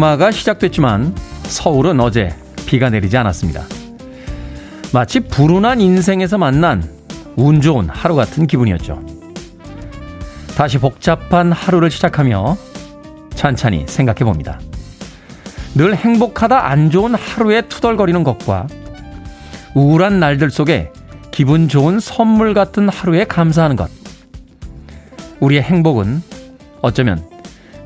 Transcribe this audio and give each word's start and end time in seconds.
장마가 0.00 0.30
시작됐지만 0.30 1.14
서울은 1.42 2.00
어제 2.00 2.34
비가 2.64 2.88
내리지 2.88 3.18
않았습니다. 3.18 3.64
마치 4.94 5.20
불운한 5.20 5.82
인생에서 5.82 6.38
만난 6.38 6.82
운 7.36 7.60
좋은 7.60 7.88
하루 7.90 8.14
같은 8.14 8.46
기분이었죠. 8.46 9.04
다시 10.56 10.78
복잡한 10.78 11.52
하루를 11.52 11.90
시작하며 11.90 12.56
찬찬히 13.34 13.84
생각해 13.86 14.20
봅니다. 14.20 14.58
늘 15.74 15.94
행복하다 15.94 16.66
안 16.66 16.90
좋은 16.90 17.14
하루에 17.14 17.62
투덜거리는 17.62 18.24
것과 18.24 18.68
우울한 19.74 20.18
날들 20.18 20.50
속에 20.50 20.92
기분 21.30 21.68
좋은 21.68 22.00
선물 22.00 22.54
같은 22.54 22.88
하루에 22.88 23.24
감사하는 23.24 23.76
것. 23.76 23.90
우리의 25.40 25.62
행복은 25.62 26.22
어쩌면 26.80 27.29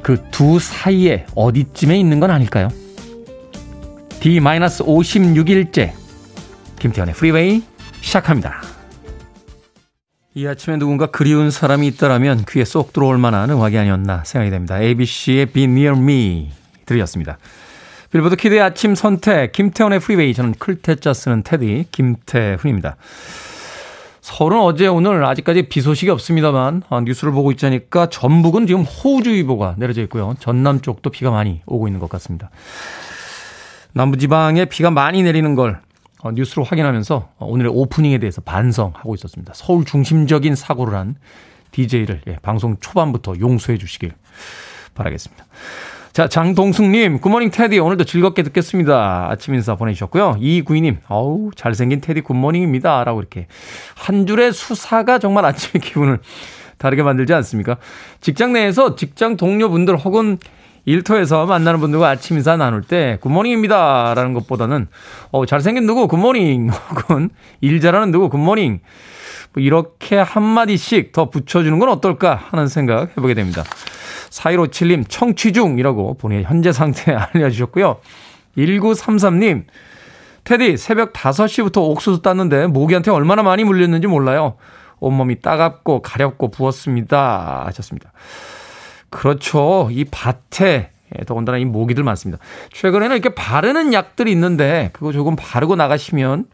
그 0.05 0.19
두 0.31 0.59
사이에 0.59 1.27
어디쯤에 1.35 1.99
있는 1.99 2.21
건 2.21 2.31
아닐까요? 2.31 2.69
D-56일째 4.21 5.93
김태훈의 6.79 7.15
프리웨이 7.15 7.65
시작합니다. 8.03 8.61
이 10.35 10.47
아침에 10.47 10.77
누군가 10.77 11.07
그리운 11.07 11.51
사람이 11.51 11.87
있다라면 11.87 12.45
귀에 12.49 12.67
쏙 12.67 12.93
들어올 12.93 13.17
만한 13.17 13.49
음악이 13.49 13.79
아니었나 13.79 14.25
생각이 14.25 14.51
됩니다. 14.51 14.79
ABC의 14.79 15.47
Be 15.47 15.65
Near 15.65 15.97
Me 15.97 16.51
들으셨습니다. 16.85 17.39
빌보드 18.13 18.37
키드의 18.37 18.61
아침 18.61 18.95
선택 18.95 19.53
김태훈의 19.53 20.01
프리웨이 20.01 20.35
저는 20.35 20.55
클 20.59 20.83
태 20.83 21.02
자 21.02 21.15
쓰는 21.15 21.43
테디 21.43 21.87
김태훈입니다. 21.91 22.97
서울은 24.25 24.59
어제 24.59 24.87
오늘 24.87 25.23
아직까지 25.23 25.69
비 25.69 25.83
소식이 25.83 26.11
없습니다만 26.11 26.83
아, 26.89 27.01
뉴스를 27.03 27.35
보고 27.35 27.51
있자니까 27.51 28.09
전북은 28.09 28.67
지금 28.67 28.81
호우주의보가 28.81 29.75
내려져 29.77 30.01
있고요. 30.05 30.35
전남 30.41 30.81
쪽도 30.81 31.11
비가 31.11 31.31
많이 31.31 31.61
오고 31.67 31.89
있는 31.89 32.01
것 32.01 32.09
같습니다. 32.09 32.49
남부지방에 33.93 34.65
비가 34.65 34.91
많이 34.91 35.23
내리는 35.23 35.55
걸 35.55 35.79
어, 36.23 36.31
뉴스로 36.33 36.65
확인하면서 36.65 37.33
어, 37.37 37.47
오늘의 37.47 37.71
오프닝에 37.75 38.17
대해서 38.17 38.41
반성하고 38.41 39.15
있었습니다. 39.15 39.53
서울 39.55 39.85
중심적인 39.85 40.55
사고를 40.55 40.95
한 40.95 41.17
DJ를 41.73 42.23
예, 42.27 42.39
방송 42.41 42.79
초반부터 42.81 43.35
용서해 43.41 43.77
주시길 43.77 44.13
바라겠습니다. 44.95 45.45
자, 46.15 46.29
장동숙님, 46.29 47.19
good 47.19 47.30
morning 47.30 47.51
테디. 47.51 47.81
오늘도 47.81 48.05
즐겁게 48.05 48.45
듣겠습니다. 48.45 49.27
아침 49.31 49.53
인사 49.53 49.75
보내주셨고요. 49.75 50.37
이구이님, 50.39 50.99
어우, 51.09 51.51
잘생긴 51.57 52.01
테디 52.01 52.21
good 52.21 52.39
morning입니다. 52.39 53.03
라고 53.03 53.19
이렇게. 53.19 53.49
한 53.97 54.25
줄의 54.25 54.53
수사가 54.53 55.19
정말 55.19 55.45
아침의 55.45 55.83
기분을 55.83 56.21
다르게 56.79 57.03
만들지 57.03 57.35
않습니까? 57.35 57.79
직장 58.21 58.53
내에서 58.53 58.95
직장 58.95 59.37
동료분들 59.37 59.97
혹은 59.97 60.39
일터에서 60.85 61.47
만나는 61.47 61.81
분들과 61.81 62.11
아침 62.11 62.37
인사 62.37 62.57
나눌 62.57 62.83
때 62.83 63.19
good 63.21 63.42
morning입니다. 63.42 64.15
라는 64.15 64.35
것보다는 64.35 64.87
어, 65.33 65.47
잘생긴 65.47 65.85
누구 65.85 66.07
good 66.07 66.30
morning 66.30 66.71
혹은 66.95 67.31
일 67.61 67.81
잘하는 67.81 68.13
누구 68.13 68.29
good 68.29 68.47
morning 68.47 68.79
뭐 69.53 69.63
이렇게 69.65 70.19
한마디씩 70.19 71.11
더 71.11 71.29
붙여주는 71.29 71.77
건 71.77 71.89
어떨까 71.89 72.37
하는 72.37 72.69
생각 72.69 73.11
해보게 73.17 73.35
됩니다. 73.35 73.65
4157님 74.35 75.05
청취 75.09 75.53
중이라고 75.53 76.15
본인의 76.15 76.45
현재 76.45 76.73
상태 76.73 77.15
알려주셨고요. 77.33 78.01
1933님 78.57 79.65
테디 80.45 80.77
새벽 80.77 81.13
5시부터 81.13 81.79
옥수수 81.79 82.23
땄는데 82.23 82.67
모기한테 82.67 83.11
얼마나 83.11 83.43
많이 83.43 83.65
물렸는지 83.65 84.07
몰라요. 84.07 84.57
온몸이 85.01 85.41
따갑고 85.41 86.03
가렵고 86.03 86.51
부었습니다. 86.51 87.65
하셨습니다. 87.67 88.13
그렇죠. 89.11 89.89
이 89.91 90.05
밭에 90.05 90.91
더군다나 91.27 91.59
이 91.59 91.65
모기들 91.65 92.03
많습니다. 92.05 92.43
최근에는 92.73 93.17
이렇게 93.17 93.35
바르는 93.35 93.93
약들이 93.93 94.31
있는데 94.33 94.91
그거 94.93 95.13
조금 95.13 95.37
바르고 95.37 95.77
나가시면 95.77 96.47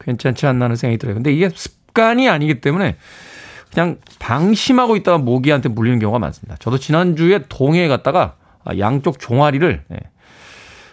괜찮지 0.00 0.46
않나 0.46 0.64
하는 0.64 0.76
생각이 0.76 0.98
들어요. 0.98 1.14
근데 1.14 1.32
이게 1.32 1.48
습관이 1.48 2.28
아니기 2.28 2.60
때문에 2.60 2.96
그냥 3.74 3.96
방심하고 4.20 4.94
있다가 4.96 5.18
모기한테 5.18 5.68
물리는 5.68 5.98
경우가 5.98 6.20
많습니다. 6.20 6.56
저도 6.60 6.78
지난주에 6.78 7.40
동해에 7.48 7.88
갔다가 7.88 8.36
양쪽 8.78 9.18
종아리를 9.18 9.82
예, 9.92 9.96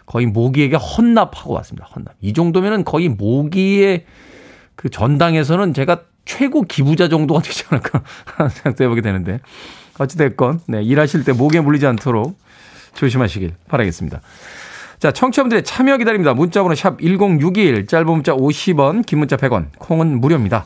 거의 0.08 0.26
모기에게 0.26 0.76
헌납하고 0.76 1.54
왔습니다. 1.54 1.88
헌납. 1.96 2.16
이 2.22 2.34
정도면은 2.34 2.84
거의 2.84 3.08
모기의 3.08 4.06
그 4.76 4.90
전당에서는 4.90 5.76
제가 5.76 6.02
최고 6.26 6.64
기부자 6.64 7.08
정도가 7.08 7.42
되지 7.44 7.66
않을까 7.70 8.02
생각도 8.50 8.84
해보게 8.84 9.02
되는데 9.02 9.40
어찌됐건, 10.00 10.62
네, 10.68 10.82
일하실 10.82 11.24
때 11.24 11.34
목에 11.34 11.62
물리지 11.62 11.86
않도록 11.86 12.40
조심하시길 12.96 13.54
바라겠습니다. 13.68 14.22
자, 15.00 15.12
청취자분들의 15.12 15.64
참여 15.64 15.98
기다립니다. 15.98 16.34
문자번호 16.34 16.74
샵 16.76 17.00
1061, 17.00 17.86
짧은 17.86 18.08
문자 18.08 18.34
50원, 18.34 19.06
긴 19.06 19.20
문자 19.20 19.38
100원, 19.38 19.68
콩은 19.78 20.20
무료입니다. 20.20 20.66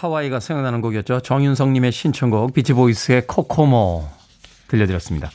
하와이가 0.00 0.40
생각나는 0.40 0.80
곡이었죠. 0.80 1.20
정윤성님의 1.20 1.92
신청곡 1.92 2.54
비치보이스의 2.54 3.26
코코모 3.26 4.08
들려드렸습니다. 4.68 5.30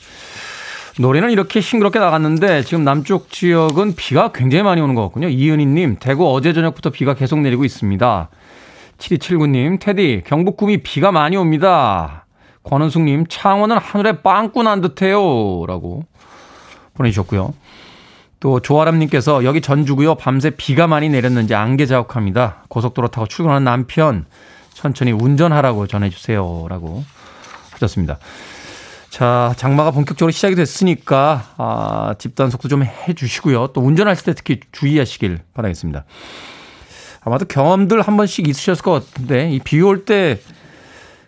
노래는 0.98 1.30
이렇게 1.30 1.60
싱그럽게 1.60 2.00
나갔는데 2.00 2.62
지금 2.62 2.82
남쪽 2.82 3.30
지역은 3.30 3.94
비가 3.94 4.32
굉장히 4.32 4.64
많이 4.64 4.80
오는 4.80 4.96
것 4.96 5.02
같군요. 5.02 5.28
이은희님 5.28 5.98
대구 6.00 6.32
어제 6.32 6.52
저녁부터 6.52 6.90
비가 6.90 7.14
계속 7.14 7.38
내리고 7.40 7.64
있습니다. 7.64 8.28
7279님 8.98 9.78
테디 9.78 10.22
경북 10.26 10.56
구미 10.56 10.78
비가 10.78 11.12
많이 11.12 11.36
옵니다. 11.36 12.26
권은숙님 12.64 13.26
창원은 13.28 13.78
하늘에 13.78 14.22
빵꾸 14.22 14.64
난 14.64 14.80
듯해요 14.80 15.66
라고 15.66 16.02
보내주셨고요. 16.94 17.54
또 18.40 18.60
조아람님께서 18.60 19.44
여기 19.44 19.60
전주고요. 19.60 20.16
밤새 20.16 20.50
비가 20.50 20.88
많이 20.88 21.08
내렸는지 21.08 21.54
안개 21.54 21.86
자욱합니다. 21.86 22.64
고속도로 22.68 23.08
타고 23.08 23.26
출근하는 23.28 23.64
남편 23.64 24.26
천천히 24.76 25.10
운전하라고 25.12 25.86
전해주세요 25.86 26.66
라고 26.68 27.02
하셨습니다. 27.72 28.18
자 29.08 29.54
장마가 29.56 29.90
본격적으로 29.92 30.30
시작이 30.30 30.54
됐으니까 30.54 31.54
아, 31.56 32.14
집단 32.18 32.50
속도 32.50 32.68
좀 32.68 32.84
해주시고요. 32.84 33.68
또 33.68 33.80
운전하실 33.80 34.24
때 34.26 34.34
특히 34.34 34.60
주의하시길 34.72 35.40
바라겠습니다. 35.54 36.04
아마도 37.22 37.46
경험들 37.46 38.02
한 38.02 38.16
번씩 38.18 38.46
있으셨을 38.48 38.82
것 38.84 38.92
같은데 39.10 39.50
이 39.50 39.60
비 39.60 39.80
올 39.80 40.04
때 40.04 40.38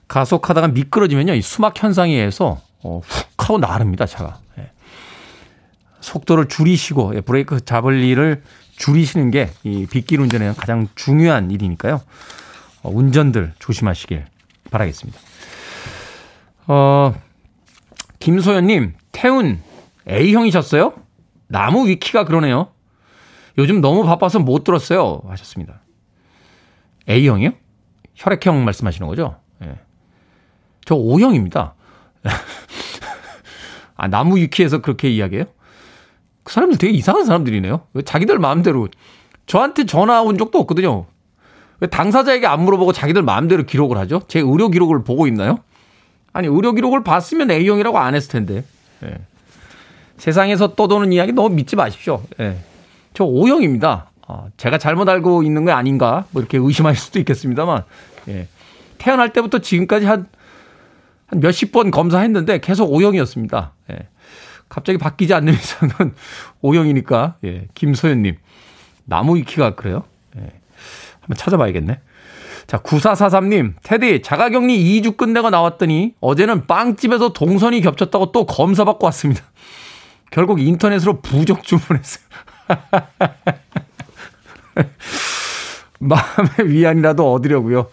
가속하다가 0.08 0.68
미끄러지면요 0.68 1.34
이 1.34 1.42
수막 1.42 1.82
현상에 1.82 2.12
의해서 2.14 2.60
어, 2.82 3.00
훅 3.04 3.28
하고 3.38 3.58
나릅니다 3.58 4.04
차가. 4.06 4.38
예. 4.58 4.70
속도를 6.00 6.48
줄이시고 6.48 7.14
예, 7.16 7.20
브레이크 7.22 7.62
잡을 7.64 8.02
일을 8.04 8.42
줄이시는 8.76 9.30
게 9.30 9.50
이 9.64 9.86
빗길 9.86 10.20
운전에 10.20 10.52
가장 10.56 10.86
중요한 10.94 11.50
일이니까요. 11.50 12.02
어, 12.82 12.90
운전들 12.90 13.54
조심하시길 13.58 14.24
바라겠습니다. 14.70 15.18
어, 16.66 17.14
김소연님, 18.18 18.94
태운 19.12 19.60
A형이셨어요? 20.08 20.94
나무 21.46 21.88
위키가 21.88 22.24
그러네요. 22.24 22.68
요즘 23.56 23.80
너무 23.80 24.04
바빠서 24.04 24.38
못 24.38 24.64
들었어요. 24.64 25.22
하셨습니다. 25.26 25.80
A형이요? 27.08 27.50
혈액형 28.14 28.64
말씀하시는 28.64 29.06
거죠? 29.08 29.36
예. 29.64 29.78
저 30.84 30.94
O형입니다. 30.94 31.74
아, 33.96 34.08
나무 34.08 34.36
위키에서 34.36 34.80
그렇게 34.80 35.10
이야기해요? 35.10 35.44
그 36.44 36.52
사람들 36.52 36.78
되게 36.78 36.92
이상한 36.92 37.24
사람들이네요. 37.24 37.86
왜 37.94 38.02
자기들 38.02 38.38
마음대로 38.38 38.88
저한테 39.46 39.86
전화 39.86 40.22
온 40.22 40.38
적도 40.38 40.58
없거든요. 40.60 41.06
왜 41.80 41.88
당사자에게 41.88 42.46
안 42.46 42.64
물어보고 42.64 42.92
자기들 42.92 43.22
마음대로 43.22 43.62
기록을 43.64 43.98
하죠? 43.98 44.22
제 44.28 44.40
의료 44.40 44.68
기록을 44.68 45.04
보고 45.04 45.26
있나요? 45.26 45.58
아니, 46.32 46.48
의료 46.48 46.72
기록을 46.72 47.04
봤으면 47.04 47.50
A형이라고 47.50 47.98
안 47.98 48.14
했을 48.14 48.30
텐데. 48.30 48.64
예. 49.04 49.18
세상에서 50.16 50.74
떠도는 50.74 51.12
이야기 51.12 51.32
너무 51.32 51.54
믿지 51.54 51.76
마십시오. 51.76 52.22
예. 52.40 52.58
저 53.14 53.24
O형입니다. 53.24 54.10
아, 54.26 54.46
제가 54.56 54.78
잘못 54.78 55.08
알고 55.08 55.42
있는 55.42 55.64
거 55.64 55.72
아닌가? 55.72 56.26
뭐 56.30 56.42
이렇게 56.42 56.58
의심하실 56.58 57.00
수도 57.00 57.18
있겠습니다만, 57.20 57.84
예. 58.28 58.48
태어날 58.98 59.32
때부터 59.32 59.60
지금까지 59.60 60.06
한, 60.06 60.26
한 61.26 61.40
몇십 61.40 61.72
번 61.72 61.90
검사했는데 61.90 62.58
계속 62.58 62.92
O형이었습니다. 62.92 63.72
예. 63.92 64.08
갑자기 64.68 64.98
바뀌지 64.98 65.32
않는 65.32 65.54
이상은 65.54 66.14
O형이니까, 66.60 67.36
예. 67.44 67.68
김소연님. 67.74 68.36
나무 69.04 69.36
위키가 69.36 69.76
그래요? 69.76 70.02
예. 71.28 71.28
한번 71.28 71.36
찾아봐야겠네. 71.36 72.00
자, 72.66 72.78
9443님, 72.78 73.74
테디, 73.82 74.22
자가격리 74.22 75.00
2주 75.00 75.16
끝내고 75.16 75.50
나왔더니 75.50 76.14
어제는 76.20 76.66
빵집에서 76.66 77.32
동선이 77.32 77.80
겹쳤다고 77.80 78.32
또 78.32 78.46
검사받고 78.46 79.06
왔습니다. 79.06 79.42
결국 80.30 80.60
인터넷으로 80.60 81.22
부적 81.22 81.62
주문했어요. 81.62 82.24
마음의 86.00 86.50
위안이라도 86.66 87.32
얻으려고요. 87.32 87.88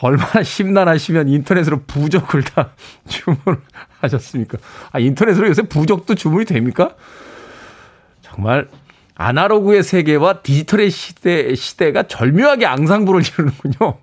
얼마나 0.00 0.42
심란하시면 0.42 1.28
인터넷으로 1.28 1.82
부적을 1.86 2.44
다 2.44 2.70
주문하셨습니까? 3.08 4.58
아, 4.92 5.00
인터넷으로 5.00 5.48
요새 5.48 5.62
부적도 5.62 6.14
주문이 6.14 6.44
됩니까? 6.44 6.94
정말 8.22 8.68
아날로그의 9.16 9.82
세계와 9.82 10.42
디지털의 10.42 10.90
시대, 10.90 11.54
시대가 11.54 12.02
절묘하게 12.04 12.66
앙상부를 12.66 13.22
이루는군요. 13.22 13.98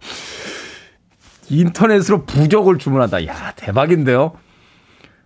인터넷으로 1.50 2.26
부적을 2.26 2.80
주문한다. 2.80 3.26
야, 3.28 3.54
대박인데요. 3.56 4.34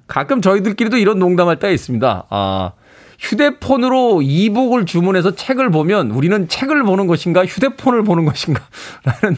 가끔 0.08 0.42
저희들끼리도 0.42 0.98
이런 0.98 1.20
농담할 1.20 1.60
때가 1.60 1.72
있습니다. 1.72 2.26
아, 2.30 2.72
휴대폰으로 3.20 4.22
이북을 4.22 4.86
주문해서 4.86 5.36
책을 5.36 5.72
보면 5.72 6.12
우리는 6.12 6.48
책을 6.48 6.84
보는 6.84 7.08
것인가 7.08 7.46
휴대폰을 7.46 8.04
보는 8.04 8.26
것인가 8.26 8.62
라는 9.04 9.38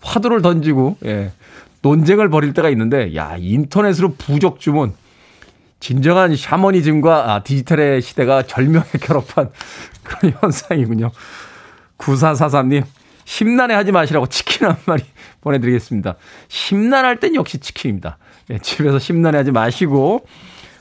화두를 0.00 0.42
던지고 0.42 0.96
예, 1.04 1.32
논쟁을 1.82 2.30
벌일 2.30 2.52
때가 2.52 2.70
있는데 2.70 3.14
야 3.16 3.34
인터넷으로 3.38 4.14
부적 4.16 4.60
주문 4.60 4.92
진정한 5.80 6.34
샤머니즘과 6.34 7.32
아, 7.32 7.42
디지털의 7.42 8.02
시대가 8.02 8.42
절묘하게 8.42 8.98
결합한 8.98 9.50
그런 10.02 10.34
현상이군요. 10.40 11.10
9443님 11.98 12.84
심란해 13.24 13.74
하지 13.74 13.92
마시라고 13.92 14.26
치킨 14.28 14.68
한 14.68 14.76
마리 14.86 15.02
보내드리겠습니다. 15.42 16.14
심란할 16.48 17.18
땐 17.20 17.34
역시 17.34 17.58
치킨입니다. 17.58 18.18
예, 18.50 18.58
집에서 18.58 18.98
심란해 18.98 19.38
하지 19.38 19.50
마시고 19.50 20.26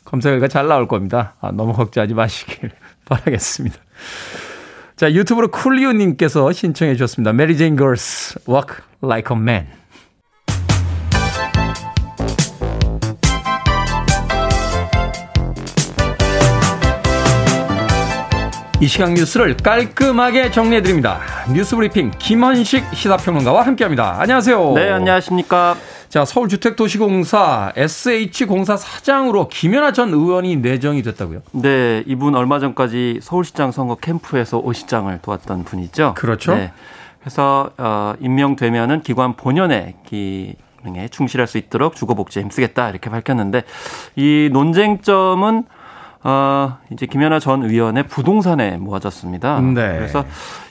검사 0.05 0.29
결과 0.29 0.47
잘 0.47 0.67
나올 0.67 0.87
겁니다. 0.87 1.35
아, 1.41 1.51
너무 1.51 1.73
걱정하지 1.73 2.13
마시길 2.13 2.71
바라겠습니다. 3.05 3.75
자, 4.95 5.11
유튜브로 5.11 5.49
쿨리오님께서 5.49 6.53
신청해 6.53 6.93
주셨습니다. 6.93 7.33
Mary 7.33 7.57
Jane 7.57 7.75
Girls, 7.75 8.39
Walk 8.47 8.77
Like 9.03 9.35
a 9.35 9.41
Man. 9.41 9.67
이 18.81 18.87
시각 18.87 19.13
뉴스를 19.13 19.55
깔끔하게 19.55 20.51
정리해드립니다. 20.51 21.21
뉴스 21.53 21.77
브리핑 21.77 22.11
김헌식 22.19 22.83
시사평론가와 22.93 23.65
함께합니다. 23.65 24.17
안녕하세요. 24.19 24.73
네, 24.73 24.91
안녕하십니까. 24.91 25.77
자, 26.09 26.25
서울주택도시공사 26.25 27.71
SH공사 27.77 28.75
사장으로 28.75 29.47
김연아 29.47 29.93
전 29.93 30.09
의원이 30.09 30.57
내정이 30.57 31.03
됐다고요? 31.03 31.41
네, 31.53 32.03
이분 32.05 32.35
얼마 32.35 32.59
전까지 32.59 33.19
서울시장 33.21 33.71
선거 33.71 33.95
캠프에서 33.95 34.57
오 34.59 34.73
시장을 34.73 35.19
도왔던 35.21 35.63
분이죠. 35.63 36.15
그렇죠. 36.17 36.53
네. 36.55 36.73
그래서 37.21 37.71
어, 37.77 38.13
임명되면은 38.19 39.03
기관 39.03 39.37
본연의 39.37 39.95
기능에 40.05 41.07
충실할 41.09 41.47
수 41.47 41.57
있도록 41.57 41.95
주거복지에 41.95 42.43
힘쓰겠다 42.43 42.89
이렇게 42.89 43.09
밝혔는데 43.09 43.63
이 44.17 44.49
논쟁점은 44.51 45.63
어, 46.27 46.79
이제 46.91 47.05
김연아 47.05 47.37
전 47.37 47.63
의원의 47.63 48.07
부동산에 48.07 48.77
모아졌습니다. 48.77 49.61
네. 49.61 49.95
그래서 49.95 50.25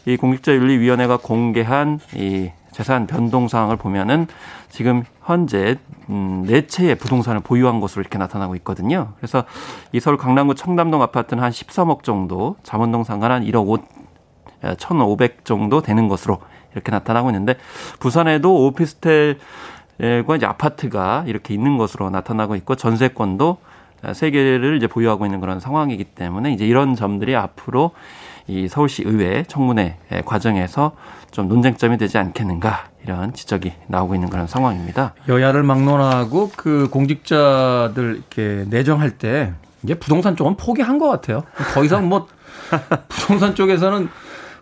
이 0.05 0.17
공직자윤리위원회가 0.17 1.19
공개한 1.19 2.01
이 2.17 2.51
재산 2.73 3.07
변동 3.07 3.47
사항을 3.47 3.77
보면은 3.77 4.27
지금 4.69 5.05
현재 5.23 5.77
음, 6.11 6.43
네 6.45 6.67
채의 6.67 6.97
부동산을 6.97 7.39
보유한 7.39 7.79
것으로 7.79 8.03
이렇게 8.03 8.19
나타나고 8.19 8.57
있거든요. 8.57 9.13
그래서 9.19 9.45
이 9.93 10.01
서울 10.01 10.17
강남구 10.17 10.57
청담동 10.57 11.01
아파트는 11.03 11.41
한 11.41 11.53
13억 11.53 12.03
정도, 12.03 12.57
잠원동 12.65 13.05
상가는 13.05 13.37
한 13.37 13.45
1억 13.45 13.69
5 13.69 13.79
1,500 14.65 15.45
정도 15.45 15.83
되는 15.83 16.09
것으로 16.09 16.39
이렇게 16.73 16.91
나타나고 16.91 17.29
있는데 17.29 17.55
부산에도 18.01 18.67
오피스텔과 18.67 19.37
이제 20.37 20.47
아파트가 20.47 21.25
이렇게 21.29 21.55
있는 21.55 21.77
것으로 21.77 22.11
나타나고 22.11 22.57
있고 22.57 22.75
전세권도 22.75 23.59
세 24.13 24.31
개를 24.31 24.77
이제 24.77 24.87
보유하고 24.87 25.25
있는 25.25 25.41
그런 25.41 25.61
상황이기 25.61 26.05
때문에 26.05 26.53
이제 26.53 26.67
이런 26.67 26.95
점들이 26.95 27.35
앞으로 27.37 27.93
이 28.47 28.69
서울시 28.69 29.03
의회 29.07 29.43
청문회 29.45 29.97
과정에서 30.27 30.93
좀 31.31 31.49
논쟁점이 31.49 31.97
되지 31.97 32.19
않겠는가 32.19 32.89
이런 33.03 33.33
지적이 33.33 33.73
나오고 33.87 34.15
있는 34.15 34.29
그런 34.29 34.47
상황입니다. 34.47 35.15
여야를 35.29 35.63
막론하고 35.63 36.51
그 36.57 36.89
공직자들 36.91 38.17
이렇게 38.17 38.65
내정할 38.69 39.13
때 39.13 39.55
이제 39.83 39.95
부동산 39.95 40.37
쪽은 40.37 40.57
포기한 40.57 40.99
것 40.99 41.09
같아요. 41.09 41.45
더 41.75 41.85
이상 41.85 42.09
뭐 42.09 42.27
부동산 43.09 43.55
쪽에서는 43.55 44.09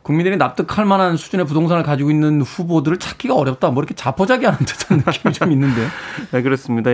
국민들이 0.03 0.37
납득할 0.37 0.85
만한 0.85 1.17
수준의 1.17 1.47
부동산을 1.47 1.85
가지고 1.85 2.11
있는 2.11 2.43
후보들을 2.43 2.99
찾기가 2.99 3.35
어렵다. 3.35 3.71
뭐 3.71 3.83
이렇게 3.83 3.95
자포자기하는 3.95 4.59
듯한 4.59 4.99
느낌이 4.99 5.33
좀 5.33 5.53
있는데. 5.53 5.87
네, 6.33 6.43
그렇습니다. 6.43 6.91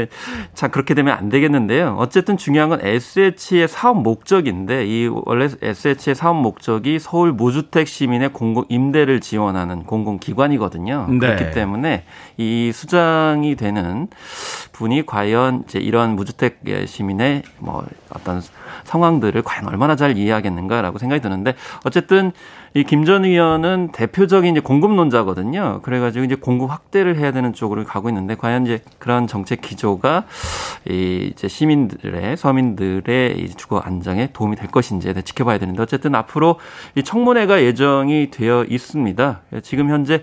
자, 0.52 0.68
그렇게 0.68 0.94
되면 0.94 1.16
안 1.16 1.30
되겠는데요. 1.30 1.96
어쨌든 1.98 2.36
중요한 2.36 2.68
건 2.68 2.80
SH의 2.82 3.66
사업 3.68 4.02
목적인데 4.02 4.86
이 4.86 5.08
원래 5.08 5.48
SH의 5.62 6.14
사업 6.14 6.36
목적이 6.36 6.98
서울 6.98 7.32
무주택 7.32 7.88
시민의 7.88 8.32
공공 8.32 8.66
임대를 8.68 9.20
지원하는 9.20 9.84
공공기관이거든요. 9.84 11.06
네. 11.10 11.18
그렇기 11.18 11.52
때문에 11.52 12.04
이 12.36 12.72
수장이 12.74 13.56
되는 13.56 14.08
분이 14.72 15.06
과연 15.06 15.64
이제 15.66 15.78
이런 15.78 16.14
무주택 16.14 16.60
시민의 16.86 17.42
뭐 17.58 17.86
어떤 18.10 18.42
상황들을 18.84 19.42
과연 19.42 19.66
얼마나 19.66 19.96
잘 19.96 20.16
이해하겠는가라고 20.16 20.98
생각이 20.98 21.22
드는데 21.22 21.54
어쨌든 21.84 22.32
이 22.74 22.84
김 22.84 23.04
전 23.04 23.24
의원은 23.24 23.90
대표적인 23.92 24.52
이제 24.52 24.60
공급론자거든요. 24.60 25.80
그래가지고 25.82 26.24
이제 26.24 26.34
공급 26.34 26.70
확대를 26.70 27.16
해야 27.16 27.32
되는 27.32 27.52
쪽으로 27.54 27.84
가고 27.84 28.08
있는데 28.10 28.34
과연 28.34 28.64
이제 28.66 28.82
그런 28.98 29.26
정책 29.26 29.60
기조가 29.62 30.24
이 30.88 31.30
이제 31.32 31.48
시민들의 31.48 32.36
서민들의 32.36 33.38
이 33.38 33.48
주거 33.54 33.78
안정에 33.78 34.30
도움이 34.32 34.56
될 34.56 34.68
것인지에 34.70 35.14
대해 35.14 35.22
지켜봐야 35.22 35.58
되는데 35.58 35.82
어쨌든 35.82 36.14
앞으로 36.14 36.58
이 36.94 37.02
청문회가 37.02 37.62
예정이 37.62 38.30
되어 38.30 38.64
있습니다. 38.68 39.40
지금 39.62 39.88
현재 39.90 40.22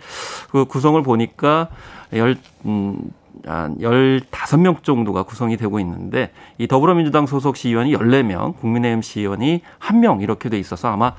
그 0.52 0.66
구성을 0.66 1.02
보니까 1.02 1.70
열 2.14 2.36
음, 2.66 3.00
한 3.46 3.77
15명 3.77 4.84
정도가 4.84 5.24
구성이 5.24 5.58
되고 5.58 5.80
있는데 5.80 6.32
이 6.58 6.68
더불어민주당 6.68 7.25
소속 7.25 7.58
시의원이 7.58 7.94
14명, 7.96 8.58
국민의힘 8.58 9.01
시의원이 9.01 9.62
1명 9.80 10.22
이렇게 10.22 10.50
돼 10.50 10.60
있어서 10.60 10.89
아마 10.89 11.13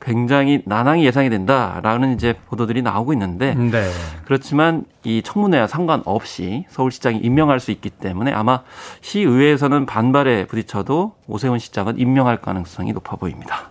굉장히 0.00 0.62
난항이 0.64 1.04
예상이 1.04 1.30
된다라는 1.30 2.14
이제 2.14 2.34
보도들이 2.48 2.82
나오고 2.82 3.12
있는데 3.14 3.54
네. 3.54 3.90
그렇지만 4.24 4.84
이 5.04 5.22
청문회와 5.22 5.66
상관없이 5.66 6.64
서울시장이 6.68 7.18
임명할 7.18 7.60
수 7.60 7.70
있기 7.70 7.90
때문에 7.90 8.32
아마 8.32 8.62
시의회에서는 9.00 9.86
반발에 9.86 10.46
부딪혀도 10.46 11.14
오세훈 11.26 11.58
시장은 11.58 11.98
임명할 11.98 12.40
가능성이 12.40 12.92
높아 12.92 13.16
보입니다. 13.16 13.70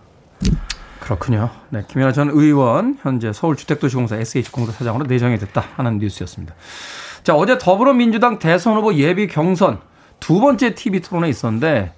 그렇군요. 1.02 1.50
네, 1.70 1.84
김연아 1.88 2.12
전 2.12 2.30
의원 2.30 2.96
현재 3.02 3.32
서울주택도시공사 3.32 4.16
SH공사 4.16 4.72
사장으로 4.72 5.04
내정이 5.06 5.36
됐다 5.38 5.64
하는 5.76 5.98
뉴스였습니다. 5.98 6.54
자, 7.22 7.36
어제 7.36 7.56
더불어민주당 7.56 8.38
대선 8.38 8.76
후보 8.76 8.94
예비 8.94 9.28
경선 9.28 9.78
두 10.18 10.40
번째 10.40 10.74
TV 10.74 11.00
토론에 11.00 11.28
있었는데 11.28 11.92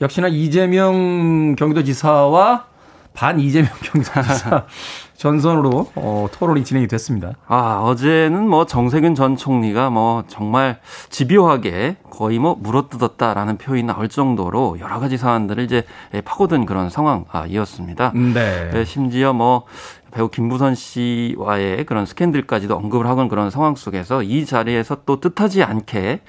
역시나 0.00 0.28
이재명 0.28 1.56
경기도지사와 1.56 2.66
반 3.14 3.38
이재명 3.40 3.70
경기도지사 3.82 4.66
전선으로 5.16 5.92
어, 5.94 6.26
토론이 6.32 6.64
진행이 6.64 6.88
됐습니다. 6.88 7.32
아 7.46 7.80
어제는 7.84 8.48
뭐 8.48 8.66
정세균 8.66 9.14
전 9.14 9.36
총리가 9.36 9.88
뭐 9.90 10.24
정말 10.26 10.80
집요하게 11.08 11.96
거의 12.10 12.38
뭐 12.38 12.56
물어뜯었다라는 12.56 13.56
표현이 13.56 13.84
나올 13.84 14.08
정도로 14.08 14.78
여러 14.80 14.98
가지 14.98 15.16
사안들을 15.16 15.62
이제 15.64 15.84
파고든 16.24 16.66
그런 16.66 16.90
상황이었습니다. 16.90 18.12
네. 18.14 18.70
네 18.72 18.84
심지어 18.84 19.32
뭐 19.32 19.64
배우 20.14 20.28
김부선 20.28 20.76
씨와의 20.76 21.84
그런 21.86 22.06
스캔들까지도 22.06 22.76
언급을 22.76 23.08
하건 23.08 23.28
그런 23.28 23.50
상황 23.50 23.74
속에서 23.74 24.22
이 24.22 24.46
자리에서 24.46 24.98
또 25.04 25.18
뜻하지 25.18 25.64
않게 25.64 26.20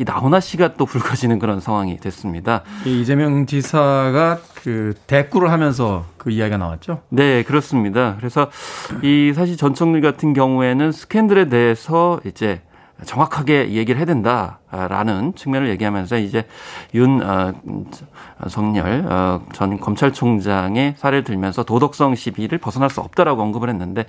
이 0.00 0.04
나훈아 0.04 0.40
씨가 0.40 0.74
또 0.74 0.84
불거지는 0.84 1.38
그런 1.38 1.60
상황이 1.60 1.96
됐습니다. 1.98 2.64
이재명 2.84 3.46
지사가 3.46 4.40
그 4.56 4.94
대꾸를 5.06 5.52
하면서 5.52 6.04
그 6.16 6.30
이야기가 6.30 6.58
나왔죠? 6.58 7.02
네, 7.10 7.44
그렇습니다. 7.44 8.16
그래서 8.18 8.50
이 9.02 9.32
사실 9.34 9.56
전총리 9.56 10.00
같은 10.00 10.32
경우에는 10.32 10.90
스캔들에 10.90 11.48
대해서 11.48 12.20
이제 12.24 12.60
정확하게 13.04 13.70
얘기를 13.70 13.98
해야 13.98 14.04
된다라는 14.06 15.34
측면을 15.36 15.68
얘기하면서 15.70 16.18
이제 16.18 16.46
윤 16.94 17.22
어, 17.22 17.52
성렬 18.48 19.04
어, 19.08 19.40
전 19.52 19.78
검찰총장의 19.78 20.94
사례를 20.96 21.24
들면서 21.24 21.62
도덕성 21.64 22.14
시비를 22.14 22.58
벗어날 22.58 22.90
수 22.90 23.00
없다라고 23.00 23.40
언급을 23.42 23.68
했는데 23.68 24.06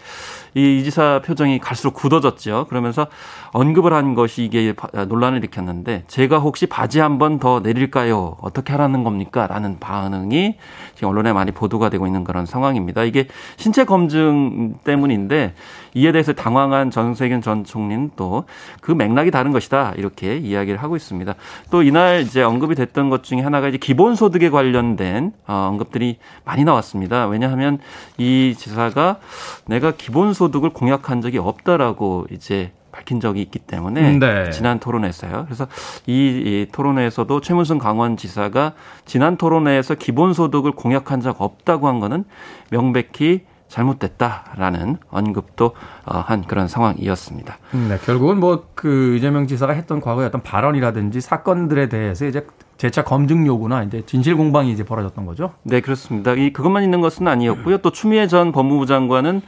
이 0.55 0.79
이지사 0.79 1.21
표정이 1.23 1.59
갈수록 1.59 1.93
굳어졌죠. 1.93 2.65
그러면서 2.67 3.07
언급을 3.51 3.93
한 3.93 4.15
것이 4.15 4.43
이게 4.43 4.73
논란을 5.07 5.37
일으켰는데 5.39 6.03
제가 6.07 6.39
혹시 6.39 6.65
바지 6.65 6.99
한 6.99 7.17
번 7.19 7.39
더 7.39 7.59
내릴까요? 7.59 8.35
어떻게 8.41 8.73
하라는 8.73 9.03
겁니까? 9.03 9.45
라는 9.47 9.79
반응이 9.79 10.57
지금 10.95 11.09
언론에 11.09 11.31
많이 11.31 11.51
보도가 11.51 11.89
되고 11.89 12.05
있는 12.05 12.23
그런 12.23 12.45
상황입니다. 12.45 13.03
이게 13.03 13.27
신체 13.55 13.85
검증 13.85 14.75
때문인데 14.83 15.53
이에 15.99 16.11
대해서 16.11 16.33
당황한 16.33 16.91
전세균 16.91 17.41
전 17.41 17.63
총리는 17.63 18.11
또 18.15 18.45
그 18.81 18.91
맥락이 18.91 19.31
다른 19.31 19.51
것이다. 19.51 19.93
이렇게 19.97 20.37
이야기를 20.37 20.81
하고 20.81 20.95
있습니다. 20.95 21.35
또 21.69 21.83
이날 21.83 22.21
이제 22.21 22.41
언급이 22.41 22.75
됐던 22.75 23.09
것 23.09 23.23
중에 23.23 23.41
하나가 23.41 23.67
이제 23.67 23.77
기본소득에 23.77 24.49
관련된 24.49 25.33
어, 25.47 25.67
언급들이 25.71 26.17
많이 26.45 26.63
나왔습니다. 26.63 27.27
왜냐하면 27.27 27.79
이 28.17 28.55
지사가 28.57 29.17
내가 29.65 29.91
기본소득을 29.91 30.71
공약한 30.71 31.21
적이 31.21 31.39
없다라고 31.39 32.27
이제 32.31 32.71
밝힌 32.91 33.19
적이 33.19 33.41
있기 33.43 33.59
때문에 33.59 34.17
네. 34.17 34.49
지난 34.49 34.79
토론회에서요. 34.79 35.45
그래서 35.45 35.67
이, 36.07 36.11
이 36.11 36.67
토론회에서도 36.71 37.41
최문순 37.41 37.77
강원지사가 37.77 38.73
지난 39.05 39.37
토론회에서 39.37 39.95
기본소득을 39.95 40.71
공약한 40.71 41.21
적 41.21 41.41
없다고 41.41 41.87
한 41.87 41.99
거는 41.99 42.25
명백히 42.71 43.41
잘못됐다라는 43.69 44.97
언급도 45.09 45.73
어, 46.05 46.17
한 46.17 46.43
그런 46.43 46.67
상황이었습니다. 46.67 47.57
네, 47.87 47.97
결국은 48.05 48.39
뭐 48.39 48.69
그 48.79 49.17
이재명 49.17 49.45
지사가 49.45 49.73
했던 49.73 49.99
과거의 49.99 50.27
어떤 50.27 50.41
발언이라든지 50.41 51.19
사건들에 51.19 51.89
대해서 51.89 52.25
이제 52.25 52.47
재차 52.77 53.03
검증 53.03 53.45
요구나 53.45 53.83
이제 53.83 54.03
진실 54.05 54.37
공방이 54.37 54.71
이제 54.71 54.85
벌어졌던 54.85 55.25
거죠. 55.25 55.51
네, 55.63 55.81
그렇습니다. 55.81 56.31
이 56.31 56.53
그것만 56.53 56.83
있는 56.83 57.01
것은 57.01 57.27
아니었고요. 57.27 57.79
또 57.79 57.91
추미애 57.91 58.27
전 58.27 58.53
법무부 58.53 58.85
장관은 58.85 59.41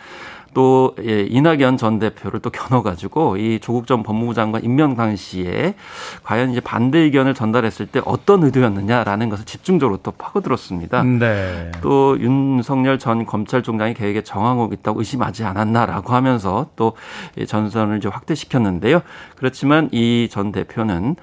또 0.54 0.96
예, 1.04 1.22
이낙연 1.22 1.78
전 1.78 2.00
대표를 2.00 2.40
또 2.42 2.50
겨눠가지고 2.50 3.38
이 3.38 3.60
조국 3.62 3.88
전 3.88 4.04
법무부 4.04 4.34
장관 4.34 4.64
임명 4.64 4.96
당시에 4.96 5.76
과연 6.24 6.52
이제 6.52 6.60
반대 6.60 7.00
의견을 7.00 7.34
전달했을 7.34 7.88
때 7.88 8.02
어떤 8.06 8.44
의도였느냐라는 8.44 9.30
것을 9.30 9.46
집중적으로 9.46 9.98
또 10.04 10.12
파고들었습니다. 10.12 11.04
네. 11.04 11.72
또 11.82 12.18
윤석열 12.20 13.00
전 13.00 13.26
검찰총장이 13.26 13.94
계획에 13.94 14.24
정황이 14.24 14.70
있다고 14.74 15.00
의심하지 15.00 15.44
않았나라고 15.44 16.14
하면서 16.14 16.68
또 16.76 16.94
전선을 17.48 17.98
이제 17.98 18.10
확대시켰는데요. 18.10 19.02
그렇지만 19.36 19.90
이 19.92 20.28
전 20.32 20.52
대표는 20.52 21.16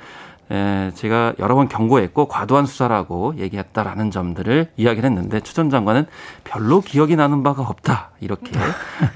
에, 0.50 0.90
제가 0.95 1.35
여러 1.38 1.55
번 1.55 1.69
경고했고 1.69 2.26
과도한 2.28 2.64
수사라고 2.67 3.35
얘기했다라는 3.37 4.11
점들을 4.11 4.71
이야기를 4.76 5.09
했는데 5.11 5.40
추 5.40 5.55
전 5.59 5.71
장관은 5.71 6.07
별로 6.45 6.81
기억이 6.81 7.17
나는 7.17 7.43
바가 7.43 7.62
없다 7.62 8.11
이렇게 8.21 8.52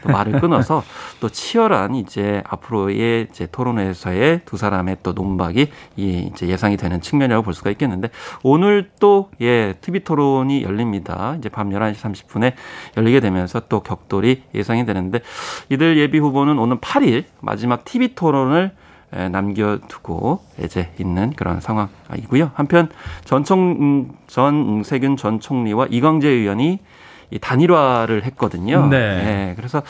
또 0.03 0.11
말을 0.11 0.41
끊어서 0.41 0.83
또 1.21 1.29
치열한 1.29 1.95
이제 1.95 2.43
앞으로의 2.49 3.29
이제 3.31 3.47
토론회에서의 3.47 4.41
두 4.45 4.57
사람의 4.57 4.99
또 5.03 5.13
논박이 5.13 5.71
이제 5.97 6.49
예상이 6.49 6.77
되는 6.77 7.01
측면이라고 7.01 7.45
볼 7.45 7.55
수가 7.55 7.71
있겠는데 7.71 8.11
오늘 8.43 8.91
또 8.99 9.31
예, 9.41 9.75
TV 9.81 10.01
토론이 10.01 10.63
열립니다. 10.65 11.37
이제 11.39 11.49
밤 11.49 11.71
11시 11.71 11.95
30분에 11.95 12.55
열리게 12.97 13.21
되면서 13.21 13.61
또 13.69 13.81
격돌이 13.81 14.43
예상이 14.55 14.85
되는데 14.85 15.21
이들 15.69 15.97
예비 15.99 16.19
후보는 16.19 16.59
오늘 16.59 16.79
8일 16.81 17.25
마지막 17.41 17.85
TV 17.85 18.15
토론을 18.15 18.73
남겨두고 19.13 20.41
이제 20.65 20.91
있는 20.99 21.33
그런 21.37 21.61
상황이고요. 21.61 22.53
한편 22.55 22.89
전총 23.25 24.09
전 24.27 24.83
세균 24.85 25.17
전 25.17 25.39
총리와 25.39 25.89
이광재 25.91 26.29
의원이 26.29 26.79
이 27.31 27.39
단일화를 27.39 28.25
했거든요. 28.25 28.87
네. 28.89 28.99
네. 28.99 29.53
그래서 29.57 29.83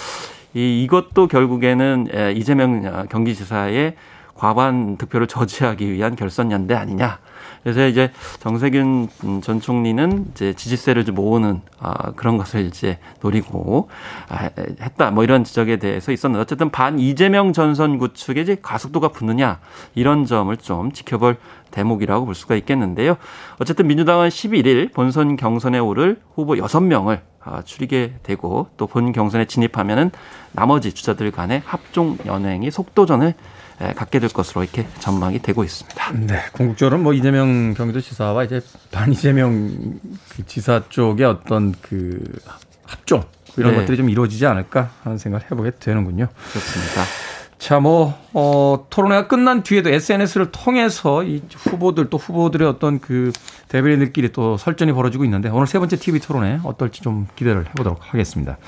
이 0.55 0.83
이것도 0.83 1.29
결국에는 1.29 2.35
이재명 2.35 3.07
경기지사의 3.09 3.95
과반 4.35 4.97
득표를 4.97 5.29
저지하기 5.29 5.93
위한 5.93 6.17
결선 6.17 6.51
연대 6.51 6.75
아니냐. 6.75 7.19
그래서 7.63 7.87
이제 7.87 8.11
정세균 8.41 9.09
전 9.43 9.61
총리는 9.61 10.27
이제 10.33 10.53
지지세를 10.53 11.05
좀 11.05 11.15
모으는 11.15 11.63
아, 11.79 12.13
그런 12.13 12.37
것을 12.37 12.67
이제 12.67 12.99
노리고 13.21 13.89
아, 14.29 14.49
했다. 14.81 15.11
뭐 15.11 15.25
이런 15.25 15.45
지적에 15.45 15.77
대해서 15.77 16.13
있었는데 16.13 16.43
어쨌든 16.43 16.71
반 16.71 16.99
이재명 16.99 17.53
전선 17.53 17.99
구축에 17.99 18.41
이제 18.41 18.57
가속도가 18.61 19.09
붙느냐 19.09 19.61
이런 19.95 20.25
점을 20.27 20.55
좀 20.57 20.93
지켜볼 20.93 21.37
대목이라고 21.71 22.27
볼 22.27 22.35
수가 22.35 22.55
있겠는데요. 22.57 23.17
어쨌든 23.59 23.87
민주당은 23.87 24.29
11일 24.29 24.93
본선 24.93 25.37
경선에 25.37 25.79
오를 25.79 26.21
후보 26.35 26.55
6명을 26.55 27.21
아, 27.45 27.63
추리게 27.63 28.15
되고 28.23 28.69
또 28.77 28.87
본 28.87 29.13
경선에 29.13 29.47
진입하면은 29.47 30.11
나머지 30.53 30.93
주자들 30.93 31.31
간의 31.31 31.63
합종 31.65 32.19
연행이 32.27 32.71
속도전을 32.71 33.29
예, 33.29 33.35
갖게 33.97 34.19
될 34.19 34.31
것으로 34.31 34.63
이렇게 34.63 34.87
전망이 35.01 35.41
되고 35.41 35.65
있습니다. 35.65 36.13
네, 36.13 36.43
궁극적으로 36.53 36.99
뭐 36.99 37.13
이재명 37.13 37.75
경기도 37.75 38.01
지사와 38.01 38.45
이제 38.45 38.61
반 38.91 39.13
이재명 39.13 39.99
그 40.31 40.47
지사 40.47 40.83
쪽의 40.89 41.27
어떤 41.27 41.75
그 41.83 42.23
합종 42.85 43.25
이런 43.57 43.73
네. 43.73 43.81
것들이 43.81 43.97
좀 43.97 44.09
이루어지지 44.09 44.47
않을까 44.47 44.91
하는 45.03 45.19
생각을 45.19 45.47
해보게 45.51 45.73
되는군요. 45.79 46.29
그렇습니다. 46.51 47.03
자, 47.63 47.79
뭐, 47.79 48.19
어, 48.33 48.87
토론회가 48.91 49.29
끝난 49.29 49.63
뒤에도 49.63 49.89
SNS를 49.89 50.51
통해서 50.51 51.23
이 51.23 51.43
후보들 51.55 52.11
또 52.11 52.19
후보들의 52.19 52.67
어떤 52.67 52.99
그 52.99 53.31
대변인들끼리 53.69 54.33
또 54.33 54.57
설전이 54.57 54.93
벌어지고 54.93 55.25
있는데 55.25 55.49
오늘 55.49 55.69
세 55.69 55.79
번째 55.79 55.95
TV 55.97 56.19
토론회 56.19 56.59
어떨지 56.65 57.03
좀 57.03 57.29
기대를 57.37 57.69
해보도록 57.69 58.01
하겠습니다. 58.01 58.59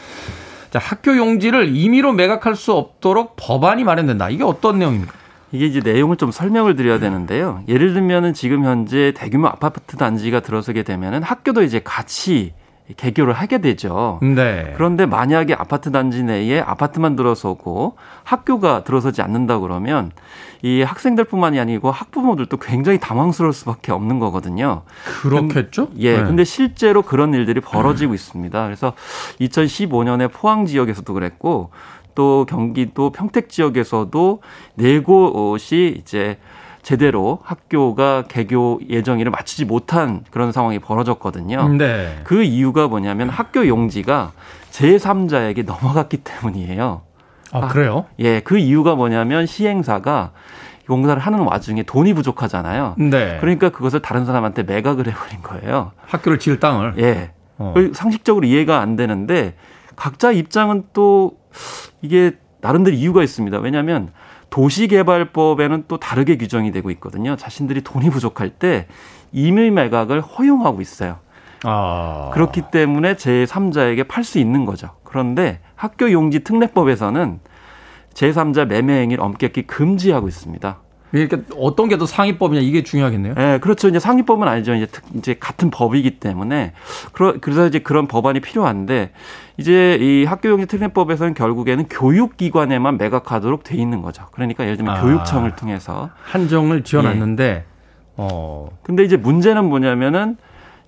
자, 0.75 0.81
학교 0.81 1.17
용지를 1.17 1.77
임의로 1.77 2.15
매각할 2.15 2.57
수 2.57 2.73
없도록 2.73 3.37
법안이 3.37 3.85
마련된다. 3.85 4.29
이게 4.29 4.43
어떤 4.43 4.81
내용입니까? 4.81 5.13
이게 5.53 5.67
이제 5.67 5.79
내용을 5.79 6.17
좀 6.17 6.33
설명을 6.33 6.75
드려야 6.75 6.99
되는데요. 6.99 7.63
예를 7.69 7.95
들면은 7.95 8.35
지금 8.35 8.65
현재 8.65 9.13
대규모 9.15 9.47
아파트 9.47 9.97
단지가 9.97 10.41
들어서게 10.41 10.83
되면은 10.83 11.23
학교도 11.23 11.63
이제 11.63 11.81
같이 11.85 12.55
개교를 12.97 13.33
하게 13.33 13.59
되죠. 13.59 14.19
네. 14.21 14.75
그런데 14.77 15.07
만약에 15.07 15.55
아파트 15.55 15.91
단지 15.91 16.23
내에 16.23 16.61
아파트만 16.61 17.17
들어서고 17.17 17.97
학교가 18.25 18.85
들어서지 18.85 19.23
않는다 19.23 19.59
그러면 19.61 20.13
이 20.61 20.83
학생들뿐만이 20.83 21.59
아니고 21.59 21.91
학부모들도 21.91 22.59
굉장히 22.59 22.99
당황스러울 22.99 23.55
수밖에 23.55 23.91
없는 23.93 24.19
거거든요. 24.19 24.83
그렇겠죠? 25.23 25.89
예. 25.97 26.19
네. 26.19 26.25
근데 26.25 26.45
실제로 26.45 27.01
그런 27.01 27.33
일들이 27.33 27.61
벌어지고 27.61 28.13
음. 28.13 28.15
있습니다. 28.15 28.65
그래서 28.65 28.93
2015년에 29.41 30.31
포항 30.31 30.67
지역에서도 30.67 31.11
그랬고 31.13 31.71
또 32.15 32.47
경기도 32.49 33.11
평택 33.11 33.49
지역에서도 33.49 34.43
네 34.77 35.01
곳이 35.01 35.97
이제 35.99 36.39
제대로 36.85 37.39
학교가 37.43 38.25
개교 38.29 38.79
예정일을 38.89 39.31
마치지 39.33 39.65
못한 39.65 40.23
그런 40.31 40.53
상황이 40.53 40.79
벌어졌거든요. 40.79 41.67
네. 41.71 42.21
그 42.25 42.43
이유가 42.43 42.89
뭐냐면 42.89 43.31
학교 43.31 43.67
용지가 43.67 44.33
제3자에게 44.71 45.65
넘어갔기 45.65 46.19
때문이에요. 46.19 47.01
아, 47.53 47.69
그래요? 47.69 48.05
예, 48.19 48.41
그 48.41 48.59
이유가 48.59 48.97
뭐냐면 48.97 49.47
시행사가 49.47 50.33
공사를 50.87 51.21
하는 51.21 51.39
와중에 51.41 51.85
돈이 51.85 52.13
부족하잖아요. 52.13 52.97
네. 52.99 53.39
그러니까 53.41 53.71
그것을 53.71 54.03
다른 54.03 54.27
사람한테 54.27 54.65
매각을 54.65 55.07
해버린 55.09 55.41
거예요. 55.43 55.93
학교를 56.07 56.39
지을 56.39 56.61
땅을. 56.61 56.97
예. 56.99 57.31
어. 57.57 57.73
상식적으로 57.95 58.47
이해가 58.47 58.81
안 58.81 58.97
되는데 58.97 59.55
각자 59.97 60.33
입장은 60.33 60.85
또 60.93 61.39
이게 62.03 62.33
나름대로 62.61 62.95
이유가 62.95 63.23
있습니다. 63.23 63.59
왜냐하면 63.61 64.11
도시개발법에는 64.55 65.87
또 65.89 65.99
다르게 65.99 66.37
규정이 66.37 66.71
되고 66.71 66.89
있거든요. 66.93 67.35
자신들이 67.35 67.83
돈이 67.83 68.09
부족할 68.11 68.51
때 68.51 68.87
임의 69.33 69.73
매각을 69.73 70.21
허용하고 70.21 70.81
있어요. 70.81 71.19
아. 71.65 72.31
그렇기 72.33 72.63
때문에 72.71 73.15
제3자에게 73.17 74.07
팔 74.07 74.23
수 74.23 74.39
있는 74.39 74.65
거죠. 74.65 74.91
그런데 75.03 75.59
학교 75.75 76.13
용지 76.13 76.45
특례법에서는 76.45 77.41
제3자 78.13 78.67
매매 78.67 79.01
행위를 79.01 79.25
엄격히 79.25 79.63
금지하고 79.67 80.29
있습니다. 80.29 80.79
그러니까 81.15 81.39
어떤 81.57 81.89
게 81.89 81.97
더 81.97 82.07
상위법이냐 82.07 82.61
이게 82.61 82.83
중요하겠네요. 82.83 83.35
네, 83.35 83.59
그렇죠. 83.59 83.89
이제 83.89 84.01
상위법은 84.01 84.49
아니죠. 84.49 84.75
이제 84.75 84.89
이제 85.15 85.37
같은 85.39 85.71
법이기 85.71 86.19
때문에 86.19 86.73
그래서 87.41 87.69
이제 87.69 87.79
그런 87.79 88.09
법안이 88.09 88.41
필요한데 88.41 89.13
이제 89.57 89.97
이 90.01 90.25
학교용지 90.25 90.67
특례법에서는 90.67 91.35
결국에는 91.35 91.87
교육기관에만 91.89 92.99
매각하도록 92.99 93.63
돼 93.63 93.77
있는 93.77 94.03
거죠. 94.03 94.27
그러니까 94.33 94.65
예를 94.65 94.77
들면 94.77 94.97
아, 94.97 95.01
교육청을 95.03 95.55
통해서 95.55 96.11
한정을 96.25 96.83
지어놨는데 96.83 97.45
예. 97.45 97.65
어 98.17 98.69
근데 98.83 99.05
이제 99.05 99.17
문제는 99.17 99.65
뭐냐면은 99.67 100.37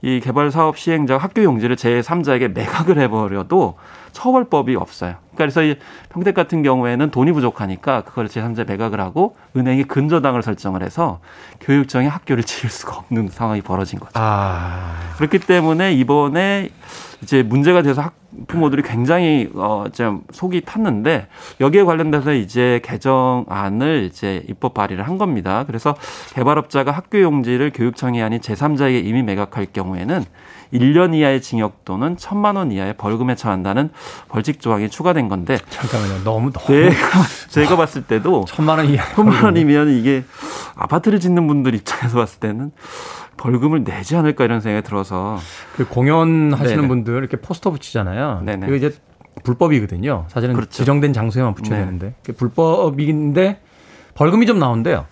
이 0.02 0.21
개발 0.21 0.50
사업 0.50 0.76
시행자 0.76 1.16
학교 1.16 1.42
용지를 1.42 1.76
제3자에게 1.76 2.52
매각을 2.52 2.99
해버려도 2.99 3.76
처벌법이 4.16 4.76
없어요. 4.76 5.16
그러니까 5.35 5.37
그래서 5.37 5.62
이 5.62 5.76
평택 6.08 6.35
같은 6.35 6.62
경우에는 6.62 7.11
돈이 7.11 7.32
부족하니까 7.32 8.00
그걸 8.00 8.28
제3자 8.28 8.66
매각을 8.66 8.99
하고 8.99 9.37
은행이 9.54 9.85
근저당을 9.85 10.42
설정을 10.42 10.82
해서 10.82 11.20
교육청이 11.61 12.08
학교를 12.08 12.42
지을 12.44 12.70
수가 12.70 12.96
없는 12.96 13.28
상황이 13.28 13.61
벌어진 13.61 13.99
거죠. 13.99 14.12
아. 14.14 14.94
그렇기 15.18 15.40
때문에 15.40 15.92
이번에 15.92 16.70
이제 17.23 17.42
문제가 17.42 17.82
돼서 17.82 18.00
학 18.00 18.14
부모들이 18.46 18.82
굉장히 18.82 19.50
어좀 19.54 20.23
속이 20.30 20.62
탔는데 20.62 21.26
여기에 21.61 21.85
관련돼서 21.85 22.35
이제 22.35 22.80
개정안을 22.85 24.08
이제 24.11 24.44
입법 24.49 24.75
발의를 24.75 25.06
한 25.06 25.16
겁니다. 25.16 25.64
그래서 25.66 25.94
개발업자가 26.35 26.90
학교 26.90 27.20
용지를 27.20 27.70
교육청이 27.75 28.23
아닌 28.23 28.40
제3자에게 28.40 29.04
이미 29.04 29.23
매각할 29.23 29.66
경우에는 29.73 30.25
1년 30.73 31.14
이하의 31.14 31.42
징역 31.42 31.85
또는 31.85 32.16
1천만 32.16 32.56
원 32.56 32.73
이하의 32.73 32.94
벌금에 32.96 33.35
처한다는 33.35 33.90
벌칙 34.28 34.61
조항이 34.61 34.88
추가된 34.90 35.28
건데 35.28 35.58
잠깐만요. 35.70 36.25
너무 36.25 36.52
너무 36.52 36.66
네, 36.66 36.90
제가 37.49 37.76
봤을 37.76 38.02
때도 38.02 38.44
천만 38.46 38.78
원 38.78 38.88
이하 38.88 39.04
천만 39.14 39.44
원이면 39.44 39.90
이게 39.90 40.25
아파트를 40.75 41.20
짓는 41.20 41.46
분들 41.46 41.75
입장에서 41.75 42.16
봤을 42.16 42.40
때는 42.40 42.73
벌금을 43.37 43.85
내지 43.85 44.16
않을까 44.16 44.44
이런 44.44 44.61
생각이 44.61 44.87
들어서 44.87 45.38
그 45.76 45.87
공연하시는 45.87 46.76
네네. 46.76 46.88
분들 46.88 47.14
이렇게 47.18 47.37
포스터 47.37 47.70
붙이잖아요. 47.70 48.42
네네. 48.44 48.66
그게 48.66 48.76
이제 48.87 48.96
불법이거든요. 49.44 50.26
사실은 50.28 50.54
그렇죠. 50.54 50.73
지정된 50.73 51.12
장소에만 51.12 51.54
붙여야 51.54 51.78
네. 51.78 51.85
되는데 51.85 52.14
불법인데 52.37 53.61
벌금이 54.14 54.46
좀 54.46 54.58
나온대요. 54.58 55.04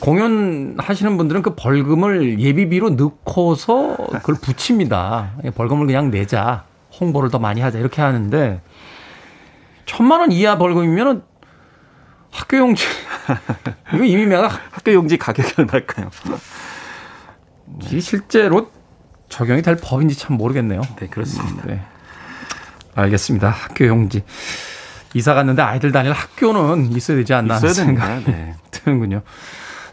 공연 0.00 0.74
하시는 0.78 1.16
분들은 1.16 1.42
그 1.42 1.54
벌금을 1.54 2.40
예비비로 2.40 2.90
넣고서 2.90 3.96
그걸 3.96 4.36
붙입니다. 4.40 5.32
벌금을 5.54 5.86
그냥 5.86 6.10
내자. 6.10 6.64
홍보를 7.00 7.30
더 7.30 7.38
많이 7.38 7.60
하자. 7.60 7.78
이렇게 7.78 8.02
하는데 8.02 8.60
천만 9.86 10.20
원 10.20 10.32
이하 10.32 10.58
벌금이면은 10.58 11.22
학교 12.30 12.58
용지 12.58 12.84
이거 13.94 14.04
이미 14.04 14.26
내가 14.26 14.48
학교 14.70 14.92
용지 14.92 15.16
가격이 15.16 15.54
얼마일까요? 15.58 16.10
이 17.90 18.00
실제로 18.00 18.70
적용이 19.28 19.62
될 19.62 19.76
법인지 19.76 20.16
참 20.18 20.36
모르겠네요. 20.36 20.82
네, 21.00 21.06
그렇습니다. 21.08 21.66
네. 21.66 21.80
알겠습니다. 22.94 23.48
학교 23.48 23.86
용지. 23.86 24.22
이사 25.14 25.34
갔는데 25.34 25.62
아이들 25.62 25.92
다닐 25.92 26.12
학교는 26.12 26.92
있어야 26.92 27.16
되지 27.16 27.32
않나 27.34 27.56
있어야 27.56 27.72
생각이 27.72 28.24
네. 28.26 28.54
드는군요. 28.70 29.22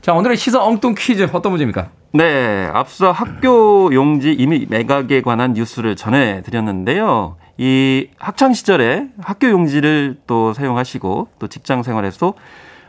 자, 0.06 0.13
오늘의 0.13 0.38
시사 0.38 0.63
엉뚱 0.63 0.94
퀴즈 0.96 1.28
어떤 1.34 1.52
문제입니까? 1.52 1.89
네, 2.13 2.70
앞서 2.72 3.12
학교 3.12 3.91
용지 3.91 4.32
이미 4.34 4.68
매각에 4.70 5.24
관한 5.24 5.54
뉴스를 5.54 5.96
전해드렸는데요. 5.96 7.38
이 7.58 8.10
학창 8.20 8.54
시절에 8.54 9.08
학교 9.20 9.50
용지를 9.50 10.18
또 10.28 10.54
사용하시고 10.54 11.30
또 11.39 11.48
직장 11.48 11.82
생활에서 11.82 12.36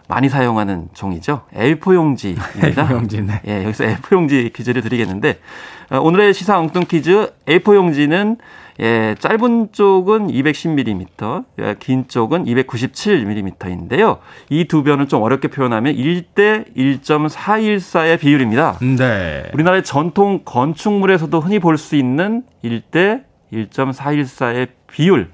많이 0.08 0.28
사용하는 0.28 0.90
종이죠. 0.92 1.46
A4 1.54 1.94
용지입니다. 1.94 2.86
A4 2.86 2.92
용지, 2.92 3.22
네. 3.22 3.40
예, 3.46 3.64
여기서 3.64 3.84
A4 3.84 4.12
용지 4.12 4.50
퀴즈를 4.54 4.82
드리겠는데 4.82 5.40
어, 5.88 5.98
오늘의 5.98 6.34
시사 6.34 6.58
엉뚱 6.58 6.84
퀴즈 6.86 7.32
A4 7.46 7.76
용지는 7.76 8.36
예, 8.80 9.14
짧은 9.18 9.72
쪽은 9.72 10.28
210mm, 10.28 11.44
예, 11.60 11.76
긴 11.78 12.08
쪽은 12.08 12.44
297mm인데요. 12.44 14.18
이 14.50 14.64
두 14.66 14.82
변을 14.82 15.08
좀 15.08 15.22
어렵게 15.22 15.48
표현하면 15.48 15.94
1대 15.94 16.74
1.414의 16.76 18.18
비율입니다. 18.20 18.78
네. 18.98 19.44
우리나라의 19.54 19.82
전통 19.84 20.40
건축물에서도 20.44 21.40
흔히 21.40 21.58
볼 21.58 21.78
수 21.78 21.96
있는 21.96 22.42
1대 22.64 23.22
1.414의 23.52 24.68
비율. 24.90 25.30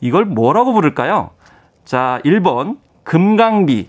이걸 0.00 0.24
뭐라고 0.24 0.72
부를까요? 0.72 1.30
자, 1.84 2.20
1번 2.24 2.78
금강비, 3.04 3.88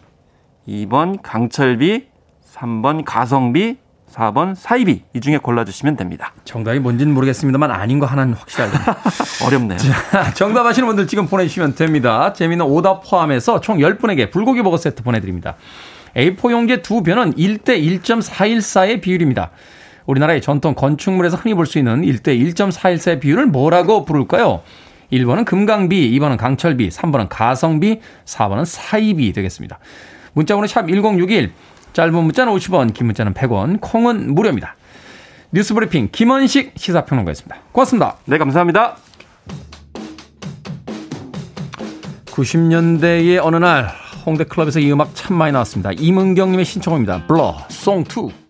2번 0.67 1.19
강철비, 1.21 2.07
3번 2.53 3.03
가성비, 3.05 3.77
4번 4.17 4.56
사이비 4.56 5.03
이 5.13 5.19
중에 5.21 5.38
골라주시면 5.38 5.95
됩니다. 5.95 6.34
정답이 6.43 6.80
뭔지는 6.80 7.13
모르겠습니다만 7.13 7.69
아닌 7.69 7.99
거 7.99 8.06
하나는 8.08 8.34
확실하게 8.34 8.77
어렵네요. 9.45 9.77
자, 9.77 10.34
정답 10.34 10.65
아시는 10.65 10.88
분들 10.88 11.08
지금 11.08 11.27
보내주시면 11.27 11.75
됩니다. 11.75 12.34
재미있는 12.34 12.65
오답 12.65 13.08
포함해서 13.08 13.62
총 13.62 13.77
10분에게 13.77 14.32
불고기 14.32 14.63
버거 14.63 14.77
세트 14.77 15.03
보내드립니다. 15.03 15.56
A4 16.15 16.51
용기의 16.51 16.82
두 16.82 17.03
변은 17.03 17.36
1대 17.36 17.80
1.414의 18.01 19.01
비율입니다. 19.01 19.51
우리나라의 20.08 20.41
전통 20.41 20.73
건축물에서 20.73 21.38
흔히 21.38 21.53
볼 21.53 21.65
수 21.67 21.77
있는 21.77 22.01
1대 22.01 22.30
1.414의 22.53 23.19
비율을 23.19 23.45
뭐라고 23.47 24.03
부를까요? 24.06 24.62
1번은 25.12 25.45
금강비, 25.45 26.17
2번은 26.17 26.38
강철비, 26.38 26.89
3번은 26.89 27.27
가성비, 27.30 27.99
4번은 28.25 28.65
사이비 28.65 29.32
되겠습니다. 29.34 29.80
문자번호 30.34 30.65
샵 30.67 30.88
1061, 30.88 31.51
짧은 31.97 32.13
문자는 32.13 32.53
50원, 32.53 32.93
긴 32.93 33.07
문자는 33.07 33.33
100원, 33.33 33.81
콩은 33.81 34.36
무료입니다. 34.36 34.75
뉴스브리핑 35.51 36.10
김원식 36.12 36.73
시사평론가였습니다. 36.75 37.57
고맙습니다. 37.71 38.17
네, 38.25 38.38
감사합니다. 38.38 38.97
90년대의 42.27 43.39
어느 43.41 43.55
날 43.55 43.89
홍대 44.27 44.43
클럽에서 44.43 44.79
이 44.79 44.91
음악 44.91 45.15
참 45.15 45.38
많이 45.38 45.51
나왔습니다. 45.51 45.91
이문경님의 45.93 46.65
신청입니다. 46.65 47.25
블러 47.25 47.57
송 47.69 48.01
2. 48.01 48.46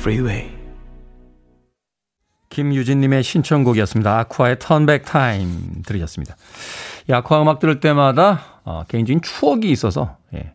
Freeway. 0.00 0.50
김유진님의 2.48 3.22
신청곡이었습니다. 3.22 4.18
아쿠아의 4.20 4.58
턴백 4.58 5.04
타임 5.04 5.82
들으셨습니다. 5.84 6.36
이 7.08 7.12
아쿠아 7.12 7.42
음악 7.42 7.58
들을 7.58 7.80
때마다 7.80 8.60
어, 8.64 8.84
개인적인 8.88 9.20
추억이 9.20 9.70
있어서 9.70 10.16
예. 10.34 10.54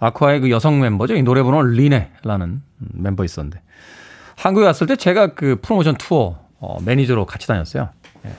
아쿠아의 0.00 0.40
그 0.40 0.50
여성 0.50 0.80
멤버죠. 0.80 1.14
이 1.14 1.22
노래 1.22 1.42
번호 1.42 1.62
리네라는 1.62 2.62
멤버 2.76 3.24
있었는데 3.24 3.62
한국에 4.36 4.66
왔을 4.66 4.86
때 4.86 4.96
제가 4.96 5.28
그 5.28 5.58
프로모션 5.62 5.96
투어 5.96 6.38
어, 6.60 6.80
매니저로 6.82 7.24
같이 7.24 7.46
다녔어요. 7.46 7.88
예. 8.26 8.32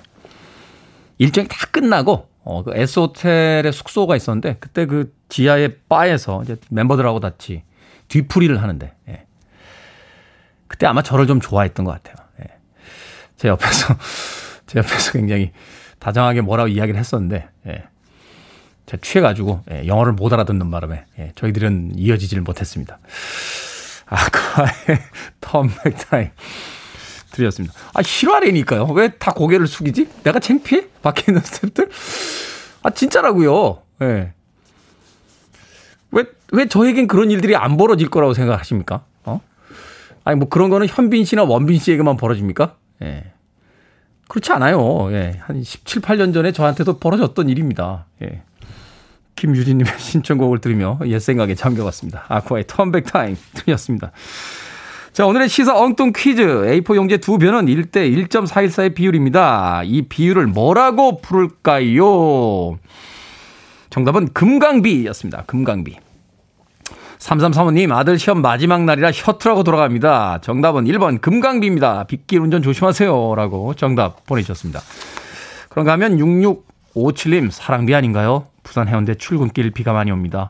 일정이 1.17 1.47
다 1.47 1.57
끝나고 1.71 2.29
어, 2.43 2.63
그 2.63 2.71
S 2.75 2.99
호텔에 2.99 3.71
숙소가 3.71 4.15
있었는데 4.15 4.57
그때 4.59 4.85
그 4.85 5.11
지하의 5.27 5.79
바에서 5.89 6.43
이제 6.43 6.55
멤버들하고 6.69 7.19
같이 7.19 7.63
뒤풀이를 8.09 8.61
하는데 8.61 8.93
예. 9.09 9.25
그때 10.67 10.85
아마 10.87 11.01
저를 11.01 11.27
좀 11.27 11.39
좋아했던 11.41 11.85
것 11.85 11.91
같아요. 11.91 12.25
예. 12.41 12.45
제 13.37 13.47
옆에서, 13.47 13.95
제 14.67 14.79
옆에서 14.79 15.11
굉장히 15.13 15.51
다정하게 15.99 16.41
뭐라고 16.41 16.67
이야기를 16.69 16.99
했었는데, 16.99 17.47
예. 17.67 17.83
제가 18.85 19.01
취해가지고, 19.01 19.63
예. 19.71 19.87
영어를 19.87 20.13
못 20.13 20.31
알아듣는 20.33 20.69
바람에, 20.71 21.05
예. 21.19 21.31
저희들은 21.35 21.93
이어지지를 21.95 22.43
못했습니다. 22.43 22.99
아쿠아의 24.07 24.99
텀백타임 25.41 26.29
드렸습니다. 27.31 27.73
아, 27.93 28.01
실화래니까요. 28.01 28.85
왜 28.87 29.09
다 29.19 29.31
고개를 29.33 29.67
숙이지? 29.67 30.07
내가 30.23 30.39
창피해? 30.39 30.87
밖에 31.01 31.25
있는 31.31 31.41
스탭들? 31.41 31.89
아, 32.83 32.89
진짜라고요. 32.91 33.81
예. 34.03 34.33
왜, 36.11 36.23
왜 36.51 36.67
저에겐 36.67 37.07
그런 37.07 37.31
일들이 37.31 37.55
안 37.55 37.77
벌어질 37.77 38.09
거라고 38.09 38.33
생각하십니까? 38.33 39.03
아니 40.25 40.37
뭐 40.37 40.49
그런 40.49 40.69
거는 40.69 40.87
현빈 40.87 41.23
씨나 41.23 41.43
원빈 41.43 41.79
씨에게만 41.79 42.17
벌어집니까? 42.17 42.75
예. 43.03 43.23
그렇지 44.27 44.51
않아요. 44.53 45.11
예. 45.11 45.39
한 45.39 45.63
17, 45.63 46.01
8년 46.01 46.33
전에 46.33 46.51
저한테도 46.51 46.99
벌어졌던 46.99 47.47
일입니다. 47.47 48.07
예. 48.23 48.41
김유진님의 49.35 49.93
신청곡을 49.99 50.59
들으며 50.59 50.99
옛 51.05 51.19
생각에 51.19 51.53
잠겨봤습니다. 51.53 52.25
아쿠아의 52.27 52.65
Turn 52.67 52.86
Back 52.86 53.05
Time 53.05 53.37
들렸습니다. 53.53 54.11
자, 55.13 55.25
오늘의 55.27 55.47
시사 55.47 55.77
엉뚱 55.77 56.11
퀴즈. 56.13 56.41
A4 56.41 56.95
용지 56.95 57.19
두 57.19 57.37
변은 57.37 57.67
1대 57.67 58.27
1.414의 58.27 58.95
비율입니다. 58.95 59.83
이 59.85 60.01
비율을 60.01 60.47
뭐라고 60.47 61.21
부를까요? 61.21 62.79
정답은 63.91 64.33
금강비였습니다. 64.33 65.43
금강비. 65.45 66.04
3335님, 67.19 67.91
아들 67.91 68.19
시험 68.19 68.41
마지막 68.41 68.83
날이라 68.83 69.11
셔틀하고 69.11 69.63
돌아갑니다. 69.63 70.39
정답은 70.41 70.85
1번 70.85 71.21
금강비입니다. 71.21 72.05
빗길 72.05 72.39
운전 72.39 72.61
조심하세요. 72.61 73.35
라고 73.35 73.73
정답 73.73 74.25
보내주셨습니다. 74.25 74.81
그런가 75.69 75.93
하면 75.93 76.17
6657님, 76.17 77.51
사랑비 77.51 77.95
아닌가요? 77.95 78.47
부산 78.63 78.87
해운대 78.87 79.15
출근길 79.15 79.71
비가 79.71 79.93
많이 79.93 80.11
옵니다. 80.11 80.49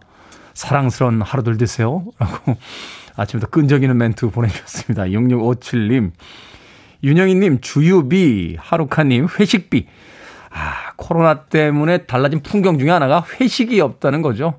사랑스러운 0.54 1.21
하루들 1.21 1.58
되세요. 1.58 2.06
라고 2.19 2.58
아침부터 3.15 3.49
끈적이는 3.49 3.97
멘트 3.97 4.30
보내주셨습니다. 4.30 5.04
6657님. 5.06 6.12
윤영희님, 7.04 7.62
주유비, 7.62 8.58
하루카님, 8.60 9.28
회식비. 9.39 9.86
아, 10.49 10.93
코로나 10.95 11.41
때문에 11.43 11.99
달라진 11.99 12.41
풍경 12.41 12.80
중에 12.80 12.89
하나가 12.89 13.23
회식이 13.39 13.80
없다는 13.82 14.21
거죠. 14.21 14.56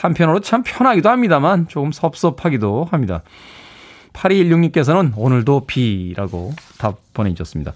한편으로 0.00 0.40
참 0.40 0.62
편하기도 0.62 1.08
합니다만 1.08 1.68
조금 1.68 1.92
섭섭하기도 1.92 2.88
합니다. 2.90 3.22
8216님께서는 4.12 5.12
오늘도 5.16 5.66
비라고 5.66 6.52
답 6.78 6.98
보내주셨습니다. 7.14 7.72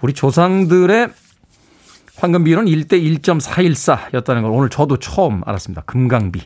우리 0.00 0.12
조상들의 0.12 1.08
황금 2.16 2.44
비율은 2.44 2.66
1대 2.66 3.20
1.414였다는 3.20 4.42
걸 4.42 4.46
오늘 4.46 4.68
저도 4.68 4.98
처음 4.98 5.42
알았습니다. 5.44 5.82
금강비. 5.82 6.42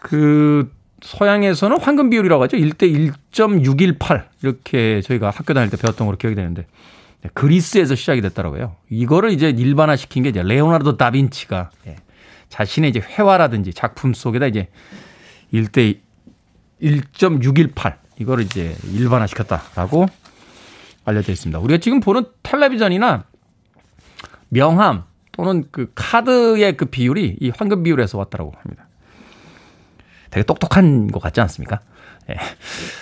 그 0.00 0.70
서양에서는 1.00 1.78
황금 1.80 2.10
비율이라고 2.10 2.42
하죠. 2.44 2.56
1대 2.56 3.12
1.618 3.32 4.24
이렇게 4.42 5.00
저희가 5.02 5.30
학교 5.30 5.54
다닐 5.54 5.70
때 5.70 5.76
배웠던 5.76 6.06
걸로 6.06 6.16
기억이 6.16 6.34
되는데 6.34 6.66
네, 7.22 7.30
그리스에서 7.32 7.94
시작이 7.94 8.20
됐더라고요. 8.20 8.76
이거를 8.90 9.30
이제 9.30 9.50
일반화시킨 9.50 10.22
게 10.24 10.30
이제 10.30 10.42
레오나르도 10.42 10.96
다빈치가 10.96 11.70
예, 11.86 11.96
자신의 12.56 12.88
이제 12.88 13.00
회화라든지 13.00 13.74
작품 13.74 14.14
속에다 14.14 14.46
이제 14.46 14.68
1대 15.52 15.98
1.618 16.80 17.98
이거를 18.18 18.44
이제 18.44 18.74
일반화 18.94 19.26
시켰다라고 19.26 20.06
알려져 21.04 21.32
있습니다. 21.32 21.58
우리가 21.58 21.78
지금 21.78 22.00
보는 22.00 22.24
텔레비전이나 22.42 23.24
명함 24.48 25.04
또는 25.32 25.64
그 25.70 25.92
카드의 25.94 26.78
그 26.78 26.86
비율이 26.86 27.36
이 27.38 27.52
황금 27.54 27.82
비율에서 27.82 28.16
왔다라고 28.16 28.52
합니다. 28.58 28.88
되게 30.30 30.42
똑똑한 30.42 31.08
것 31.08 31.20
같지 31.20 31.42
않습니까? 31.42 31.80
예. 32.30 32.36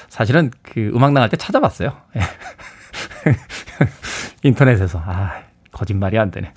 사실은 0.08 0.50
그 0.62 0.90
음악 0.94 1.12
나갈 1.12 1.28
때 1.28 1.36
찾아봤어요. 1.36 1.96
예. 2.16 2.20
인터넷에서. 4.42 5.00
아, 5.04 5.42
거짓말이 5.70 6.18
안 6.18 6.32
되네. 6.32 6.52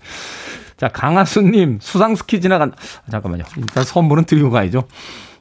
자, 0.77 0.87
강하수님, 0.89 1.79
수상스키 1.81 2.39
지나간, 2.39 2.71
아, 2.71 3.11
잠깐만요. 3.11 3.43
일단 3.57 3.83
선물은 3.83 4.25
드리고 4.25 4.51
가야죠. 4.51 4.83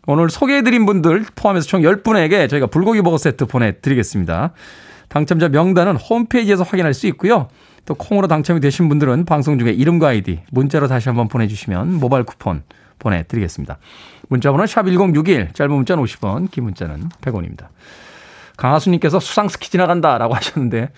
오늘 0.07 0.31
소개해드린 0.31 0.87
분들 0.87 1.27
포함해서 1.35 1.67
총 1.67 1.83
10분에게 1.83 2.49
저희가 2.49 2.69
불고기 2.69 3.03
버거 3.03 3.19
세트 3.19 3.47
보내드리겠습니다. 3.47 4.53
당첨자 5.09 5.49
명단은 5.49 5.97
홈페이지에서 5.97 6.63
확인할 6.63 6.95
수 6.95 7.07
있고요. 7.09 7.49
또 7.85 7.95
콩으로 7.95 8.27
당첨이 8.29 8.61
되신 8.61 8.89
분들은 8.89 9.25
방송 9.27 9.59
중에 9.59 9.71
이름과 9.71 10.09
아이디 10.09 10.41
문자로 10.51 10.89
다시 10.89 11.09
한번 11.09 11.29
보내주시면 11.29 11.95
모바일 11.95 12.25
쿠폰 12.25 12.63
보내드리겠습니다. 12.99 13.79
문자번호 14.29 14.67
샵 14.67 14.87
1061, 14.87 15.53
짧은 15.53 15.73
문자는 15.73 16.03
50원, 16.03 16.51
긴 16.51 16.65
문자는 16.65 17.09
100원입니다. 17.21 17.69
강하수님께서 18.57 19.21
수상스키 19.21 19.71
지나간다 19.71 20.19
라고 20.19 20.35
하셨는데, 20.35 20.91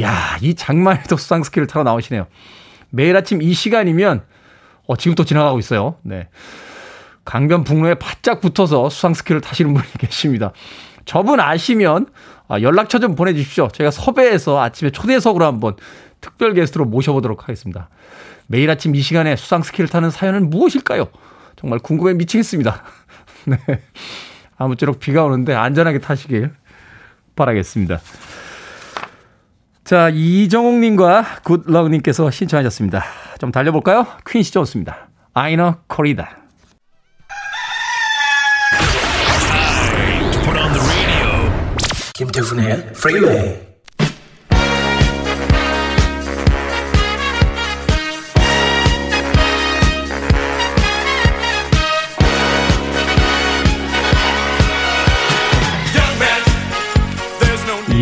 야, 0.00 0.38
이 0.40 0.54
장마에도 0.54 1.16
수상스키를 1.16 1.66
타러 1.66 1.82
나오시네요. 1.84 2.26
매일 2.90 3.16
아침 3.16 3.42
이 3.42 3.52
시간이면, 3.52 4.22
어, 4.86 4.96
지금 4.96 5.14
또 5.14 5.24
지나가고 5.24 5.58
있어요. 5.58 5.96
네. 6.02 6.28
강변북로에 7.24 7.94
바짝 7.94 8.40
붙어서 8.40 8.88
수상스키를 8.88 9.40
타시는 9.40 9.74
분이 9.74 9.86
계십니다. 9.98 10.52
저분 11.04 11.40
아시면 11.40 12.06
아, 12.48 12.60
연락처 12.60 12.98
좀 12.98 13.14
보내주십시오. 13.14 13.68
제가 13.68 13.90
섭외해서 13.90 14.60
아침에 14.60 14.90
초대석으로 14.90 15.44
한번 15.44 15.76
특별 16.20 16.54
게스트로 16.54 16.84
모셔보도록 16.84 17.42
하겠습니다. 17.42 17.88
매일 18.46 18.70
아침 18.70 18.94
이 18.94 19.00
시간에 19.00 19.36
수상스키를 19.36 19.88
타는 19.88 20.10
사연은 20.10 20.50
무엇일까요? 20.50 21.08
정말 21.56 21.80
궁금해 21.80 22.14
미치겠습니다. 22.14 22.84
네. 23.46 23.58
아무쪼록 24.56 25.00
비가 25.00 25.24
오는데 25.24 25.54
안전하게 25.54 25.98
타시길 25.98 26.52
바라겠습니다. 27.34 28.00
자, 29.86 30.08
이정옥님과 30.12 31.42
굿럭님께서 31.44 32.28
신청하셨습니다. 32.32 33.04
좀 33.38 33.52
달려볼까요? 33.52 34.04
퀸시 34.28 34.52
존스입니다. 34.52 35.10
Ai 35.32 35.54
No 35.54 35.76
Corrida. 35.86 36.38
김태훈의 42.14 42.94
프리웨이 42.94 43.60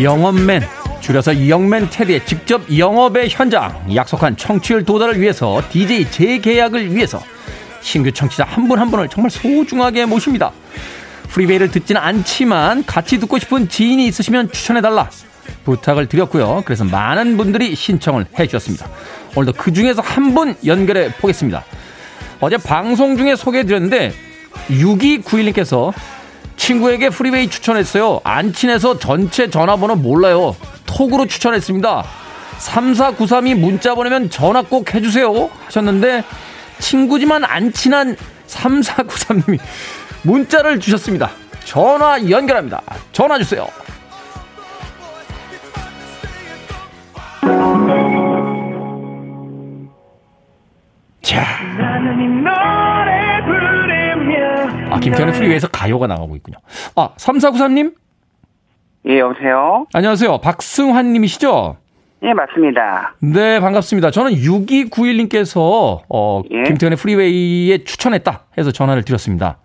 영업맨 0.01 0.84
줄여서 1.05 1.33
이영맨 1.33 1.91
테디의 1.91 2.25
직접 2.25 2.63
영업의 2.75 3.29
현장 3.29 3.79
약속한 3.93 4.35
청취율 4.35 4.85
도달을 4.85 5.21
위해서 5.21 5.61
DJ 5.69 6.09
재계약을 6.09 6.95
위해서 6.95 7.21
신규 7.81 8.11
청취자 8.11 8.43
한 8.43 8.67
분한 8.67 8.87
한 8.87 8.91
분을 8.91 9.07
정말 9.09 9.29
소중하게 9.29 10.05
모십니다. 10.05 10.51
프리베이를 11.29 11.69
듣지는 11.69 12.01
않지만 12.01 12.85
같이 12.87 13.19
듣고 13.19 13.37
싶은 13.37 13.69
지인이 13.69 14.07
있으시면 14.07 14.51
추천해달라 14.51 15.11
부탁을 15.63 16.07
드렸고요. 16.07 16.63
그래서 16.65 16.83
많은 16.85 17.37
분들이 17.37 17.75
신청을 17.75 18.25
해주셨습니다. 18.39 18.89
오늘도 19.35 19.53
그 19.59 19.71
중에서 19.71 20.01
한 20.01 20.33
분 20.33 20.55
연결해 20.65 21.11
보겠습니다. 21.13 21.63
어제 22.39 22.57
방송 22.57 23.15
중에 23.15 23.35
소개해드렸는데 23.35 24.11
6291님께서 24.69 25.93
친구에게 26.57 27.09
프리웨이 27.09 27.47
추천했어요. 27.47 28.21
안 28.23 28.53
친해서 28.53 28.97
전체 28.97 29.51
전화번호 29.51 29.95
몰라요. 29.95 30.55
톡으로 30.95 31.25
추천했습니다. 31.27 32.03
3493이 32.59 33.59
문자 33.59 33.95
보내면 33.95 34.29
전화 34.29 34.61
꼭 34.61 34.93
해주세요. 34.93 35.49
하셨는데 35.65 36.23
친구지만 36.79 37.43
안 37.43 37.71
친한 37.73 38.15
3493님이 38.47 39.59
문자를 40.23 40.79
주셨습니다. 40.79 41.31
전화 41.65 42.17
연결합니다. 42.29 42.81
전화 43.11 43.37
주세요. 43.37 43.67
자. 51.21 51.43
아, 54.91 54.99
김태현의 54.99 55.33
프리웨이에서 55.33 55.67
가요가 55.67 56.07
나가고 56.07 56.37
있군요. 56.37 56.57
아, 56.95 57.09
3493님? 57.17 58.04
예, 59.07 59.19
여보세요? 59.19 59.85
안녕하세요. 59.93 60.39
박승환 60.39 61.13
님이시죠? 61.13 61.77
예, 62.23 62.33
맞습니다. 62.33 63.13
네, 63.19 63.59
반갑습니다. 63.59 64.09
저는 64.09 64.31
6291님께서, 64.31 66.01
어, 66.09 66.41
예? 66.49 66.63
김태현의 66.63 66.97
프리웨이에 66.97 67.83
추천했다 67.83 68.45
해서 68.57 68.71
전화를 68.71 69.03
드렸습니다. 69.03 69.57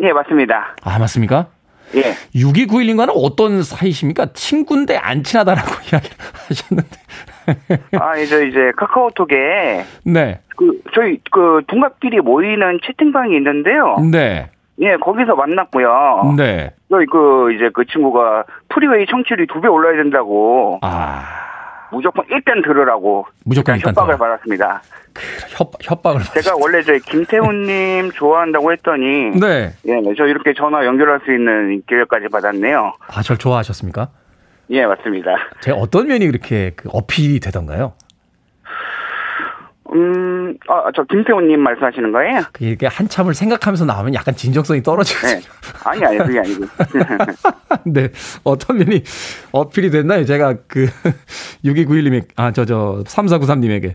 예, 0.00 0.12
맞습니다. 0.12 0.74
아, 0.82 0.98
맞습니까? 0.98 1.46
예. 1.94 2.14
6291님과는 2.34 3.12
어떤 3.14 3.62
사이십니까? 3.62 4.32
친구인데 4.32 4.96
안 4.96 5.22
친하다라고 5.22 5.68
이야기를 5.92 6.16
하셨는데. 6.48 6.98
아, 8.00 8.16
이제, 8.16 8.48
이제, 8.48 8.72
카카오톡에. 8.76 9.84
네. 10.04 10.40
그, 10.56 10.80
저희, 10.94 11.18
그, 11.30 11.62
동갑끼리 11.68 12.20
모이는 12.20 12.80
채팅방이 12.84 13.36
있는데요. 13.36 13.98
네. 14.10 14.50
예, 14.80 14.96
거기서 14.96 15.34
만났고요. 15.34 16.34
네. 16.36 16.70
그, 17.10 17.52
이제 17.52 17.70
그 17.72 17.84
친구가 17.86 18.44
프리웨이 18.70 19.06
청취율이 19.06 19.46
두 19.46 19.60
배 19.60 19.68
올라야 19.68 19.96
된다고. 19.96 20.78
아. 20.82 21.22
무조건 21.92 22.24
일단 22.30 22.62
들으라고. 22.62 23.26
무조건 23.44 23.74
일단 23.76 23.90
협박을 23.90 24.14
들어. 24.16 24.26
받았습니다. 24.28 24.82
그 25.12 25.22
협, 25.50 25.72
협박을 25.82 26.20
제가 26.40 26.56
원래 26.56 26.82
저희 26.82 27.00
김태훈님 27.00 28.12
좋아한다고 28.14 28.72
했더니. 28.72 29.30
네. 29.40 29.72
예, 29.86 29.94
네, 30.00 30.14
저 30.16 30.24
이렇게 30.26 30.54
전화 30.54 30.86
연결할 30.86 31.20
수 31.24 31.32
있는 31.32 31.82
기회까지 31.88 32.28
받았네요. 32.28 32.92
아, 33.08 33.22
절 33.22 33.36
좋아하셨습니까? 33.38 34.08
예, 34.70 34.86
맞습니다. 34.86 35.34
제 35.62 35.72
어떤 35.72 36.06
면이 36.06 36.26
그렇게 36.28 36.70
그 36.76 36.88
어필이 36.92 37.40
되던가요? 37.40 37.94
음, 39.92 40.56
아, 40.68 40.90
저 40.94 41.02
김태훈님 41.04 41.60
말씀하시는 41.60 42.12
거예요? 42.12 42.40
이게 42.60 42.86
한참을 42.86 43.34
생각하면서 43.34 43.84
나오면 43.84 44.14
약간 44.14 44.34
진정성이 44.34 44.82
떨어지거든요. 44.82 45.40
네. 45.40 45.46
아니, 45.84 46.04
아니, 46.04 46.18
그게 46.18 46.38
아니고. 46.38 46.64
네. 47.86 48.08
어떤 48.44 48.78
면이 48.78 49.02
어필이 49.52 49.90
됐나요? 49.90 50.24
제가 50.24 50.54
그, 50.68 50.86
6291님에, 51.64 52.24
아, 52.36 52.52
저, 52.52 52.64
저, 52.64 53.02
3493님에게. 53.04 53.94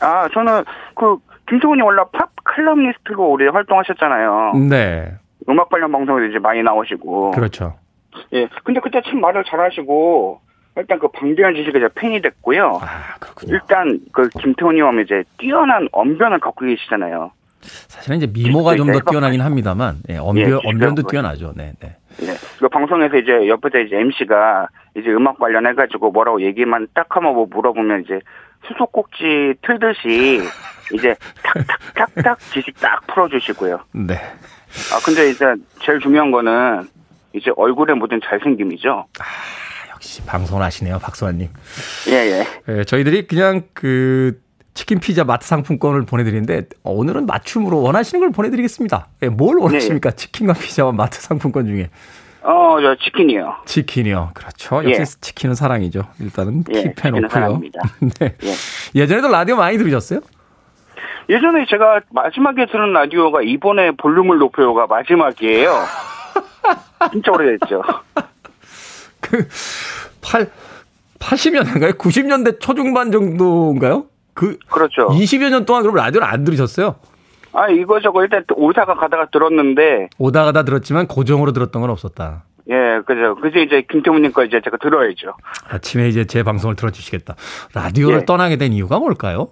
아, 0.00 0.28
저는 0.32 0.64
그, 0.94 1.16
김태훈이 1.48 1.82
원래 1.82 2.02
팝 2.12 2.30
칼럼니스트로 2.44 3.28
오래 3.28 3.48
활동하셨잖아요. 3.48 4.52
네. 4.68 5.12
음악 5.48 5.68
관련 5.68 5.92
방송에도 5.92 6.26
이제 6.26 6.38
많이 6.38 6.62
나오시고. 6.62 7.32
그렇죠. 7.32 7.74
예. 8.32 8.48
근데 8.64 8.80
그때 8.80 9.00
참 9.04 9.20
말을 9.20 9.44
잘하시고 9.44 10.40
일단 10.76 10.98
그 10.98 11.08
방대한 11.08 11.54
지식에 11.54 11.72
제가 11.78 11.88
팬이 11.94 12.20
됐고요. 12.20 12.80
아, 12.82 13.16
그렇군요. 13.18 13.54
일단 13.54 14.00
그 14.12 14.28
김태훈이 14.28 14.80
형 14.80 15.00
이제 15.00 15.24
뛰어난 15.38 15.88
언변을 15.92 16.38
갖고 16.40 16.64
계시잖아요. 16.66 17.32
사실은 17.88 18.18
이제 18.18 18.26
미모가 18.26 18.76
좀 18.76 18.92
더 18.92 19.00
뛰어나긴 19.00 19.40
합니다만, 19.40 19.96
예, 20.10 20.18
언변, 20.18 20.50
예, 20.50 20.68
언변도. 20.68 21.04
뛰어나죠. 21.08 21.52
네, 21.56 21.72
네. 21.80 21.96
예. 22.22 22.26
그 22.60 22.68
방송에서 22.68 23.16
이제 23.16 23.48
옆에서 23.48 23.78
이제 23.78 23.96
MC가 23.96 24.68
이제 24.96 25.08
음악 25.10 25.38
관련해 25.38 25.74
가지고 25.74 26.10
뭐라고 26.12 26.42
얘기만 26.42 26.88
딱 26.94 27.06
하면 27.16 27.34
뭐 27.34 27.46
물어보면 27.50 28.02
이제 28.02 28.20
수소꼭지 28.68 29.54
틀듯이 29.62 30.40
이제 30.94 31.14
탁탁탁탁 31.42 32.38
지식 32.40 32.78
딱 32.80 33.04
풀어주시고요. 33.08 33.80
네. 33.92 34.14
아 34.14 34.98
근데 35.04 35.30
이제 35.30 35.44
제일 35.80 35.98
중요한 36.00 36.30
거는 36.30 36.88
이제 37.32 37.50
얼굴에 37.56 37.94
묻은 37.94 38.20
잘생김이죠. 38.24 39.06
역시 39.96 40.22
방송을 40.22 40.62
하시네요, 40.62 40.98
박수환님. 40.98 41.48
예 42.10 42.12
예. 42.12 42.46
예, 42.68 42.84
저희들이 42.84 43.26
그냥 43.26 43.62
그 43.72 44.40
치킨 44.74 45.00
피자 45.00 45.24
마트 45.24 45.46
상품권을 45.46 46.04
보내드리는데 46.04 46.66
어, 46.82 46.92
오늘은 46.92 47.26
맞춤으로 47.26 47.80
원하시는 47.82 48.20
걸 48.20 48.30
보내드리겠습니다. 48.30 49.08
예, 49.22 49.28
뭘 49.28 49.56
원하십니까? 49.58 50.10
치킨과 50.12 50.52
피자와 50.52 50.92
마트 50.92 51.20
상품권 51.20 51.66
중에 51.66 51.88
어 52.42 52.76
저 52.80 52.94
치킨이요. 53.02 53.56
치킨이요. 53.64 54.32
그렇죠. 54.34 54.84
역시 54.84 55.00
예. 55.00 55.04
치킨은 55.04 55.54
사랑이죠. 55.54 56.02
일단은 56.20 56.62
예, 56.70 56.82
킵해 56.82 56.94
치킨은 56.96 57.22
놓고요. 57.22 57.28
사랑입니다. 57.30 57.80
네. 58.20 58.36
예. 58.44 59.00
예전에도 59.00 59.28
라디오 59.28 59.56
많이 59.56 59.78
들으셨어요? 59.78 60.20
예전에 61.30 61.64
제가 61.70 62.00
마지막에 62.10 62.66
들은 62.66 62.92
라디오가 62.92 63.40
이번에 63.42 63.92
볼륨을 63.92 64.38
높여요가 64.38 64.86
마지막이에요. 64.86 65.72
진짜 67.12 67.32
오래됐죠. 67.32 67.82
그 69.28 69.48
8, 70.22 70.50
80년대인가요? 71.18 71.98
90년대 71.98 72.60
초중반 72.60 73.10
정도인가요? 73.10 74.06
그 74.34 74.58
그렇죠. 74.68 75.08
20여 75.08 75.50
년 75.50 75.64
동안 75.64 75.82
그럼 75.82 75.96
라디오를 75.96 76.26
안 76.26 76.44
들으셨어요? 76.44 76.96
아 77.52 77.68
이거 77.68 78.00
저거 78.00 78.22
일단 78.22 78.44
오다가 78.54 78.94
가다가 78.94 79.28
들었는데 79.30 80.10
오다 80.18 80.44
가다 80.44 80.64
들었지만 80.64 81.06
고정으로 81.06 81.52
들었던 81.52 81.80
건 81.80 81.90
없었다. 81.90 82.44
예 82.68 83.00
그죠. 83.06 83.34
그제 83.36 83.62
이제 83.62 83.84
김태훈님 83.90 84.32
거 84.32 84.44
이제 84.44 84.60
제가 84.62 84.76
들어야죠. 84.76 85.32
아침에 85.70 86.08
이제 86.08 86.26
제 86.26 86.42
방송을 86.42 86.76
들어주시겠다. 86.76 87.34
라디오를 87.74 88.20
예. 88.20 88.24
떠나게 88.26 88.56
된 88.56 88.72
이유가 88.72 88.98
뭘까요? 88.98 89.48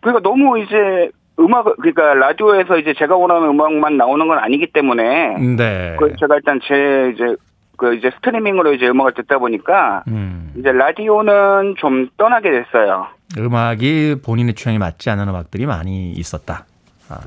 그러니까 0.00 0.22
너무 0.22 0.60
이제 0.60 1.10
음악 1.40 1.64
그러니까 1.76 2.14
라디오에서 2.14 2.78
이제 2.78 2.94
제가 2.96 3.16
원하는 3.16 3.48
음악만 3.48 3.96
나오는 3.96 4.28
건 4.28 4.38
아니기 4.38 4.68
때문에 4.68 5.38
네. 5.56 5.96
그 5.98 6.14
제가 6.20 6.36
일단 6.36 6.60
제 6.68 7.12
이제 7.14 7.34
그 7.76 7.94
이제 7.94 8.10
스트리밍으로 8.16 8.72
이제 8.74 8.86
음악을 8.88 9.12
듣다 9.14 9.38
보니까 9.38 10.04
음, 10.08 10.52
이제 10.56 10.70
라디오는 10.72 11.74
좀 11.78 12.08
떠나게 12.16 12.50
됐어요. 12.50 13.06
음악이 13.38 14.16
본인의 14.24 14.54
취향에 14.54 14.78
맞지 14.78 15.10
않는 15.10 15.28
음악들이 15.28 15.66
많이 15.66 16.10
있었다. 16.12 16.64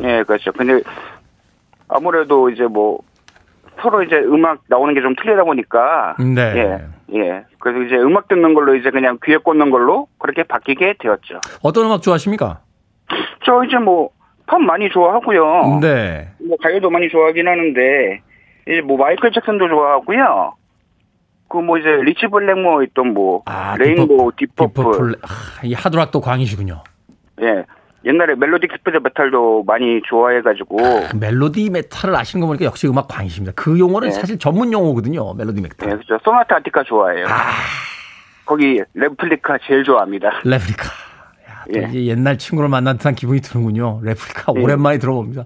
예, 0.04 0.24
그렇죠. 0.24 0.52
근데 0.54 0.82
아무래도 1.88 2.50
이제 2.50 2.64
뭐 2.64 3.00
서로 3.82 4.02
이제 4.04 4.16
음악 4.18 4.62
나오는 4.68 4.94
게 4.94 5.02
좀 5.02 5.16
틀리다 5.16 5.44
보니까 5.44 6.16
네. 6.20 6.42
예, 7.14 7.18
예. 7.20 7.44
그래서 7.60 7.82
이제 7.84 7.96
음악 7.96 8.28
듣는 8.28 8.54
걸로 8.54 8.76
이제 8.76 8.90
그냥 8.90 9.20
귀에 9.24 9.38
꽂는 9.38 9.70
걸로 9.70 10.08
그렇게 10.18 10.44
바뀌게 10.44 10.96
되었죠. 11.00 11.42
어떤 11.62 11.86
음악 11.86 12.02
좋아하십니까? 12.02 12.60
저 13.46 13.64
이제 13.64 13.78
뭐 13.78 14.10
팝 14.50 14.62
많이 14.62 14.88
좋아하고요. 14.90 15.80
네. 15.82 16.30
뭐 16.40 16.56
가요도 16.64 16.90
많이 16.90 17.10
좋아하긴 17.10 17.46
하는데 17.50 18.22
이제 18.68 18.82
뭐 18.82 18.98
마이클 18.98 19.32
잭슨도 19.32 19.68
좋아하고요. 19.70 20.54
그 21.50 21.60
뭐 21.60 21.78
이제 21.78 21.88
리치 21.90 22.28
블랙모어 22.28 22.84
있던 22.84 23.14
뭐 23.14 23.42
아, 23.46 23.78
레인보우 23.78 24.32
딥퍼플 24.38 24.84
딥퍼플. 24.84 25.16
아, 25.24 25.62
이 25.64 25.74
하드락도 25.74 26.20
광이시군요. 26.20 26.84
예. 27.42 27.64
옛날에 28.06 28.36
melodic 28.36 28.68
speed 28.72 28.98
metal도 29.04 29.64
많이 29.66 30.02
좋아해가지고 30.08 30.76
그 30.78 31.16
melodic 31.18 31.70
metal을 31.70 32.16
아시는 32.16 32.42
거 32.42 32.48
보니까 32.48 32.66
역시 32.66 32.88
음악 32.88 33.08
광이십니다. 33.08 33.54
그 33.56 33.80
용어는 33.80 34.10
네. 34.10 34.14
사실 34.14 34.38
전문 34.38 34.72
용어거든요. 34.74 35.34
melodic 35.34 35.62
metal. 35.62 35.90
예, 35.90 35.96
그죠. 35.96 36.18
소나타 36.24 36.58
악티카 36.58 36.84
좋아해요. 36.84 37.26
아, 37.28 37.32
거기 38.46 38.82
레플리카 38.94 39.58
제일 39.66 39.84
좋아합니다. 39.84 40.30
레플리카. 40.44 40.84
예. 41.76 42.06
옛날 42.06 42.38
친구를 42.38 42.70
만난 42.70 42.98
듯한 42.98 43.16
기분이 43.16 43.42
드는군요. 43.42 44.00
레플리카 44.04 44.54
예. 44.56 44.62
오랜만에 44.62 44.98
들어봅니다. 44.98 45.46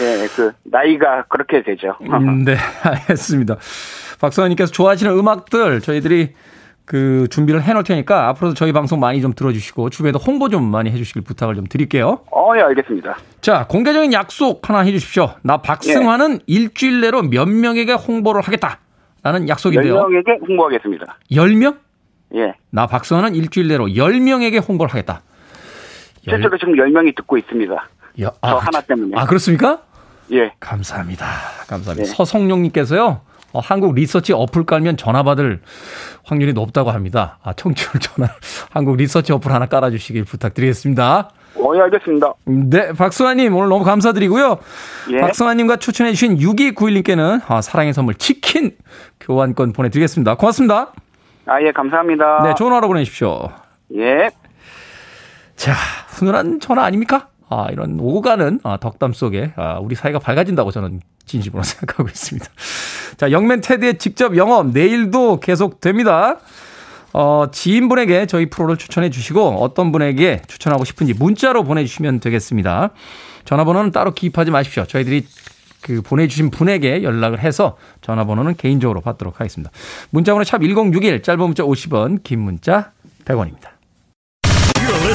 예, 0.00 0.26
그 0.34 0.52
나이가 0.64 1.24
그렇게 1.28 1.62
되죠. 1.62 1.96
음, 2.02 2.44
네, 2.44 2.56
알겠습니다. 2.84 3.56
박성환님께서 4.20 4.72
좋아하시는 4.72 5.12
음악들 5.12 5.80
저희들이 5.80 6.34
그 6.84 7.26
준비를 7.30 7.62
해놓을 7.62 7.82
테니까 7.82 8.28
앞으로도 8.28 8.54
저희 8.54 8.72
방송 8.72 9.00
많이 9.00 9.20
좀 9.20 9.32
들어주시고 9.34 9.90
주변에도 9.90 10.18
홍보 10.20 10.48
좀 10.48 10.64
많이 10.64 10.90
해주시길 10.90 11.22
부탁을 11.22 11.56
좀 11.56 11.66
드릴게요. 11.66 12.20
어, 12.30 12.52
예, 12.56 12.60
알겠습니다. 12.60 13.16
자, 13.40 13.66
공개적인 13.66 14.12
약속 14.12 14.68
하나 14.68 14.80
해주십시오. 14.80 15.30
나 15.42 15.56
박승환은 15.58 16.34
예. 16.34 16.38
일주일 16.46 17.00
내로 17.00 17.22
몇 17.22 17.48
명에게 17.48 17.92
홍보를 17.92 18.40
하겠다. 18.40 18.78
라는 19.24 19.48
약속인데요. 19.48 19.96
10명에게 19.96 20.48
홍보하겠습니다. 20.48 21.18
10명? 21.32 21.76
예. 22.36 22.54
나 22.70 22.86
박승환은 22.86 23.34
일주일 23.34 23.66
내로 23.66 23.86
10명에게 23.86 24.66
홍보를 24.66 24.92
하겠다. 24.92 25.22
열- 26.28 26.34
실제로 26.36 26.58
지금 26.58 26.74
10명이 26.74 27.14
듣고 27.16 27.36
있습니다. 27.38 27.74
여- 28.20 28.32
저 28.42 28.56
하나 28.56 28.80
때문에. 28.80 29.12
아, 29.16 29.26
그렇습니까? 29.26 29.80
예. 30.32 30.52
감사합니다. 30.60 31.26
감사합니다. 31.68 32.08
네. 32.08 32.14
서성용님께서요. 32.16 33.20
어, 33.52 33.60
한국 33.60 33.94
리서치 33.94 34.32
어플 34.32 34.64
깔면 34.66 34.96
전화 34.96 35.22
받을 35.22 35.60
확률이 36.24 36.52
높다고 36.52 36.90
합니다. 36.90 37.38
아, 37.42 37.52
청취율 37.52 37.92
전화. 38.00 38.28
한국 38.70 38.96
리서치 38.96 39.32
어플 39.32 39.52
하나 39.52 39.66
깔아주시길 39.66 40.24
부탁드리겠습니다. 40.24 41.30
어, 41.58 41.72
예, 41.74 41.80
알겠습니다. 41.82 42.34
네, 42.44 42.92
박승환님 42.92 43.54
오늘 43.56 43.68
너무 43.70 43.82
감사드리고요. 43.84 44.58
예. 45.12 45.20
박승환님과 45.20 45.76
추천해주신 45.76 46.36
6291님께는 46.38 47.40
아, 47.46 47.62
사랑의 47.62 47.94
선물 47.94 48.14
치킨 48.16 48.72
교환권 49.20 49.72
보내드리겠습니다. 49.72 50.34
고맙습니다. 50.34 50.92
아, 51.46 51.62
예, 51.62 51.72
감사합니다. 51.72 52.42
네, 52.42 52.54
좋은 52.56 52.72
하루 52.72 52.88
보내십시오. 52.88 53.48
예. 53.96 54.28
자, 55.56 55.74
훈훈한 56.08 56.60
전화 56.60 56.84
아닙니까? 56.84 57.28
아, 57.48 57.68
이런 57.70 57.98
오고 57.98 58.22
가는 58.22 58.60
아, 58.62 58.76
덕담 58.76 59.12
속에 59.12 59.52
아, 59.56 59.78
우리 59.80 59.94
사이가 59.94 60.18
밝아진다고 60.18 60.70
저는 60.70 61.00
진심으로 61.24 61.62
생각하고 61.64 62.08
있습니다. 62.08 62.46
자, 63.16 63.30
영맨 63.30 63.60
테드의 63.62 63.98
직접 63.98 64.36
영업 64.36 64.68
내일도 64.68 65.40
계속 65.40 65.80
됩니다. 65.80 66.38
어, 67.12 67.46
지인분에게 67.50 68.26
저희 68.26 68.50
프로를 68.50 68.76
추천해 68.76 69.08
주시고 69.08 69.62
어떤 69.62 69.90
분에게 69.90 70.42
추천하고 70.48 70.84
싶은지 70.84 71.14
문자로 71.14 71.64
보내주시면 71.64 72.20
되겠습니다. 72.20 72.90
전화번호는 73.46 73.90
따로 73.92 74.12
기입하지 74.12 74.50
마십시오. 74.50 74.84
저희들이 74.84 75.26
그 75.80 76.02
보내주신 76.02 76.50
분에게 76.50 77.02
연락을 77.02 77.38
해서 77.38 77.78
전화번호는 78.02 78.56
개인적으로 78.56 79.00
받도록 79.00 79.40
하겠습니다. 79.40 79.70
문자번호 80.10 80.44
샵 80.44 80.60
1061, 80.60 81.22
짧은 81.22 81.40
문자 81.40 81.62
50원, 81.62 82.22
긴 82.22 82.40
문자 82.40 82.90
100원입니다. 83.24 83.75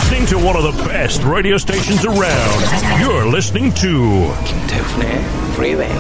Listening 0.01 0.25
to 0.29 0.37
one 0.37 0.55
of 0.57 0.63
the 0.63 0.83
best 0.89 1.23
radio 1.23 1.57
stations 1.57 2.03
around. 2.05 2.59
You're 2.99 3.25
listening 3.29 3.71
to 3.75 4.33
김태훈의 4.45 5.21
Freeway. 5.53 5.91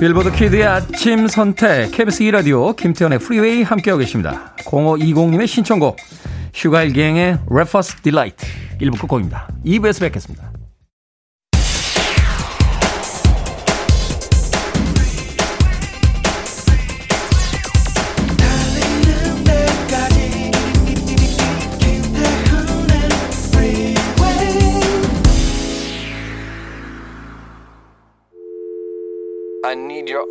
빌보드 0.00 0.32
kid의 0.32 0.64
아침 0.64 1.28
선택 1.28 1.92
KBS 1.92 2.24
2 2.24 2.30
라디오 2.32 2.72
김태훈의 2.72 3.20
프리웨이 3.20 3.62
함께하고 3.62 4.00
계십니다. 4.00 4.54
0520님의 4.64 5.46
신청곡 5.46 5.96
슈가일갱의 6.52 7.38
Breakfast 7.46 8.02
Delight 8.02 8.44
1부 8.80 9.00
끝곡입니다. 9.00 9.48
2부에서 9.64 10.00
뵙겠습니다. 10.00 10.53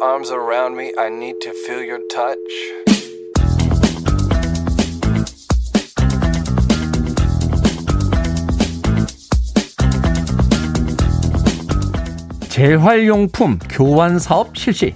Arms 0.03 0.31
around 0.31 0.75
me. 0.75 0.91
I 0.97 1.07
need 1.09 1.39
to 1.41 1.53
feel 1.65 1.81
your 1.81 2.01
touch. 2.09 2.37
재활용품 12.49 13.57
교환 13.69 14.19
사업 14.19 14.55
실시. 14.55 14.93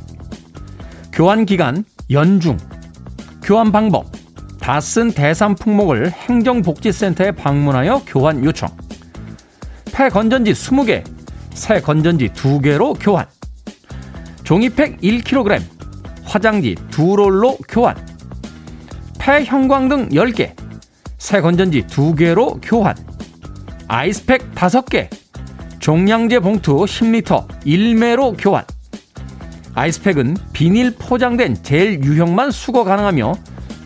교환 1.14 1.46
기간 1.46 1.86
연중. 2.12 2.58
교환 3.42 3.72
방법. 3.72 4.06
다 4.60 4.80
쓴 4.82 5.12
대상 5.14 5.56
품목을 5.56 6.12
행정복지센터에 6.12 7.32
방문하여 7.32 8.04
교환 8.06 8.44
요청. 8.44 8.70
폐 9.94 10.10
건전지 10.10 10.52
20개, 10.52 11.04
새 11.54 11.80
건전지 11.80 12.28
2개로 12.30 12.98
교환. 13.00 13.26
종이팩 14.48 15.02
1kg, 15.02 15.62
화장지 16.24 16.74
2롤로 16.92 17.58
교환. 17.68 17.98
폐 19.20 19.44
형광등 19.44 20.08
10개, 20.08 20.56
새 21.18 21.42
건전지 21.42 21.86
2개로 21.88 22.58
교환. 22.62 22.96
아이스팩 23.90 24.56
5개, 24.56 25.10
종량제 25.80 26.40
봉투 26.40 26.78
10리터 26.78 27.46
1매로 27.66 28.38
교환. 28.40 28.64
아이스팩은 29.76 30.38
비닐 30.54 30.96
포장된 30.96 31.62
젤 31.64 32.02
유형만 32.02 32.52
수거 32.52 32.86
가능하며 32.86 33.34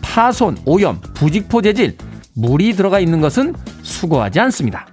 파손, 0.00 0.58
오염, 0.64 1.00
부직포 1.12 1.60
재질, 1.62 1.96
물이 2.34 2.74
들어가 2.74 3.00
있는 3.00 3.20
것은 3.20 3.56
수거하지 3.82 4.38
않습니다. 4.38 4.91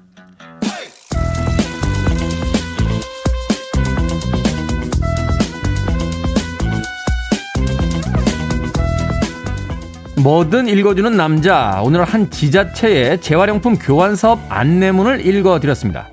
뭐든 10.21 10.67
읽어주는 10.67 11.15
남자. 11.15 11.79
오늘 11.82 12.03
한 12.03 12.29
지자체의 12.29 13.21
재활용품 13.21 13.77
교환 13.79 14.17
사업 14.17 14.39
안내문을 14.49 15.25
읽어드렸습니다. 15.25 16.10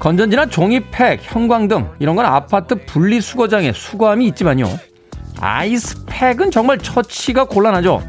건전지나 0.00 0.46
종이팩, 0.46 1.20
형광등 1.22 1.90
이런 2.00 2.16
건 2.16 2.26
아파트 2.26 2.84
분리수거장에 2.84 3.72
수거함이 3.72 4.26
있지만요. 4.28 4.66
아이스팩은 5.38 6.50
정말 6.50 6.78
처치가 6.78 7.44
곤란하죠. 7.44 8.02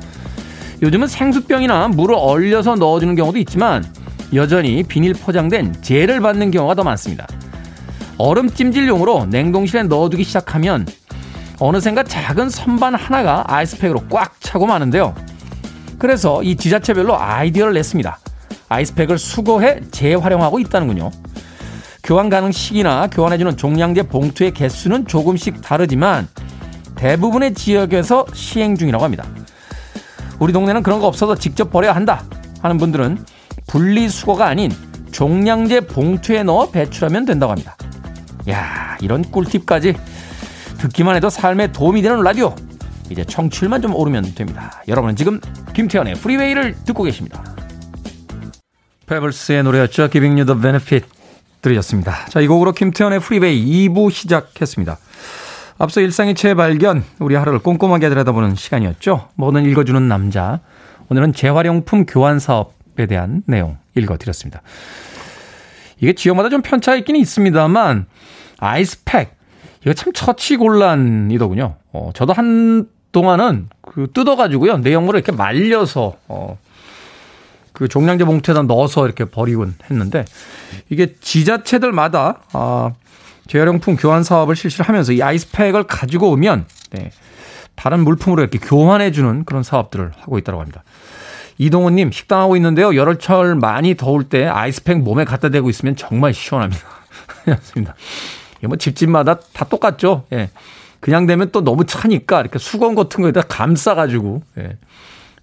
요즘은 0.82 1.08
생수병이나 1.08 1.90
물을 1.90 2.16
얼려서 2.18 2.74
넣어주는 2.76 3.16
경우도 3.16 3.38
있지만 3.40 3.86
여전히 4.34 4.82
비닐 4.82 5.14
포장된 5.14 5.84
젤을 5.84 6.22
받는 6.22 6.50
경우가 6.50 6.74
더 6.74 6.84
많습니다. 6.84 7.28
얼음 8.18 8.50
찜질용으로 8.50 9.28
냉동실에 9.28 9.84
넣어두기 9.84 10.24
시작하면 10.24 10.88
어느샌가 11.64 12.04
작은 12.04 12.50
선반 12.50 12.94
하나가 12.94 13.46
아이스팩으로 13.48 14.02
꽉 14.10 14.36
차고 14.42 14.66
마는데요. 14.66 15.16
그래서 15.98 16.44
이 16.44 16.58
지자체별로 16.58 17.18
아이디어를 17.18 17.74
냈습니다. 17.74 18.20
아이스팩을 18.68 19.18
수거해 19.18 19.80
재활용하고 19.90 20.60
있다는군요. 20.60 21.10
교환 22.04 22.30
가능 22.30 22.52
시기나 22.52 23.08
교환해주는 23.08 23.56
종량제 23.56 24.04
봉투의 24.04 24.52
개수는 24.52 25.08
조금씩 25.08 25.62
다르지만 25.62 26.28
대부분의 26.96 27.54
지역에서 27.54 28.26
시행 28.34 28.76
중이라고 28.76 29.02
합니다. 29.02 29.24
우리 30.40 30.52
동네는 30.52 30.84
그런 30.84 31.00
거 31.00 31.08
없어서 31.08 31.36
직접 31.36 31.72
버려야 31.72 31.96
한다 31.96 32.26
하는 32.62 32.78
분들은 32.78 33.24
분리수거가 33.68 34.46
아닌 34.46 34.70
종량제 35.14 35.82
봉투에 35.88 36.44
넣어 36.44 36.72
배출하면 36.72 37.24
된다고 37.24 37.54
합니다. 37.54 37.78
야 38.50 38.98
이런 39.00 39.22
꿀팁까지 39.22 39.96
듣기만 40.84 41.16
해도 41.16 41.30
삶에 41.30 41.72
도움이 41.72 42.02
되는 42.02 42.22
라디오. 42.22 42.54
이제 43.10 43.24
청취율만 43.24 43.82
좀 43.82 43.96
오르면 43.96 44.36
됩니다. 44.36 44.84
여러분은 44.90 45.16
지금 45.16 45.40
김태훈의 45.74 46.16
프리웨이를 46.16 46.76
듣고 46.84 47.04
계십니다. 47.04 47.42
페블스의 49.06 49.64
노래였죠. 49.64 50.10
Giving 50.10 50.42
You 50.42 50.46
The 50.46 50.62
Benefit 50.62 51.08
들으셨습니다. 51.62 52.26
자, 52.26 52.42
이 52.42 52.48
곡으로 52.48 52.74
김태훈의 52.74 53.22
프리웨이 53.22 53.88
2부 53.88 54.12
시작했습니다. 54.12 54.98
앞서 55.78 56.02
일상의 56.02 56.36
재발견, 56.36 57.06
우리 57.20 57.36
하루를 57.36 57.60
꼼꼼하게 57.60 58.10
들여다보는 58.10 58.56
시간이었죠. 58.56 59.30
뭐든 59.36 59.64
읽어주는 59.64 60.06
남자. 60.10 60.60
오늘은 61.08 61.32
재활용품 61.32 62.06
교환 62.06 62.40
사업에 62.40 63.06
대한 63.08 63.42
내용 63.46 63.78
읽어드렸습니다. 63.96 64.62
이게 66.02 66.12
지역마다 66.12 66.50
좀 66.50 66.62
편차가 66.62 66.98
있긴 66.98 67.16
있습니다만, 67.16 68.06
아이스팩, 68.58 69.43
이거 69.84 69.94
참 69.94 70.14
처치곤란이더군요. 70.14 71.76
어, 71.92 72.10
저도 72.14 72.34
한 72.34 72.88
동안은 73.12 73.70
그 73.82 74.08
뜯어가지고요. 74.14 74.78
내용물을 74.78 75.20
이렇게 75.20 75.32
말려서, 75.32 76.16
어, 76.28 76.58
그 77.74 77.88
종량제 77.88 78.24
봉투에다 78.24 78.64
넣어서 78.64 79.06
이렇게 79.06 79.26
버리곤 79.26 79.76
했는데 79.90 80.26
이게 80.90 81.16
지자체들마다 81.20 82.42
아, 82.54 82.94
재활용품 83.48 83.98
교환 83.98 84.24
사업을 84.24 84.56
실시를 84.56 84.88
하면서 84.88 85.12
이 85.12 85.22
아이스팩을 85.22 85.84
가지고 85.84 86.30
오면 86.32 86.66
네, 86.92 87.12
다른 87.76 88.04
물품으로 88.04 88.44
이렇게 88.44 88.60
교환해 88.60 89.12
주는 89.12 89.44
그런 89.44 89.64
사업들을 89.64 90.12
하고 90.18 90.38
있다고 90.38 90.60
합니다. 90.62 90.84
이동훈님 91.58 92.12
식당하고 92.12 92.56
있는데요. 92.56 92.96
여름철 92.96 93.56
많이 93.56 93.96
더울 93.96 94.24
때 94.24 94.46
아이스팩 94.46 95.00
몸에 95.00 95.26
갖다 95.26 95.50
대고 95.50 95.70
있으면 95.70 95.96
정말 95.96 96.34
시원합니다. 96.34 96.84
그렇습니다. 97.44 97.96
뭐 98.68 98.78
집집마다 98.78 99.40
다 99.40 99.66
똑같죠. 99.66 100.26
예. 100.34 100.50
그냥 101.00 101.26
되면 101.26 101.50
또 101.52 101.64
너무 101.64 101.86
차니까 101.86 102.42
이렇게 102.42 102.60
수건 102.60 102.96
같은 102.96 103.22
거에다 103.22 103.42
감싸가지고 103.42 104.42
예. 104.60 104.78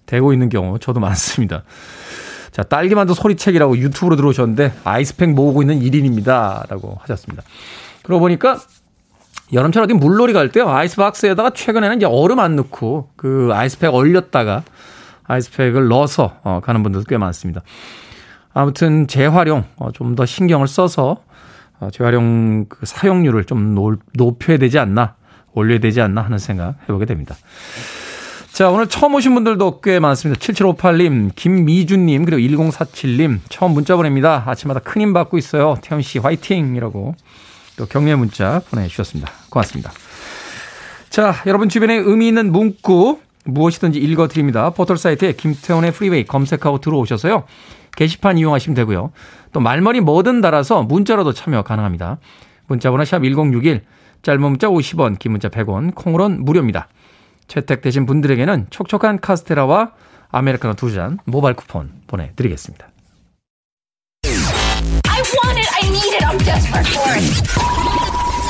대고 0.05 0.33
있는 0.33 0.49
경우 0.49 0.79
저도 0.79 0.99
많습니다. 1.01 1.63
자, 2.51 2.63
딸기만두 2.63 3.13
소리책이라고 3.13 3.77
유튜브로 3.77 4.15
들어오셨는데 4.17 4.73
아이스팩 4.83 5.31
모으고 5.31 5.61
있는 5.61 5.79
1인입니다. 5.79 6.67
라고 6.69 6.97
하셨습니다. 7.01 7.43
그러고 8.03 8.21
보니까 8.21 8.59
여름철 9.53 9.83
어디 9.83 9.93
물놀이 9.93 10.33
갈 10.33 10.49
때요. 10.49 10.69
아이스박스에다가 10.69 11.51
최근에는 11.51 11.97
이제 11.97 12.05
얼음 12.05 12.39
안 12.39 12.55
넣고 12.57 13.09
그 13.15 13.49
아이스팩 13.53 13.93
얼렸다가 13.93 14.63
아이스팩을 15.23 15.87
넣어서 15.87 16.37
어, 16.43 16.59
가는 16.63 16.83
분들도 16.83 17.05
꽤 17.07 17.17
많습니다. 17.17 17.61
아무튼 18.53 19.07
재활용 19.07 19.65
어, 19.77 19.91
좀 19.93 20.15
더 20.15 20.25
신경을 20.25 20.67
써서 20.67 21.11
어, 21.11 21.30
재활용 21.89 22.65
그 22.69 22.85
사용률을 22.85 23.45
좀 23.45 23.75
높여야 24.13 24.57
되지 24.57 24.77
않나, 24.79 25.15
올려야 25.53 25.79
되지 25.79 26.01
않나 26.01 26.21
하는 26.21 26.37
생각 26.37 26.75
해보게 26.83 27.05
됩니다. 27.05 27.35
자, 28.51 28.69
오늘 28.69 28.87
처음 28.87 29.15
오신 29.15 29.33
분들도 29.33 29.79
꽤 29.81 29.99
많습니다. 29.99 30.39
7758님, 30.39 31.31
김미준님, 31.35 32.25
그리고 32.25 32.41
1047님, 32.41 33.39
처음 33.49 33.71
문자 33.71 33.95
보냅니다. 33.95 34.43
아침마다 34.45 34.81
큰 34.81 34.99
힘 34.99 35.13
받고 35.13 35.37
있어요. 35.37 35.77
태현 35.81 36.01
씨 36.01 36.19
화이팅! 36.19 36.75
이라고 36.75 37.15
또 37.77 37.85
격려 37.85 38.17
문자 38.17 38.61
보내주셨습니다. 38.69 39.31
고맙습니다. 39.49 39.91
자, 41.09 41.33
여러분 41.45 41.69
주변에 41.69 41.95
의미 41.95 42.27
있는 42.27 42.51
문구 42.51 43.19
무엇이든지 43.45 43.99
읽어드립니다. 43.99 44.69
포털사이트에 44.71 45.33
김태훈의 45.33 45.91
프리웨이 45.93 46.25
검색하고 46.25 46.79
들어오셔서요. 46.79 47.43
게시판 47.95 48.37
이용하시면 48.37 48.75
되고요. 48.75 49.11
또 49.53 49.59
말머리 49.59 49.99
뭐든 50.01 50.41
달아서 50.41 50.83
문자로도 50.83 51.33
참여 51.33 51.63
가능합니다. 51.63 52.17
문자번호 52.67 53.03
샵 53.05 53.19
1061, 53.23 53.83
짧은 54.21 54.41
문자 54.41 54.67
50원, 54.69 55.19
긴 55.19 55.31
문자 55.33 55.49
100원, 55.49 55.93
콩으로는 55.95 56.45
무료입니다. 56.45 56.87
채택되신 57.47 58.05
분들에게는 58.05 58.67
촉촉한 58.69 59.19
카스테라와 59.19 59.91
아메리카노 60.29 60.75
두 60.75 60.91
잔 60.93 61.17
모바일 61.25 61.55
쿠폰 61.55 61.91
보내드리겠습니다. 62.07 62.87
I 64.23 65.21
want 65.43 65.59
it, 65.59 65.69
I 65.83 65.89
need 65.89 66.15
it, 66.15 66.23
I'm 66.25 66.37
desperate 66.45 66.87
for 66.87 67.11
it. 67.11 68.41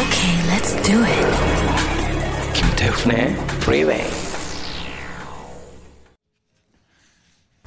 Okay, 0.00 0.34
let's 0.48 0.72
do 0.82 1.04
it. 1.04 2.54
김태훈의 2.54 3.36
Freeway. 3.60 4.29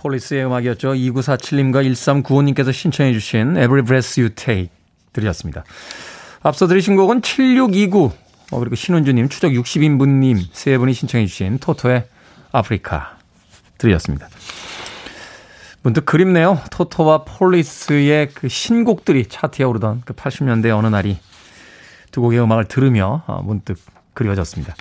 폴리스의 0.04 0.46
음악이었죠. 0.46 0.94
2947님과 0.94 1.82
1395님께서 1.94 2.74
신청해 2.74 3.14
주신 3.14 3.52
Every 3.52 3.84
Breath 3.84 4.20
You 4.20 4.36
Take 4.36 4.70
들으셨습니다. 5.14 5.64
앞서 6.42 6.68
들으신 6.68 6.98
곡은 6.98 7.22
7629 7.22 8.12
어, 8.52 8.60
그리고 8.60 8.76
신은주님, 8.76 9.30
추적 9.30 9.50
60인분님 9.50 10.40
세 10.52 10.78
분이 10.78 10.94
신청해 10.94 11.26
주신 11.26 11.58
토토의 11.58 12.06
Africa 12.52 13.18
들으셨습니다. 13.78 14.28
문득 15.82 16.06
그립네요. 16.06 16.60
토토와 16.70 17.24
폴리스의 17.24 18.30
그 18.34 18.48
신곡들이 18.50 19.28
차트에 19.28 19.66
오르던 19.66 20.04
그 20.06 20.14
80년대 20.14 20.70
어느 20.78 20.88
날이 20.88 21.18
두 22.12 22.22
곡의 22.22 22.40
음악을 22.42 22.66
들으며 22.66 23.24
어, 23.26 23.42
문득 23.42 23.80
그리워졌습니다. 24.14 24.76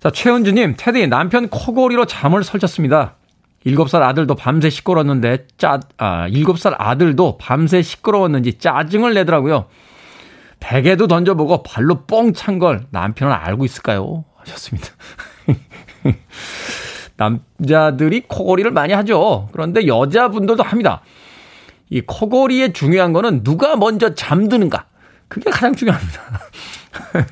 자, 0.00 0.10
최은주님, 0.10 0.74
테디 0.76 1.06
남편 1.06 1.48
코골이로 1.48 2.04
잠을 2.06 2.44
설쳤습니다. 2.44 3.14
7살 3.66 4.02
아들도 4.02 4.34
밤새 4.36 4.70
시끄러웠는데 4.70 5.48
짜, 5.58 5.80
아, 5.98 6.28
7살 6.28 6.74
아들도 6.78 7.36
밤새 7.38 7.82
시끄러웠는지 7.82 8.58
짜증을 8.58 9.14
내더라고요. 9.14 9.66
베개도 10.60 11.06
던져보고 11.08 11.62
발로 11.62 12.04
뻥 12.06 12.32
찬 12.32 12.58
걸 12.58 12.86
남편은 12.90 13.32
알고 13.34 13.64
있을까요? 13.64 14.24
하셨습니다. 14.36 14.88
남자들이 17.16 18.22
코골이를 18.28 18.70
많이 18.70 18.92
하죠. 18.92 19.48
그런데 19.52 19.86
여자분들도 19.86 20.62
합니다. 20.62 21.02
이 21.90 22.00
코골이의 22.00 22.72
중요한 22.72 23.12
거는 23.12 23.42
누가 23.42 23.76
먼저 23.76 24.14
잠드는가. 24.14 24.86
그게 25.28 25.50
가장 25.50 25.74
중요합니다. 25.74 26.20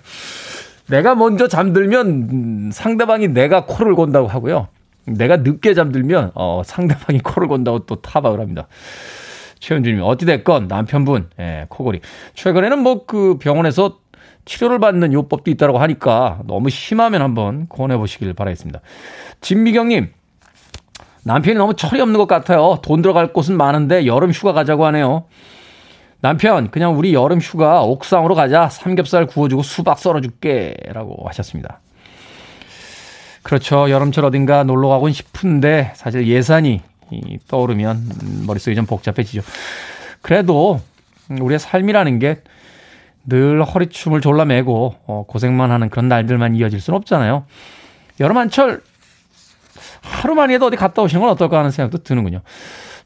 내가 0.89 1.14
먼저 1.14 1.49
잠들면 1.49 2.70
상대방이 2.72 3.28
내가 3.28 3.64
코를 3.66 3.95
건다고 3.95 4.26
하고요. 4.28 4.68
내가 5.07 5.39
늦게 5.39 5.75
잠들면 5.75 6.33
어, 6.35 6.63
상대방이 6.65 7.21
코를 7.21 7.49
건다고 7.49 7.81
또 7.81 7.97
타박을 7.97 8.41
합니다. 8.41 8.67
최현주님 9.61 10.03
어찌됐건 10.03 10.69
남편분 10.69 11.31
예, 11.41 11.67
코골이 11.69 12.01
최근에는 12.35 12.79
뭐 12.81 13.07
그 13.07 13.39
병원에서 13.39 13.99
치료를 14.45 14.79
받는 14.79 15.13
요법도 15.13 15.51
있다고 15.51 15.79
하니까 15.79 16.41
너무 16.47 16.69
심하면 16.69 17.23
한번 17.23 17.67
권해 17.69 17.97
보시길 17.97 18.35
바라겠습니다. 18.35 18.81
진미경님 19.41 20.13
남편이 21.25 21.57
너무 21.57 21.75
철이 21.75 22.01
없는 22.01 22.19
것 22.19 22.27
같아요. 22.27 22.79
돈 22.83 23.01
들어갈 23.01 23.33
곳은 23.33 23.57
많은데 23.57 24.07
여름 24.07 24.31
휴가 24.31 24.53
가자고 24.53 24.85
하네요. 24.87 25.25
남편, 26.21 26.71
그냥 26.71 26.99
우리 26.99 27.13
여름 27.15 27.39
휴가 27.39 27.83
옥상으로 27.83 28.35
가자. 28.35 28.69
삼겹살 28.69 29.27
구워주고 29.27 29.63
수박 29.63 29.99
썰어줄게. 29.99 30.75
라고 30.89 31.27
하셨습니다. 31.27 31.81
그렇죠. 33.45 33.88
여름철 33.88 34.24
어딘가 34.24 34.64
놀러 34.64 34.88
가곤 34.88 35.12
싶은데 35.12 35.92
사실 35.95 36.26
예산이 36.26 36.82
떠오르면 37.47 38.45
머릿속이 38.47 38.74
좀 38.74 38.86
복잡해지죠. 38.86 39.42
그래도 40.22 40.80
우리의 41.30 41.61
삶이라는 41.61 42.18
게 42.18 42.42
늘 43.26 43.62
허리춤을 43.64 44.20
졸라매고 44.20 44.97
어, 45.07 45.24
고생만 45.26 45.70
하는 45.70 45.88
그런 45.88 46.09
날들만 46.09 46.57
이어질 46.57 46.80
수는 46.80 46.97
없잖아요. 46.99 47.47
여름 48.20 48.36
한철 48.36 48.82
하루만이라도 50.03 50.66
어디 50.66 50.76
갔다 50.76 51.03
오시는 51.03 51.22
건 51.22 51.30
어떨까 51.30 51.59
하는 51.59 51.70
생각도 51.70 52.03
드는군요. 52.03 52.42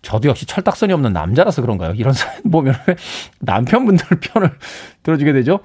저도 0.02 0.28
역시 0.28 0.46
철딱선이 0.46 0.92
없는 0.92 1.12
남자라서 1.12 1.62
그런가요? 1.62 1.92
이런 1.94 2.12
사연 2.12 2.42
보면 2.50 2.74
남편분들 3.40 4.18
편을 4.20 4.50
들어주게 5.02 5.32
되죠. 5.32 5.60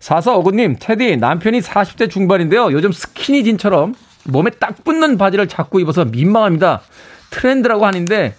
4459님, 0.00 0.76
테디, 0.78 1.16
남편이 1.16 1.60
40대 1.60 2.08
중반인데요. 2.08 2.70
요즘 2.70 2.92
스키니진처럼 2.92 3.94
몸에 4.24 4.50
딱 4.50 4.84
붙는 4.84 5.18
바지를 5.18 5.48
자꾸 5.48 5.80
입어서 5.80 6.04
민망합니다. 6.04 6.82
트렌드라고 7.30 7.86
하는데, 7.86 8.34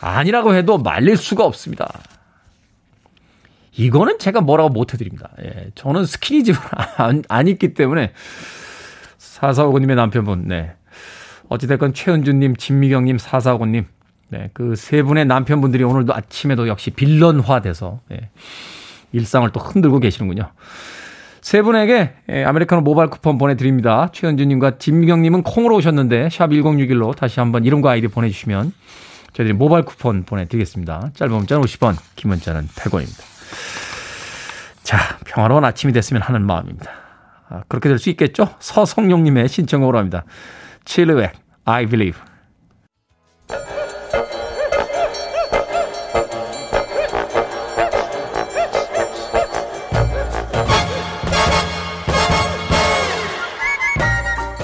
아니라고 0.00 0.54
해도 0.54 0.78
말릴 0.78 1.16
수가 1.16 1.44
없습니다. 1.44 1.88
이거는 3.72 4.18
제가 4.18 4.40
뭐라고 4.40 4.70
못 4.70 4.94
해드립니다. 4.94 5.30
예, 5.42 5.70
저는 5.74 6.06
스키니집을 6.06 6.60
안, 6.96 7.22
안 7.28 7.48
입기 7.48 7.74
때문에, 7.74 8.12
4459님의 9.18 9.94
남편분, 9.96 10.48
네. 10.48 10.74
어찌됐건 11.48 11.94
최은주님, 11.94 12.56
진미경님, 12.56 13.18
4459님, 13.18 13.84
네, 14.30 14.50
그 14.52 14.74
세 14.74 15.02
분의 15.02 15.26
남편분들이 15.26 15.84
오늘도 15.84 16.12
아침에도 16.14 16.66
역시 16.68 16.90
빌런화 16.90 17.60
돼서 17.60 18.00
예, 18.12 18.30
일상을 19.12 19.48
또 19.52 19.60
흔들고 19.60 20.00
계시는군요. 20.00 20.50
세 21.46 21.62
분에게 21.62 22.12
예, 22.28 22.42
아메리카노 22.42 22.82
모바일 22.82 23.08
쿠폰 23.08 23.38
보내드립니다. 23.38 24.08
최현주님과 24.12 24.78
진미경님은 24.78 25.44
콩으로 25.44 25.76
오셨는데 25.76 26.28
샵 26.28 26.48
1061로 26.48 27.14
다시 27.14 27.38
한번 27.38 27.64
이름과 27.64 27.92
아이디 27.92 28.08
보내주시면 28.08 28.72
저희들이 29.32 29.52
모바일 29.56 29.84
쿠폰 29.84 30.24
보내드리겠습니다. 30.24 31.10
짧은 31.14 31.32
문자는 31.32 31.62
50원, 31.62 31.94
긴 32.16 32.30
문자는 32.30 32.66
100원입니다. 32.66 33.22
자, 34.82 34.98
평화로운 35.24 35.64
아침이 35.64 35.92
됐으면 35.92 36.20
하는 36.20 36.44
마음입니다. 36.44 36.90
아, 37.48 37.62
그렇게 37.68 37.88
될 37.90 38.00
수 38.00 38.10
있겠죠? 38.10 38.48
서성용님의 38.58 39.48
신청으로 39.48 39.98
합니다. 39.98 40.24
칠르웨 40.84 41.30
I 41.64 41.86
Believe. 41.86 42.20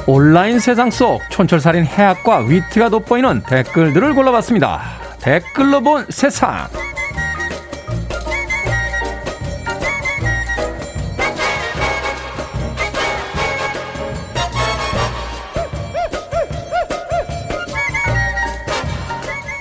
온라인 0.05 0.59
세상 0.59 0.91
속 0.91 1.23
촌철살인 1.31 1.87
해학과 1.87 2.39
위트가 2.39 2.89
돋보이는 2.89 3.45
댓글들을 3.45 4.15
골라봤습니다. 4.15 4.81
댓글로 5.21 5.81
본 5.81 6.05
세상. 6.09 6.67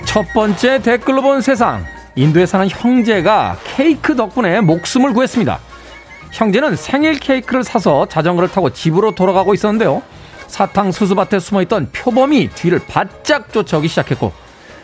첫 0.04 0.26
번째 0.34 0.82
댓글로 0.82 1.22
본 1.22 1.40
세상. 1.40 1.86
인도에 2.16 2.46
사는 2.46 2.68
형제가 2.68 3.58
케이크 3.64 4.16
덕분에 4.16 4.60
목숨을 4.60 5.12
구했습니다. 5.14 5.60
형제는 6.32 6.74
생일 6.74 7.20
케이크를 7.20 7.62
사서 7.62 8.06
자전거를 8.08 8.50
타고 8.50 8.70
집으로 8.70 9.12
돌아가고 9.14 9.54
있었는데요. 9.54 10.02
사탕 10.52 10.92
수수밭에 10.92 11.38
숨어있던 11.38 11.92
표범이 11.92 12.50
뒤를 12.50 12.78
바짝 12.86 13.50
쫓아오기 13.54 13.88
시작했고 13.88 14.32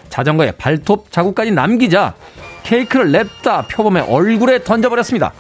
자전거에 0.09 0.53
발톱 0.53 1.13
자국까지 1.13 1.51
남기자 1.51 2.15
케이크를 2.63 3.13
냅다 3.13 3.67
표범의 3.67 4.05
얼굴에 4.09 4.65
던져버렸습니다. 4.65 5.35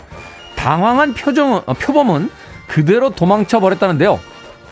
당황한 0.54 1.14
표정, 1.14 1.54
어, 1.54 1.72
표범은 1.72 2.30
그대로 2.66 3.08
도망쳐 3.08 3.58
버렸다는데요. 3.60 4.20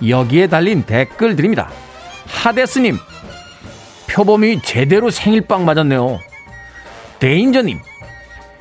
여기에 0.07 0.49
달린 0.49 0.83
댓글들입니다. 0.83 1.71
하데스님, 2.27 2.99
표범이 4.11 4.61
제대로 4.61 5.09
생일빵 5.09 5.65
맞았네요. 5.65 6.19
데인저님, 7.19 7.79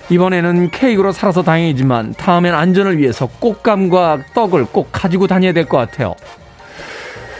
이번에는 0.09 0.71
케이크로 0.71 1.11
살아서 1.11 1.43
다행이지만 1.43 2.13
다음엔 2.13 2.53
안전을 2.55 2.99
위해서 2.99 3.27
꽃감과 3.27 4.19
떡을 4.33 4.67
꼭 4.67 4.89
가지고 4.93 5.27
다녀야 5.27 5.51
될 5.51 5.65
것 5.65 5.75
같아요. 5.77 6.15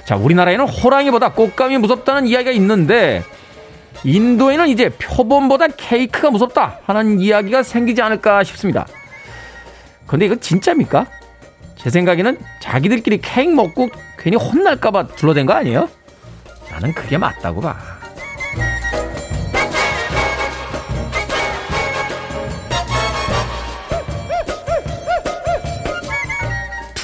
자, 0.06 0.16
우리나라에는 0.16 0.68
호랑이보다 0.68 1.30
꽃감이 1.34 1.78
무섭다는 1.80 2.28
이야기가 2.28 2.52
있는데 2.52 3.24
인도에는 4.04 4.68
이제 4.68 4.90
표범보다 4.90 5.68
케이크가 5.68 6.30
무섭다 6.30 6.80
하는 6.86 7.20
이야기가 7.20 7.64
생기지 7.64 8.04
않을까 8.04 8.44
싶습니다. 8.44 8.86
근데 10.06 10.28
이거 10.28 10.36
진짜입니까? 10.36 11.08
제 11.76 11.90
생각에는 11.90 12.38
자기들끼리 12.60 13.20
케이크 13.20 13.52
먹고 13.52 13.90
괜히 14.20 14.38
혼날까봐 14.38 15.08
둘러댄 15.08 15.48
거 15.48 15.54
아니에요? 15.54 15.90
나는 16.70 16.94
그게 16.94 17.18
맞다고 17.18 17.62
봐. 17.62 17.76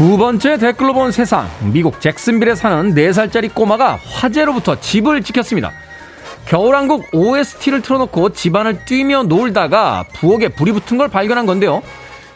두 0.01 0.17
번째 0.17 0.57
댓글로 0.57 0.95
본 0.95 1.11
세상. 1.11 1.47
미국 1.61 2.01
잭슨빌에 2.01 2.55
사는 2.55 2.95
4살짜리 2.95 3.53
꼬마가 3.53 3.99
화재로부터 4.03 4.79
집을 4.79 5.21
지켰습니다. 5.21 5.71
겨울왕국 6.47 7.09
OST를 7.13 7.83
틀어놓고 7.83 8.33
집안을 8.33 8.85
뛰며 8.85 9.21
놀다가 9.21 10.03
부엌에 10.15 10.47
불이 10.47 10.71
붙은 10.71 10.97
걸 10.97 11.07
발견한 11.07 11.45
건데요. 11.45 11.83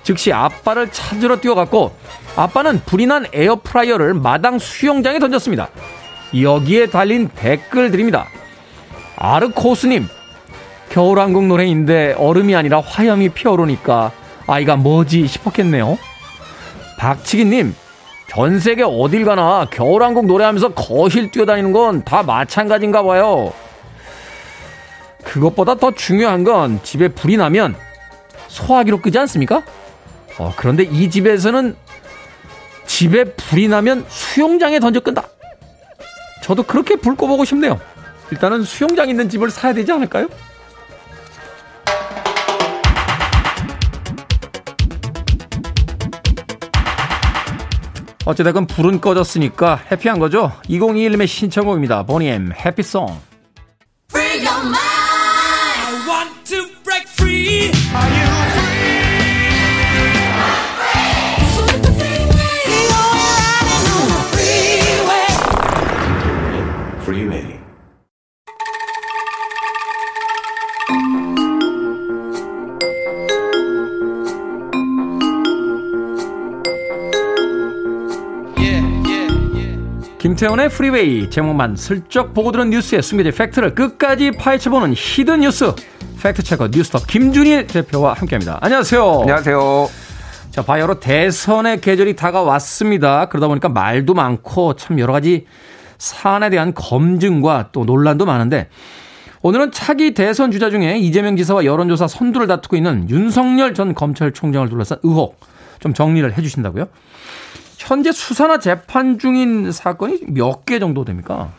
즉시 0.03 0.31
아빠를 0.31 0.91
찾으러 0.91 1.37
뛰어갔고 1.41 1.95
아빠는 2.35 2.81
불이 2.85 3.07
난 3.07 3.25
에어프라이어를 3.33 4.13
마당 4.13 4.59
수영장에 4.59 5.17
던졌습니다. 5.17 5.69
여기에 6.39 6.91
달린 6.91 7.29
댓글들입니다. 7.29 8.27
아르코스님, 9.15 10.07
겨울왕국 10.89 11.47
노래인데 11.47 12.13
얼음이 12.19 12.55
아니라 12.55 12.81
화염이 12.81 13.29
피어오르니까 13.29 14.11
아이가 14.45 14.75
뭐지 14.75 15.25
싶었겠네요. 15.25 15.97
박치기님, 16.97 17.75
전 18.29 18.59
세계 18.59 18.83
어딜 18.83 19.25
가나 19.25 19.67
겨울왕국 19.69 20.25
노래하면서 20.25 20.69
거실 20.73 21.31
뛰어다니는 21.31 21.71
건 21.71 22.03
다 22.03 22.23
마찬가지인가 22.23 23.03
봐요. 23.03 23.53
그것보다 25.23 25.75
더 25.75 25.91
중요한 25.91 26.43
건 26.43 26.79
집에 26.83 27.07
불이 27.07 27.37
나면 27.37 27.75
소화기로 28.47 29.01
끄지 29.01 29.17
않습니까? 29.19 29.63
어, 30.37 30.53
그런데 30.55 30.83
이 30.83 31.09
집에서는 31.09 31.75
집에 32.85 33.23
불이 33.23 33.67
나면 33.67 34.05
수영장에 34.07 34.79
던져 34.79 34.99
끈다. 34.99 35.23
저도 36.43 36.63
그렇게 36.63 36.95
불 36.95 37.15
꺼보고 37.15 37.43
싶네요. 37.45 37.79
일단은 38.31 38.63
수영장 38.63 39.09
있는 39.09 39.29
집을 39.29 39.49
사야 39.49 39.73
되지 39.73 39.91
않을까요? 39.91 40.27
어찌됐건 48.25 48.67
불은 48.67 49.01
꺼졌으니까 49.01 49.79
해피한 49.91 50.19
거죠. 50.19 50.51
2021님의 50.67 51.27
신청곡입니다. 51.27 52.03
보니엠 52.03 52.51
해피송. 52.53 53.34
김태훈의 80.45 80.69
프리웨이 80.69 81.29
제목만 81.31 81.75
슬쩍 81.75 82.35
보고 82.35 82.51
들은 82.51 82.69
뉴스의 82.69 83.01
숨겨진 83.01 83.31
팩트를 83.31 83.73
끝까지 83.73 84.29
파헤쳐보는 84.29 84.93
hidden 84.95 85.39
뉴스 85.39 85.73
fact 86.21 86.38
checker 86.38 86.67
뉴스톱 86.67 87.07
김준일 87.07 87.65
대표와 87.65 88.13
함께합니다. 88.13 88.59
안녕하세요. 88.61 89.21
안녕하세요. 89.21 89.89
자, 90.51 90.61
바야흐로 90.61 90.99
대선의 90.99 91.81
계절이 91.81 92.15
다가왔습니다. 92.15 93.25
그러다 93.25 93.47
보니까 93.47 93.69
말도 93.69 94.13
많고 94.13 94.75
참 94.75 94.99
여러 94.99 95.13
가지 95.13 95.47
사안에 95.97 96.51
대한 96.51 96.75
검증과 96.75 97.69
또 97.71 97.83
논란도 97.83 98.25
많은데 98.25 98.69
오늘은 99.41 99.71
차기 99.71 100.13
대선 100.13 100.51
주자 100.51 100.69
중에 100.69 100.99
이재명 100.99 101.37
지사와 101.37 101.65
여론조사 101.65 102.07
선두를 102.07 102.45
다투고 102.45 102.75
있는 102.75 103.09
윤석열 103.09 103.73
전 103.73 103.95
검찰총장을 103.95 104.69
둘러싼 104.69 104.99
의혹 105.01 105.39
좀 105.79 105.95
정리를 105.95 106.37
해 106.37 106.41
주신다고요? 106.41 106.87
현재 107.77 108.11
수사나 108.11 108.59
재판 108.59 109.17
중인 109.19 109.71
사건이 109.71 110.21
몇 110.29 110.65
개 110.65 110.79
정도 110.79 111.05
됩니까? 111.05 111.49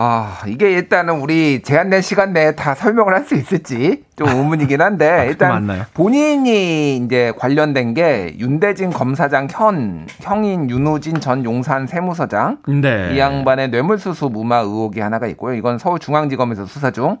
아, 0.00 0.42
이게 0.46 0.70
일단은 0.70 1.20
우리 1.20 1.60
제한된 1.62 2.02
시간 2.02 2.32
내에 2.32 2.54
다 2.54 2.74
설명을 2.76 3.14
할 3.14 3.24
수 3.24 3.34
있을지 3.34 4.04
좀 4.16 4.28
의문이긴 4.28 4.80
한데 4.80 5.08
아, 5.10 5.24
일단 5.24 5.50
맞나요? 5.66 5.84
본인이 5.92 6.96
이제 6.98 7.32
관련된 7.36 7.94
게 7.94 8.36
윤대진 8.38 8.90
검사장 8.90 9.48
현 9.50 10.06
형인 10.20 10.70
윤우진 10.70 11.18
전 11.20 11.44
용산 11.44 11.88
세무서장 11.88 12.58
네. 12.68 13.10
이 13.12 13.18
양반의 13.18 13.70
뇌물수수 13.70 14.28
무마 14.28 14.58
의혹이 14.58 15.00
하나가 15.00 15.26
있고요. 15.28 15.54
이건 15.54 15.78
서울중앙지검에서 15.78 16.66
수사 16.66 16.92
중. 16.92 17.18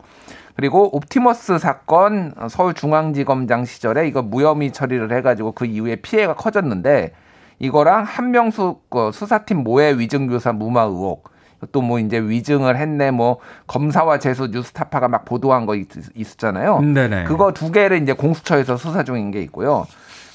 그리고 0.54 0.94
옵티머스 0.96 1.58
사건 1.58 2.32
서울중앙지검장 2.48 3.64
시절에 3.64 4.06
이거 4.06 4.22
무혐의 4.22 4.72
처리를 4.72 5.12
해가지고 5.16 5.52
그 5.52 5.66
이후에 5.66 5.96
피해가 5.96 6.34
커졌는데 6.34 7.12
이거랑 7.58 8.04
한명수 8.04 8.80
그 8.88 9.10
수사팀 9.12 9.58
모해 9.58 9.98
위증교사 9.98 10.52
무마 10.52 10.82
의혹 10.82 11.30
또 11.72 11.82
뭐 11.82 11.98
이제 11.98 12.18
위증을 12.18 12.76
했네 12.76 13.10
뭐 13.10 13.38
검사와 13.66 14.18
재수 14.18 14.48
뉴스타파가 14.48 15.08
막 15.08 15.24
보도한 15.24 15.66
거 15.66 15.74
있, 15.74 15.88
있었잖아요. 16.14 16.80
네네. 16.80 17.24
그거 17.24 17.52
두 17.52 17.72
개를 17.72 18.00
이제 18.02 18.12
공수처에서 18.12 18.76
수사 18.76 19.02
중인 19.02 19.30
게 19.30 19.40
있고요. 19.42 19.86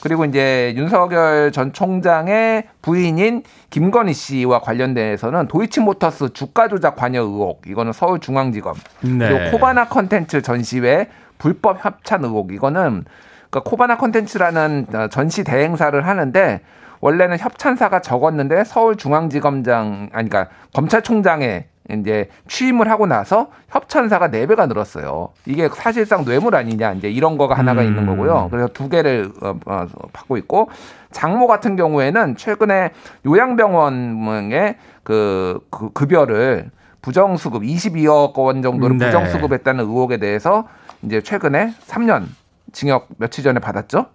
그리고 0.02 0.26
이제 0.26 0.74
윤석열 0.76 1.54
전 1.54 1.72
총장의 1.72 2.66
부인인 2.82 3.44
김건희 3.70 4.14
씨와 4.14 4.60
관련돼서는 4.60 5.48
도이치모터스 5.48 6.34
주가 6.34 6.68
조작 6.68 6.98
관여 6.98 7.22
의혹 7.22 7.62
이거는 7.68 7.94
서울중앙지검 7.94 8.74
네. 9.18 9.30
그리고 9.30 9.52
코바나 9.52 9.88
컨텐츠 9.88 10.42
전시회 10.42 11.08
불법 11.38 11.86
협찬 11.86 12.26
의혹 12.26 12.52
이거는 12.52 13.06
그러니까 13.50 13.70
코바나 13.70 13.96
컨텐츠라는 13.96 14.88
어, 14.94 15.08
전시 15.08 15.46
대행사를 15.46 16.06
하는데 16.06 16.62
원래는 17.04 17.38
협찬사가 17.38 18.00
적었는데 18.00 18.64
서울중앙지검장 18.64 20.12
아니 20.14 20.30
그러니까 20.30 20.48
검찰총장에 20.74 21.66
이제 21.92 22.30
취임을 22.48 22.90
하고 22.90 23.08
나서 23.08 23.50
협찬사가 23.68 24.30
네배가 24.30 24.68
늘었어요. 24.68 25.34
이게 25.46 25.68
사실상 25.68 26.24
뇌물 26.24 26.56
아니냐 26.56 26.94
이제 26.94 27.10
이런 27.12 27.38
거가 27.38 27.56
하나가 27.56 27.82
음. 27.82 27.88
있는 27.88 28.06
거고요. 28.06 28.48
그래서 28.50 28.70
두 28.70 28.88
개를 28.88 29.34
어, 29.42 29.54
어, 29.66 29.86
받고 30.14 30.38
있고 30.38 30.70
장모 31.12 31.46
같은 31.48 31.76
경우에는 31.76 32.38
최근에 32.38 32.92
요양병원의 33.26 34.78
그, 35.04 35.60
그 35.70 35.92
급여를 35.92 36.72
부정수급 37.02 37.64
22억 37.64 38.38
원 38.38 38.62
정도를 38.62 38.98
네. 38.98 39.08
부정수급했다는 39.08 39.84
의혹에 39.84 40.20
대해서 40.20 40.70
이제 41.02 41.20
최근에 41.20 41.74
3년 41.86 42.28
징역 42.72 43.10
며칠 43.18 43.44
전에 43.44 43.60
받았죠. 43.60 44.06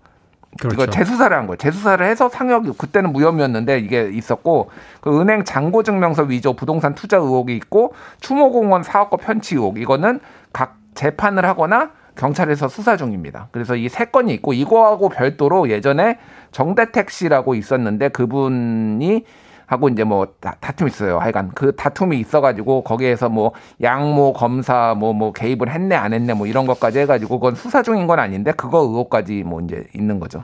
그렇죠. 0.58 0.74
이거 0.74 0.86
재수사를 0.90 1.36
한 1.36 1.46
거예요. 1.46 1.56
재수사를 1.56 2.04
해서 2.06 2.28
상역이 2.28 2.72
그때는 2.78 3.12
무혐의였는데 3.12 3.78
이게 3.80 4.08
있었고 4.12 4.70
그 5.00 5.20
은행 5.20 5.44
잔고 5.44 5.82
증명서 5.82 6.24
위조 6.24 6.54
부동산 6.54 6.94
투자 6.94 7.18
의혹이 7.18 7.54
있고 7.56 7.94
추모공원 8.20 8.82
사업과 8.82 9.18
편취 9.18 9.54
의혹 9.56 9.78
이거는 9.78 10.20
각 10.52 10.76
재판을 10.94 11.44
하거나 11.44 11.90
경찰에서 12.16 12.68
수사 12.68 12.96
중입니다. 12.96 13.48
그래서 13.52 13.76
이 13.76 13.88
세 13.88 14.06
건이 14.06 14.34
있고 14.34 14.52
이거하고 14.52 15.08
별도로 15.10 15.68
예전에 15.70 16.18
정대택 16.50 17.10
씨라고 17.10 17.54
있었는데 17.54 18.08
그분이 18.08 19.24
하고 19.68 19.88
이제 19.88 20.02
뭐 20.02 20.26
다, 20.40 20.56
다툼이 20.60 20.90
있어요. 20.90 21.18
하여간 21.18 21.52
그 21.54 21.76
다툼이 21.76 22.18
있어가지고 22.18 22.82
거기에서 22.82 23.28
뭐 23.28 23.52
양모 23.82 24.32
검사 24.32 24.94
뭐뭐 24.96 25.32
개입을 25.32 25.70
했네 25.70 25.94
안 25.94 26.12
했네 26.14 26.32
뭐 26.34 26.46
이런 26.46 26.66
것까지 26.66 27.00
해가지고 27.00 27.38
그건 27.38 27.54
수사 27.54 27.82
중인 27.82 28.06
건 28.06 28.18
아닌데 28.18 28.50
그거 28.52 28.78
의혹까지 28.80 29.44
뭐 29.44 29.60
이제 29.60 29.84
있는 29.94 30.18
거죠. 30.18 30.42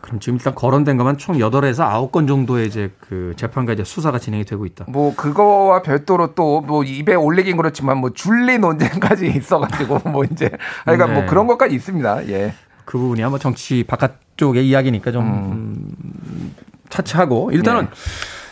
그럼 0.00 0.20
지금 0.20 0.36
일단 0.36 0.54
거론된 0.54 0.98
것만 0.98 1.16
총 1.16 1.38
8에서 1.38 2.10
9건 2.10 2.28
정도의 2.28 2.66
이제 2.66 2.92
그 3.00 3.32
재판과 3.36 3.72
이제 3.72 3.84
수사가 3.84 4.18
진행이 4.18 4.44
되고 4.44 4.66
있다. 4.66 4.84
뭐 4.88 5.14
그거와 5.16 5.82
별도로 5.82 6.34
또 6.34 6.60
뭐 6.60 6.84
입에 6.84 7.14
올리긴 7.14 7.56
그렇지만 7.56 7.96
뭐 7.98 8.10
줄리 8.10 8.58
논쟁까지 8.58 9.26
있어가지고 9.34 10.10
뭐 10.10 10.24
이제 10.24 10.50
그러니까 10.84 11.06
네. 11.06 11.14
뭐 11.14 11.26
그런 11.26 11.46
것까지 11.46 11.74
있습니다. 11.74 12.28
예. 12.28 12.54
그 12.84 12.98
부분이 12.98 13.22
아마 13.24 13.38
정치 13.38 13.82
바깥쪽의 13.84 14.68
이야기니까 14.68 15.10
좀 15.10 15.24
음, 15.24 16.54
차치하고 16.90 17.50
일단은 17.52 17.84
네. 17.84 17.90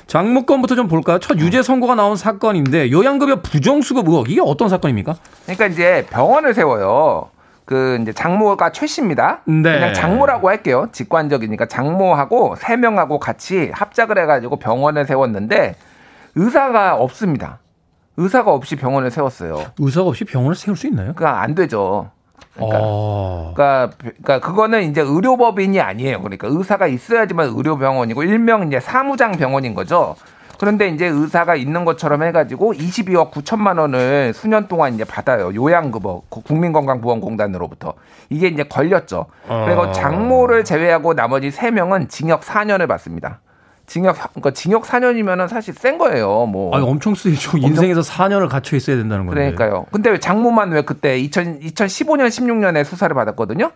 장무건부터 0.07 0.75
좀 0.75 0.89
볼까요? 0.89 1.19
첫 1.19 1.39
유죄 1.39 1.63
선고가 1.63 1.95
나온 1.95 2.17
사건인데 2.17 2.91
요양급여 2.91 3.43
부정수급 3.43 4.09
의혹 4.09 4.31
이게 4.31 4.41
어떤 4.43 4.69
사건입니까? 4.69 5.17
그러니까 5.45 5.67
이제 5.67 6.07
병원을 6.11 6.55
세워요. 6.55 7.31
그 7.65 7.99
이제 8.03 8.13
장모가 8.13 8.73
최 8.73 8.87
씨입니다. 8.87 9.41
네. 9.45 9.63
그냥 9.63 9.95
장모라고 9.95 10.49
할게요. 10.49 10.89
직관적이니까 10.93 11.67
장모하고 11.67 12.57
세 12.57 12.77
명하고 12.77 13.19
같이 13.19 13.71
합작을 13.73 14.19
해가지고 14.19 14.57
병원을 14.57 15.07
세웠는데 15.07 15.77
의사가 16.35 16.97
없습니다. 16.97 17.61
의사가 18.17 18.53
없이 18.53 18.77
병원을 18.77 19.11
세웠어요. 19.11 19.65
의사가 19.79 20.09
없이 20.09 20.25
병원을 20.25 20.55
세울 20.55 20.77
수 20.77 20.87
있나요? 20.87 21.15
그러니까 21.15 21.41
안 21.43 21.55
되죠. 21.55 22.11
그러니까 22.55 22.79
어. 22.83 23.53
그러니까, 23.55 23.97
그러니까 23.99 24.41
그거는 24.41 24.83
이제 24.83 25.01
의료법인이 25.01 25.81
아니에요. 25.81 26.21
그러니까 26.21 26.49
의사가 26.51 26.87
있어야지만 26.87 27.53
의료병원이고 27.55 28.23
일명 28.23 28.67
이제 28.67 28.81
사무장 28.81 29.33
병원인 29.33 29.75
거죠. 29.75 30.17
그런데 30.59 30.87
이제 30.87 31.07
의사가 31.07 31.57
있는 31.57 31.85
것처럼 31.85 32.23
해가지고 32.23 32.75
22억 32.75 33.33
9천만 33.33 33.81
원을 33.81 34.33
수년 34.33 34.69
동안 34.69 34.95
이제 34.95 35.03
받아요. 35.03 35.53
요양급여 35.53 36.23
국민건강보험공단으로부터 36.29 37.95
이게 38.31 38.47
이제 38.47 38.63
걸렸죠. 38.63 39.27
그리고 39.49 39.81
어. 39.81 39.93
장모를 39.93 40.65
제외하고 40.65 41.15
나머지 41.15 41.51
3 41.51 41.75
명은 41.75 42.09
징역 42.09 42.43
4년을 42.43 42.87
받습니다. 42.87 43.41
징역 43.93 44.17
그러니까 44.31 44.53
징역 44.53 44.85
4년이면은 44.85 45.49
사실 45.49 45.75
센 45.75 45.99
거예요. 45.99 46.47
뭐 46.47 46.75
아니, 46.75 46.83
엄청 46.83 47.15
쓰이죠. 47.15 47.59
인생에서 47.59 48.01
4년을 48.01 48.49
갇혀 48.49 48.75
있어야 48.75 48.97
된다는 48.97 49.27
건데. 49.27 49.53
그러니까요. 49.53 49.85
근데 49.93 50.09
왜 50.09 50.19
장모만 50.19 50.71
왜 50.71 50.81
그때 50.81 51.19
2000, 51.19 51.61
2015년, 51.61 52.29
16년에 52.29 52.85
수사를 52.85 53.15
받았거든요? 53.15 53.71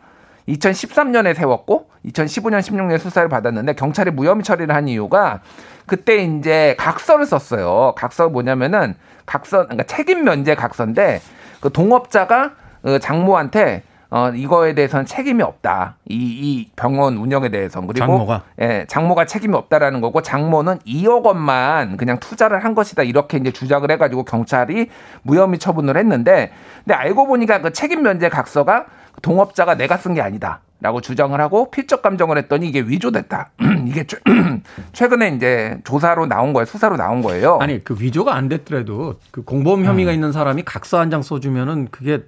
2013년에 0.48 1.34
세웠고 1.34 1.90
2015년, 2.06 2.60
16년에 2.60 2.98
수사를 2.98 3.28
받았는데 3.28 3.74
경찰이 3.74 4.10
무혐의 4.12 4.42
처리를 4.42 4.74
한 4.74 4.88
이유가 4.88 5.40
그때 5.84 6.24
이제 6.24 6.74
각서를 6.78 7.26
썼어요. 7.26 7.92
각서 7.98 8.30
뭐냐면은 8.30 8.94
각서 9.26 9.64
그러니까 9.64 9.82
책임 9.82 10.24
면제 10.24 10.54
각서인데 10.54 11.20
그 11.60 11.70
동업자가 11.70 12.52
어, 12.84 12.98
장모한테 12.98 13.82
어 14.10 14.30
이거에 14.30 14.74
대해서는 14.74 15.04
책임이 15.06 15.42
없다. 15.42 15.96
이, 16.08 16.14
이 16.14 16.70
병원 16.76 17.16
운영에 17.16 17.48
대해서는 17.48 17.88
그리고 17.88 18.06
장모가? 18.06 18.42
예, 18.60 18.84
장모가 18.88 19.26
책임이 19.26 19.54
없다라는 19.56 20.00
거고 20.00 20.22
장모는 20.22 20.78
2억 20.86 21.24
원만 21.24 21.96
그냥 21.96 22.18
투자를 22.20 22.64
한 22.64 22.74
것이다 22.74 23.02
이렇게 23.02 23.38
이제 23.38 23.50
주장을 23.50 23.90
해가지고 23.90 24.24
경찰이 24.24 24.88
무혐의 25.22 25.58
처분을 25.58 25.96
했는데 25.96 26.52
근데 26.84 26.94
알고 26.94 27.26
보니까 27.26 27.60
그 27.60 27.72
책임 27.72 28.02
면제 28.02 28.28
각서가 28.28 28.86
동업자가 29.22 29.74
내가 29.76 29.96
쓴 29.96 30.14
게 30.14 30.20
아니다 30.20 30.60
라고 30.80 31.00
주장을 31.00 31.40
하고 31.40 31.70
필적 31.70 32.02
감정을 32.02 32.36
했더니 32.36 32.68
이게 32.68 32.80
위조됐다. 32.82 33.48
이게 33.88 34.04
최, 34.04 34.18
최근에 34.92 35.30
이제 35.30 35.78
조사로 35.84 36.26
나온 36.26 36.52
거예요. 36.52 36.66
수사로 36.66 36.96
나온 36.98 37.22
거예요. 37.22 37.56
아니 37.62 37.82
그 37.82 37.96
위조가 37.98 38.34
안 38.34 38.48
됐더라도 38.50 39.14
그 39.30 39.42
공범 39.42 39.84
혐의가 39.86 40.12
있는 40.12 40.32
사람이 40.32 40.62
각서 40.64 40.98
한 41.00 41.10
장 41.10 41.22
써주면은 41.22 41.88
그게 41.90 42.24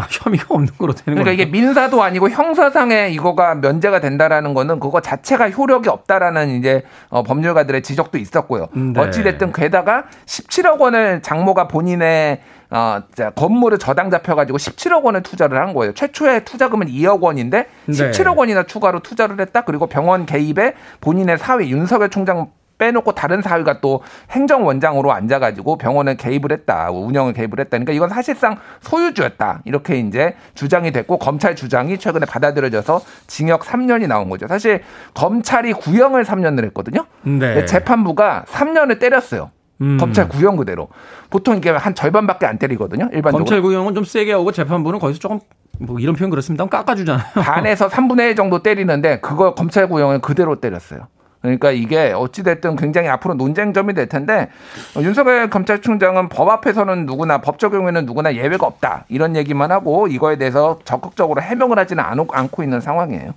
아, 0.00 0.06
혐의가 0.10 0.46
없는 0.54 0.72
거로 0.78 0.92
되는 0.94 1.16
그러니까 1.16 1.24
거니까. 1.24 1.42
이게 1.42 1.50
민사도 1.50 2.02
아니고 2.02 2.30
형사상의 2.30 3.12
이거가 3.14 3.54
면제가 3.56 4.00
된다라는 4.00 4.54
거는 4.54 4.80
그거 4.80 5.00
자체가 5.00 5.50
효력이 5.50 5.88
없다라는 5.88 6.48
이제 6.50 6.82
어, 7.08 7.22
법률가들의 7.22 7.82
지적도 7.82 8.18
있었고요. 8.18 8.68
네. 8.72 9.00
어찌 9.00 9.22
됐든 9.22 9.52
게다가 9.52 10.04
17억 10.26 10.80
원을 10.80 11.22
장모가 11.22 11.68
본인의 11.68 12.40
어, 12.70 13.02
자, 13.14 13.30
건물을 13.30 13.78
저당 13.78 14.10
잡혀가지고 14.10 14.56
17억 14.56 15.02
원을 15.02 15.22
투자를 15.22 15.60
한 15.60 15.74
거예요. 15.74 15.92
최초의 15.92 16.44
투자금은 16.44 16.86
2억 16.86 17.20
원인데 17.20 17.66
네. 17.86 17.92
17억 17.92 18.36
원이나 18.36 18.62
추가로 18.62 19.00
투자를 19.00 19.40
했다. 19.40 19.62
그리고 19.62 19.86
병원 19.86 20.24
개입에 20.24 20.74
본인의 21.00 21.38
사위 21.38 21.70
윤석열 21.70 22.10
총장 22.10 22.48
빼놓고 22.80 23.12
다른 23.12 23.42
사위가 23.42 23.80
또 23.80 24.00
행정원장으로 24.30 25.12
앉아가지고 25.12 25.76
병원에 25.76 26.16
개입을 26.16 26.50
했다. 26.50 26.90
운영을 26.90 27.34
개입을 27.34 27.60
했다. 27.60 27.68
그러니까 27.70 27.92
이건 27.92 28.08
사실상 28.08 28.56
소유주였다. 28.80 29.60
이렇게 29.66 29.98
이제 29.98 30.34
주장이 30.54 30.90
됐고 30.90 31.18
검찰 31.18 31.54
주장이 31.54 31.98
최근에 31.98 32.24
받아들여져서 32.26 33.02
징역 33.26 33.60
3년이 33.62 34.08
나온 34.08 34.30
거죠. 34.30 34.48
사실 34.48 34.82
검찰이 35.14 35.74
구형을 35.74 36.24
3년을 36.24 36.64
했거든요. 36.64 37.04
네. 37.22 37.66
재판부가 37.66 38.44
3년을 38.48 38.98
때렸어요. 38.98 39.50
음. 39.82 39.98
검찰 39.98 40.28
구형 40.28 40.56
그대로. 40.56 40.88
보통 41.28 41.56
이게 41.56 41.70
한 41.70 41.94
절반밖에 41.94 42.46
안 42.46 42.58
때리거든요. 42.58 43.04
일반적으로. 43.12 43.44
검찰 43.44 43.62
구형은 43.62 43.94
좀 43.94 44.04
세게 44.04 44.32
하고 44.32 44.52
재판부는 44.52 44.98
거기서 44.98 45.20
조금 45.20 45.40
뭐 45.78 45.98
이런 45.98 46.14
표현 46.14 46.30
그렇습니다. 46.30 46.66
깎아주잖아요. 46.66 47.24
반에서 47.34 47.88
3분의 47.88 48.30
1 48.30 48.36
정도 48.36 48.62
때리는데 48.62 49.20
그거 49.20 49.54
검찰 49.54 49.88
구형을 49.88 50.20
그대로 50.20 50.60
때렸어요. 50.60 51.08
그러니까 51.42 51.70
이게 51.70 52.12
어찌됐든 52.12 52.76
굉장히 52.76 53.08
앞으로 53.08 53.34
논쟁점이 53.34 53.94
될 53.94 54.08
텐데 54.08 54.48
어, 54.94 55.00
윤석열 55.00 55.48
검찰총장은 55.48 56.28
법 56.28 56.48
앞에서는 56.50 57.06
누구나 57.06 57.38
법 57.38 57.58
적용에는 57.58 58.04
누구나 58.04 58.34
예외가 58.34 58.66
없다 58.66 59.04
이런 59.08 59.36
얘기만 59.36 59.70
하고 59.72 60.06
이거에 60.06 60.36
대해서 60.36 60.78
적극적으로 60.84 61.40
해명을 61.40 61.78
하지는 61.78 62.04
않- 62.04 62.26
않고 62.30 62.62
있는 62.62 62.80
상황이에요. 62.80 63.32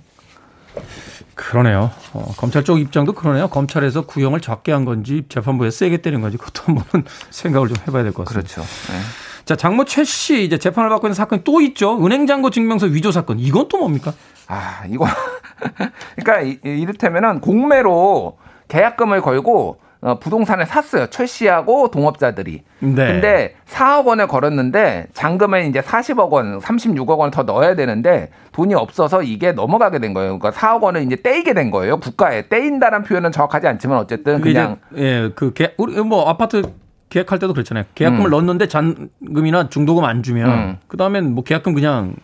그러네요. 1.34 1.90
어, 2.12 2.32
검찰 2.36 2.62
쪽 2.64 2.78
입장도 2.78 3.12
그러네요. 3.12 3.48
검찰에서 3.48 4.02
구형을 4.02 4.40
적게 4.40 4.72
한 4.72 4.84
건지 4.84 5.24
재판부에서 5.28 5.76
세게 5.78 5.98
때린 5.98 6.20
건지 6.20 6.36
그것도 6.36 6.62
한번 6.66 7.04
생각을 7.30 7.68
좀 7.68 7.76
해봐야 7.88 8.02
될 8.02 8.12
것 8.12 8.24
같습니다. 8.26 8.54
그렇죠. 8.54 8.70
네. 8.92 8.98
자, 9.44 9.56
장모 9.56 9.84
최 9.84 10.04
씨 10.04 10.42
이제 10.44 10.58
재판을 10.58 10.88
받고 10.90 11.06
있는 11.06 11.14
사건이 11.14 11.42
또 11.44 11.60
있죠. 11.60 12.04
은행 12.04 12.26
잔고 12.26 12.50
증명서 12.50 12.86
위조 12.86 13.12
사건. 13.12 13.38
이건 13.40 13.68
또 13.68 13.78
뭡니까? 13.78 14.12
아, 14.48 14.82
이거 14.88 15.06
그러니까 16.16 16.40
이- 16.42 16.58
이를테면은 16.62 17.40
공매로 17.40 18.36
계약금을 18.68 19.20
걸고 19.20 19.78
어, 20.00 20.18
부동산을 20.18 20.66
샀어요. 20.66 21.06
최 21.06 21.24
씨하고 21.24 21.90
동업자들이. 21.90 22.62
네. 22.80 22.94
근데 22.94 23.54
4억 23.66 24.04
원을 24.04 24.26
걸었는데 24.26 25.06
잔금을 25.14 25.64
이제 25.64 25.80
40억 25.80 26.28
원, 26.28 26.58
36억 26.60 27.16
원 27.18 27.30
더 27.30 27.44
넣어야 27.44 27.74
되는데 27.74 28.28
돈이 28.52 28.74
없어서 28.74 29.22
이게 29.22 29.52
넘어가게 29.52 29.98
된 30.00 30.12
거예요. 30.12 30.38
그러니까 30.38 30.50
4억 30.60 30.82
원을 30.82 31.02
이제 31.04 31.16
떼이게 31.22 31.54
된 31.54 31.70
거예요. 31.70 32.00
국가에 32.00 32.48
떼인다는 32.50 33.04
표현은 33.04 33.32
정확하지 33.32 33.66
않지만 33.66 33.96
어쨌든 33.96 34.38
그게 34.40 34.52
그냥 34.52 34.76
예, 34.98 35.30
그 35.34 35.54
계, 35.54 35.72
우리 35.78 35.98
뭐 36.02 36.28
아파트 36.28 36.60
계약할 37.08 37.38
때도 37.38 37.54
그랬잖아요. 37.54 37.84
계약금을 37.94 38.28
넣었는데 38.28 38.68
잔금이나 38.68 39.70
중도금 39.70 40.04
안 40.04 40.22
주면 40.22 40.50
음. 40.50 40.76
그 40.86 40.98
다음엔 40.98 41.34
뭐 41.34 41.44
계약금 41.44 41.72
그냥 41.72 42.14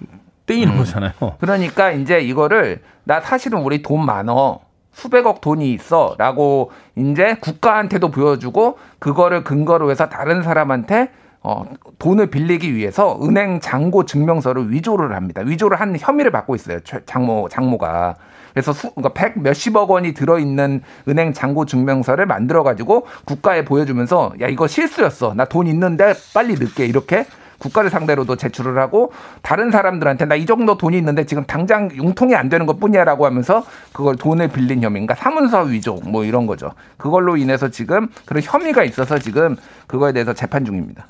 떼이는 0.50 0.76
거잖아요. 0.76 1.12
그러니까 1.38 1.90
이제 1.92 2.20
이거를 2.20 2.80
나 3.04 3.20
사실은 3.20 3.60
우리 3.60 3.82
돈 3.82 4.04
많어. 4.04 4.60
수백억 4.92 5.40
돈이 5.40 5.72
있어. 5.72 6.16
라고 6.18 6.72
이제 6.96 7.36
국가한테도 7.40 8.10
보여주고 8.10 8.78
그거를 8.98 9.44
근거로 9.44 9.90
해서 9.90 10.08
다른 10.08 10.42
사람한테 10.42 11.10
어, 11.42 11.64
돈을 11.98 12.26
빌리기 12.26 12.74
위해서 12.74 13.18
은행 13.22 13.60
잔고 13.60 14.04
증명서를 14.04 14.70
위조를 14.72 15.14
합니다. 15.14 15.40
위조를 15.42 15.80
한 15.80 15.96
혐의를 15.98 16.30
받고 16.32 16.54
있어요. 16.54 16.80
최- 16.80 17.00
장모, 17.06 17.48
장모가. 17.50 18.16
그래서 18.52 18.72
수, 18.74 18.90
그러니까 18.92 19.14
백 19.14 19.40
몇십억 19.40 19.90
원이 19.90 20.12
들어있는 20.12 20.82
은행 21.08 21.32
잔고 21.32 21.64
증명서를 21.64 22.26
만들어가지고 22.26 23.06
국가에 23.24 23.64
보여주면서 23.64 24.32
야, 24.42 24.48
이거 24.48 24.66
실수였어. 24.66 25.32
나 25.34 25.44
돈 25.46 25.66
있는데 25.68 26.12
빨리 26.34 26.54
넣게. 26.54 26.84
이렇게 26.84 27.24
국가를 27.60 27.90
상대로도 27.90 28.34
제출을 28.36 28.78
하고 28.78 29.12
다른 29.42 29.70
사람들한테 29.70 30.24
나 30.24 30.34
이 30.34 30.46
정도 30.46 30.76
돈이 30.76 30.96
있는데 30.98 31.24
지금 31.26 31.44
당장 31.44 31.90
융통이 31.94 32.34
안 32.34 32.48
되는 32.48 32.66
것 32.66 32.80
뿐이야라고 32.80 33.26
하면서 33.26 33.64
그걸 33.92 34.16
돈을 34.16 34.48
빌린 34.48 34.82
혐의인가 34.82 35.14
사문서 35.14 35.62
위조 35.62 35.94
뭐 36.04 36.24
이런 36.24 36.46
거죠. 36.46 36.72
그걸로 36.96 37.36
인해서 37.36 37.68
지금 37.68 38.08
그런 38.24 38.42
혐의가 38.42 38.82
있어서 38.84 39.18
지금 39.18 39.56
그거에 39.86 40.12
대해서 40.12 40.32
재판 40.32 40.64
중입니다. 40.64 41.06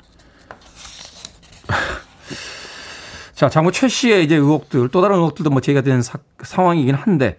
자, 3.33 3.49
장모 3.49 3.71
최 3.71 3.87
씨의 3.87 4.23
이제 4.23 4.35
의혹들, 4.35 4.89
또 4.89 5.01
다른 5.01 5.15
의혹들도 5.15 5.49
뭐 5.49 5.61
제기가 5.61 5.81
되는 5.81 6.01
사- 6.01 6.19
상황이긴 6.43 6.93
한데 6.95 7.37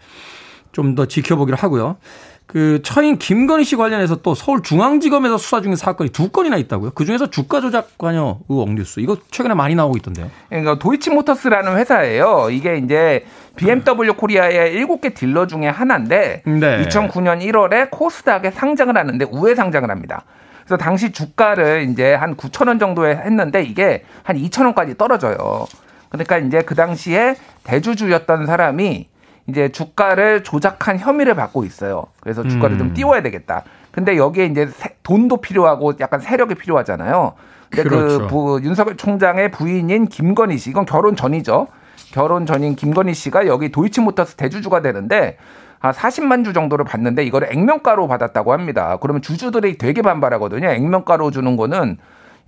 좀 0.73 0.95
더 0.95 1.05
지켜보기로 1.07 1.57
하고요. 1.59 1.99
그 2.47 2.81
처인 2.83 3.17
김건희 3.19 3.65
씨 3.65 3.77
관련해서 3.77 4.17
또 4.17 4.35
서울중앙지검에서 4.35 5.39
수사 5.39 5.61
중인 5.63 5.77
사건이 5.77 6.11
두 6.11 6.29
건이나 6.29 6.57
있다고요. 6.57 6.91
그 6.91 7.05
중에서 7.05 7.31
주가 7.31 7.61
조작 7.61 7.97
관여 7.97 8.41
의혹 8.49 8.75
뉴스. 8.75 9.01
이거 9.01 9.17
최근에 9.31 9.55
많이 9.55 9.75
나오고 9.75 9.97
있던데요. 9.99 10.31
그러니까 10.49 10.79
도이치모터스라는 10.79 11.79
회사예요. 11.79 12.49
이게 12.51 12.77
이제 12.77 13.25
BMW 13.57 14.15
코리아의 14.15 14.85
7개 14.85 15.15
딜러 15.15 15.47
중에 15.47 15.69
하나인데 15.69 16.43
네. 16.45 16.87
2009년 16.87 17.41
1월에 17.43 17.91
코스닥에 17.91 18.51
상장을 18.51 18.97
하는데 18.97 19.25
우회 19.31 19.55
상장을 19.55 19.89
합니다. 19.91 20.25
그래서 20.65 20.77
당시 20.77 21.13
주가를 21.13 21.89
이제 21.91 22.15
한 22.15 22.37
9천 22.37 22.69
원 22.69 22.79
정도에 22.79 23.17
했는데 23.17 23.63
이게 23.63 24.05
한 24.23 24.37
2천 24.37 24.65
원까지 24.65 24.97
떨어져요. 24.97 25.67
그러니까 26.09 26.39
이제 26.39 26.63
그 26.63 26.75
당시에 26.75 27.37
대주주였던 27.65 28.47
사람이 28.47 29.09
이제 29.49 29.71
주가를 29.71 30.45
조작한 30.45 30.99
혐의를 30.99 31.35
받고 31.35 31.65
있어요. 31.65 32.05
그래서 32.21 32.43
주가를 32.43 32.79
좀 32.79 32.95
띄워야 32.95 33.23
되겠다. 33.23 33.65
근데 33.91 34.17
여기에 34.17 34.47
이제 34.47 34.67
세- 34.69 34.95
돈도 35.03 35.39
필요하고 35.39 35.95
약간 36.01 36.21
세력이 36.21 36.55
필요하잖아요. 36.55 37.33
근데 37.69 37.89
그렇죠. 37.89 38.19
그 38.21 38.27
부- 38.29 38.61
윤석열 38.63 38.97
총장의 38.97 39.51
부인인 39.51 40.07
김건희 40.07 40.59
씨, 40.59 40.71
이건 40.71 40.85
결혼 40.87 41.17
전이죠. 41.17 41.67
결혼 42.13 42.47
전인 42.47 42.77
김건희 42.77 43.15
씨가 43.15 43.47
여기 43.47 43.71
도이치모터스 43.73 44.37
대주주가 44.37 44.81
되는데 44.83 45.39
한 45.79 45.93
40만 45.93 46.45
주 46.45 46.53
정도를 46.53 46.85
받는데 46.85 47.25
이거를 47.25 47.49
액면가로 47.53 48.07
받았다고 48.07 48.53
합니다. 48.53 48.99
그러면 49.01 49.21
주주들이 49.23 49.79
되게 49.79 50.03
반발하거든요. 50.03 50.69
액면가로 50.69 51.31
주는 51.33 51.57
거는 51.57 51.99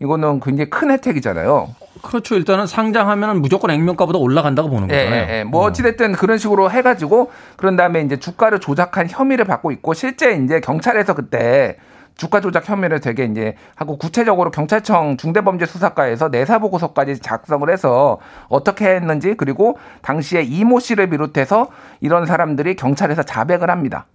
이거는 0.01 0.41
굉장히 0.41 0.71
큰 0.71 0.91
혜택이잖아요. 0.93 1.69
그렇죠. 2.05 2.37
일단은 2.37 2.67
상장하면 2.67 3.41
무조건 3.41 3.71
액면가보다 3.71 4.19
올라간다고 4.19 4.69
보는 4.69 4.91
예, 4.91 5.05
거잖아요. 5.05 5.27
예, 5.29 5.39
예. 5.39 5.45
뭐 5.45 5.63
어찌됐든 5.65 6.13
그런 6.13 6.39
식으로 6.39 6.71
해가지고 6.71 7.31
그런 7.57 7.77
다음에 7.77 8.01
이제 8.03 8.17
주가를 8.17 8.61
조작한 8.61 9.09
혐의를 9.09 9.45
받고 9.45 9.73
있고 9.73 9.95
실제 9.95 10.33
이제 10.35 10.61
경찰에서 10.61 11.15
그때 11.15 11.77
주가 12.17 12.41
조작 12.41 12.69
혐의를 12.69 13.01
되게 13.01 13.25
이제 13.25 13.57
하고 13.75 13.99
구체적으로 13.99 14.51
경찰청 14.51 15.17
중대범죄수사과에서 15.17 16.29
내사 16.29 16.59
보고서까지 16.61 17.19
작성을 17.19 17.69
해서 17.69 18.19
어떻게 18.49 18.87
했는지 18.87 19.35
그리고 19.37 19.79
당시에 20.03 20.43
이모 20.43 20.79
씨를 20.79 21.11
비롯해서 21.11 21.69
이런 22.01 22.27
사람들이 22.27 22.77
경찰에서 22.77 23.25
자백을 23.25 23.71
합니다. 23.71 24.07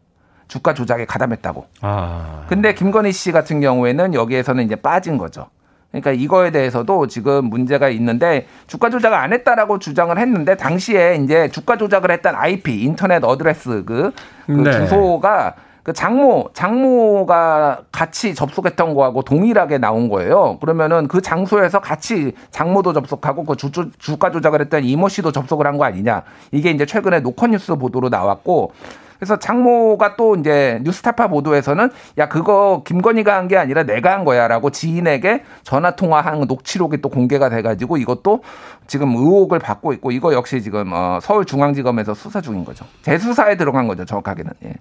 주가 0.48 0.74
조작에 0.74 1.06
가담했다고. 1.06 1.66
아. 1.82 2.46
근데 2.48 2.74
김건희 2.74 3.12
씨 3.12 3.32
같은 3.32 3.62
경우에는 3.62 4.14
여기에서는 4.14 4.64
이제 4.64 4.76
빠진 4.76 5.18
거죠. 5.18 5.48
그러니까 5.92 6.12
이거에 6.12 6.52
대해서도 6.52 7.08
지금 7.08 7.46
문제가 7.46 7.90
있는데 7.90 8.46
주가 8.68 8.90
조작을 8.90 9.18
안 9.18 9.34
했다라고 9.34 9.80
주장을 9.80 10.16
했는데 10.18 10.56
당시에 10.56 11.16
이제 11.24 11.50
주가 11.50 11.78
조작을 11.78 12.12
했던 12.12 12.36
IP 12.36 12.84
인터넷 12.84 13.24
어드레스 13.24 13.84
그, 13.86 14.12
그 14.46 14.52
네. 14.52 14.72
주소가 14.72 15.56
그 15.82 15.94
장모 15.94 16.52
장모가 16.54 17.80
같이 17.92 18.36
접속했던 18.36 18.94
거하고 18.94 19.24
동일하게 19.24 19.80
나온 19.80 20.10
거예요. 20.10 20.58
그러면은 20.62 21.08
그 21.08 21.22
장소에서 21.22 21.80
같이 21.80 22.34
장모도 22.52 22.94
접속하고 22.94 23.44
그 23.46 23.56
주, 23.56 23.72
주, 23.72 23.90
주가 23.98 24.30
조작을 24.30 24.62
했던 24.62 24.84
이모 24.84 25.10
씨도 25.10 25.32
접속을 25.32 25.66
한 25.66 25.78
거 25.80 25.86
아니냐. 25.86 26.24
이게 26.52 26.70
이제 26.72 26.86
최근에 26.86 27.22
노컷뉴스 27.22 27.76
보도로 27.78 28.10
나왔고 28.10 28.74
그래서 29.20 29.38
장모가 29.38 30.16
또 30.16 30.36
이제 30.38 30.80
뉴스타파 30.84 31.28
보도에서는 31.28 31.90
야 32.18 32.30
그거 32.30 32.84
김건희가 32.86 33.36
한 33.36 33.50
게 33.50 33.58
아니라 33.58 33.84
내가 33.84 34.12
한 34.14 34.24
거야라고 34.26 34.70
지인에게 34.70 35.44
전화 35.64 35.96
통화한 35.96 36.40
녹취록이 36.42 37.02
또 37.02 37.10
공개가 37.10 37.50
돼가지고 37.50 37.98
이것도 37.98 38.44
지금 38.88 39.10
의혹을 39.16 39.60
받고 39.60 39.92
있고 39.94 40.12
이거 40.12 40.34
역시 40.34 40.62
지금 40.62 40.92
어, 40.94 41.20
서울중앙지검에서 41.22 42.14
수사 42.14 42.40
중인 42.42 42.64
거죠. 42.64 42.86
재수사에 43.02 43.58
들어간 43.58 43.88
거죠 43.88 44.06
정확하게는. 44.06 44.52
예. 44.66 44.74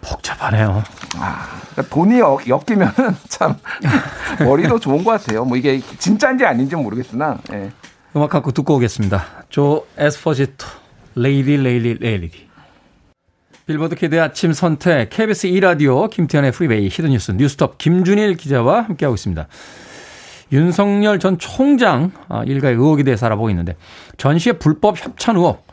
복잡하네요. 0.00 0.82
그러니까 1.10 1.82
돈이 1.94 2.20
엮- 2.20 2.48
엮이면은 2.48 3.16
참 3.28 3.56
머리도 4.38 4.78
좋은 4.78 5.02
것 5.02 5.10
같아요. 5.12 5.44
뭐 5.44 5.56
이게 5.56 5.80
진짜인지 5.98 6.44
아닌지 6.44 6.76
는 6.76 6.84
모르겠으나. 6.84 7.38
예. 7.52 7.72
음악 8.14 8.30
갖고 8.30 8.52
듣고 8.52 8.76
오겠습니다. 8.76 9.24
조 9.50 9.84
에스퍼지토, 9.98 10.64
Lady 11.16 11.56
Lady 11.56 11.94
Lady. 11.94 12.45
빌보드 13.66 13.96
kid의 13.96 14.20
아침 14.20 14.52
선택, 14.52 15.10
KBS 15.10 15.48
2라디오, 15.48 16.08
김태훈의 16.08 16.52
프리웨이, 16.52 16.86
hidden 16.86 17.07
뉴스, 17.07 17.32
뉴스톱, 17.32 17.78
김준일 17.78 18.36
기자와 18.36 18.82
함께하고 18.82 19.16
있습니다. 19.16 19.48
윤석열 20.52 21.18
전 21.18 21.36
총장 21.36 22.12
아, 22.28 22.44
일가의 22.44 22.76
의혹에 22.76 23.02
대해서 23.02 23.26
알아보고 23.26 23.50
있는데 23.50 23.74
전시의 24.18 24.60
불법 24.60 25.04
협찬 25.04 25.34
의혹. 25.34 25.66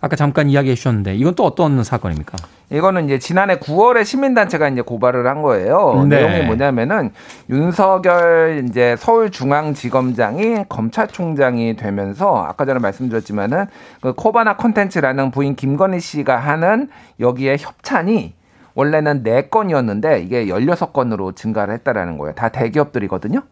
아까 0.00 0.14
잠깐 0.14 0.48
이야기해 0.48 0.76
주셨는데 0.76 1.16
이건 1.16 1.34
또 1.34 1.44
어떤 1.44 1.82
사건입니까? 1.82 2.38
이거는 2.70 3.04
이제 3.04 3.18
지난해 3.18 3.58
9월에 3.58 4.04
시민단체가 4.04 4.68
이제 4.68 4.80
고발을 4.80 5.26
한 5.26 5.42
거예요. 5.42 6.04
네. 6.08 6.16
내용이 6.16 6.46
뭐냐면은 6.46 7.10
윤석열 7.48 8.64
이제 8.68 8.96
서울중앙지검장이 8.98 10.64
검찰총장이 10.68 11.76
되면서 11.76 12.44
아까 12.44 12.64
전에 12.64 12.80
말씀드렸지만은 12.80 13.66
그 14.00 14.14
코바나 14.14 14.56
컨텐츠라는 14.56 15.30
부인 15.30 15.54
김건희 15.54 16.00
씨가 16.00 16.36
하는 16.36 16.88
여기에 17.20 17.56
협찬이 17.60 18.34
원래는 18.74 19.22
4건이었는데 19.22 20.22
이게 20.24 20.46
16건으로 20.46 21.34
증가를 21.34 21.74
했다라는 21.74 22.18
거예요. 22.18 22.34
다 22.34 22.48
대기업들이거든요. 22.48 23.42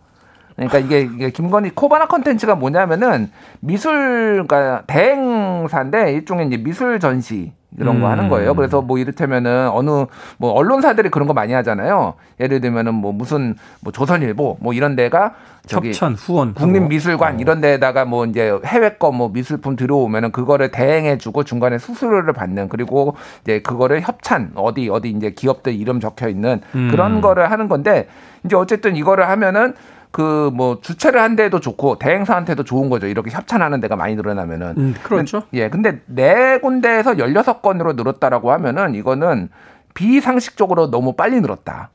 그러니까 0.57 0.79
이게, 0.79 1.01
이게 1.01 1.31
김건희 1.31 1.71
코바나 1.71 2.07
컨텐츠가 2.07 2.55
뭐냐면은 2.57 3.31
미술, 3.61 4.45
그러니까 4.47 4.83
대행사인데 4.87 6.13
일종의 6.13 6.49
이제 6.49 6.57
미술 6.59 7.01
전시 7.01 7.53
이런 7.79 8.01
거 8.01 8.07
음. 8.07 8.11
하는 8.13 8.29
거예요. 8.29 8.55
그래서 8.55 8.83
뭐 8.83 8.99
이를테면은 8.99 9.69
어느 9.71 10.07
뭐 10.37 10.53
언론사들이 10.53 11.09
그런 11.09 11.27
거 11.27 11.35
많이 11.35 11.53
하잖아요. 11.55 12.15
예를 12.41 12.61
들면은 12.61 12.95
뭐 12.95 13.13
무슨 13.13 13.55
뭐 13.81 13.93
조선일보 13.93 14.59
뭐 14.61 14.73
이런 14.73 14.97
데가 14.97 15.35
저기 15.67 15.89
협찬 15.89 16.15
후원 16.15 16.53
국립미술관 16.55 17.41
이런 17.41 17.61
데다가 17.63 18.05
뭐 18.05 18.27
이제 18.27 18.59
해외 18.67 18.91
거 18.99 19.15
뭐 19.15 19.29
미술품 19.29 19.77
들어오면은 19.77 20.33
그거를 20.33 20.71
대행해 20.71 21.19
주고 21.19 21.45
중간에 21.45 21.79
수수료를 21.79 22.33
받는 22.33 22.69
그리고 22.69 23.17
이제 23.43 23.61
그거를 23.61 24.01
협찬 24.03 24.53
어디 24.57 24.89
어디 24.91 25.11
이제 25.11 25.31
기업들 25.31 25.75
이름 25.75 26.01
적혀 26.01 26.29
있는 26.29 26.61
음. 26.75 26.89
그런 26.91 27.21
거를 27.21 27.51
하는 27.51 27.69
건데 27.69 28.09
이제 28.45 28.57
어쨌든 28.57 28.97
이거를 28.97 29.29
하면은 29.29 29.75
그 30.15 30.51
뭐 30.55 30.79
주최를 30.81 31.21
한 31.21 31.35
데도 31.35 31.59
좋고 31.59 31.99
대행사한테도 31.99 32.63
좋은 32.63 32.89
거죠. 32.89 33.09
이렇게 33.09 33.33
협찬하는 33.33 33.81
데가 33.81 33.97
많이 33.97 34.15
늘어나면은. 34.15 34.75
음, 34.79 34.95
그렇죠. 35.03 35.43
예. 35.55 35.69
근데 35.69 36.01
네 36.07 36.59
군데에서 36.59 37.15
16건으로 37.15 37.97
늘었다라고 37.97 38.53
하면은 38.53 38.95
이거는 38.95 39.49
비상식적으로 39.95 40.91
너무 40.91 41.15
빨리 41.15 41.41
늘었다. 41.41 41.91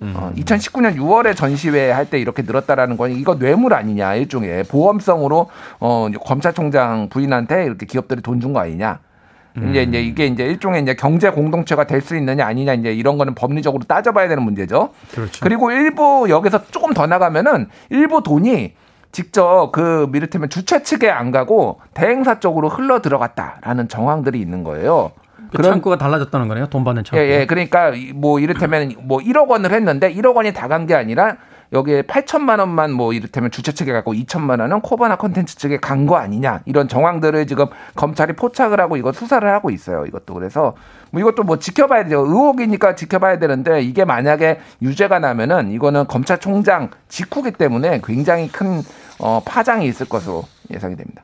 어, 0.00 0.32
2019년 0.36 0.94
6월에 0.96 1.34
전시회 1.34 1.90
할 1.90 2.06
때 2.06 2.20
이렇게 2.20 2.42
늘었다라는 2.42 2.96
건 2.96 3.10
이거 3.10 3.36
뇌물 3.36 3.74
아니냐 3.74 4.14
일종의 4.14 4.62
보험성으로 4.64 5.50
어 5.80 6.08
검찰총장 6.24 7.08
부인한테 7.08 7.64
이렇게 7.64 7.84
기업들이 7.86 8.22
돈 8.22 8.38
준 8.40 8.52
거 8.52 8.60
아니냐. 8.60 9.00
이제 9.70 9.82
이제 9.82 10.00
이게 10.02 10.26
이제 10.26 10.44
일종의 10.44 10.82
이제 10.82 10.94
경제 10.94 11.30
공동체가 11.30 11.84
될 11.84 12.00
수 12.00 12.16
있느냐 12.16 12.46
아니냐 12.46 12.74
이제 12.74 12.92
이런 12.92 13.18
거는 13.18 13.34
법리적으로 13.34 13.84
따져봐야 13.84 14.28
되는 14.28 14.42
문제죠. 14.42 14.90
그렇죠. 15.12 15.40
그리고 15.42 15.70
일부 15.70 16.26
여기서 16.28 16.66
조금 16.70 16.94
더 16.94 17.06
나가면은 17.06 17.68
일부 17.90 18.22
돈이 18.22 18.74
직접 19.12 19.70
그 19.72 20.10
이를테면 20.14 20.48
주최 20.50 20.82
측에 20.82 21.10
안 21.10 21.30
가고 21.30 21.80
대행사 21.94 22.40
쪽으로 22.40 22.68
흘러 22.68 23.00
들어갔다라는 23.00 23.88
정황들이 23.88 24.38
있는 24.40 24.64
거예요. 24.64 25.12
그 25.50 25.62
창구가 25.62 25.96
달라졌다는 25.96 26.46
거네요. 26.48 26.66
돈 26.66 26.84
받는 26.84 27.04
창구. 27.04 27.24
예, 27.24 27.40
예. 27.40 27.46
그러니까 27.46 27.90
이- 27.94 28.12
뭐 28.14 28.38
이를테면 28.38 28.94
뭐 29.00 29.18
1억 29.18 29.48
원을 29.48 29.72
했는데 29.72 30.12
1억 30.12 30.36
원이 30.36 30.52
다 30.52 30.68
간 30.68 30.86
게 30.86 30.94
아니라 30.94 31.36
여기에 31.72 32.02
8천만 32.02 32.60
원만 32.60 32.92
뭐 32.92 33.12
이를테면 33.12 33.50
주최 33.50 33.72
측에 33.72 33.92
갖고 33.92 34.14
2천만 34.14 34.60
원은 34.60 34.80
코바나 34.80 35.16
컨텐츠 35.16 35.56
측에 35.56 35.76
간 35.78 36.06
거 36.06 36.16
아니냐 36.16 36.60
이런 36.64 36.88
정황들을 36.88 37.46
지금 37.46 37.66
검찰이 37.94 38.32
포착을 38.34 38.80
하고 38.80 38.96
이거 38.96 39.12
수사를 39.12 39.46
하고 39.52 39.70
있어요. 39.70 40.06
이것도 40.06 40.32
그래서 40.34 40.74
뭐 41.10 41.20
이것도 41.20 41.42
뭐 41.42 41.58
지켜봐야 41.58 42.04
돼요. 42.06 42.20
의혹이니까 42.20 42.94
지켜봐야 42.94 43.38
되는데 43.38 43.82
이게 43.82 44.04
만약에 44.04 44.60
유죄가 44.80 45.18
나면은 45.18 45.70
이거는 45.70 46.06
검찰총장 46.06 46.90
직후기 47.08 47.50
때문에 47.52 48.00
굉장히 48.04 48.48
큰 48.48 48.80
어, 49.18 49.42
파장이 49.44 49.86
있을 49.86 50.08
것으로 50.08 50.44
예상이 50.70 50.96
됩니다. 50.96 51.22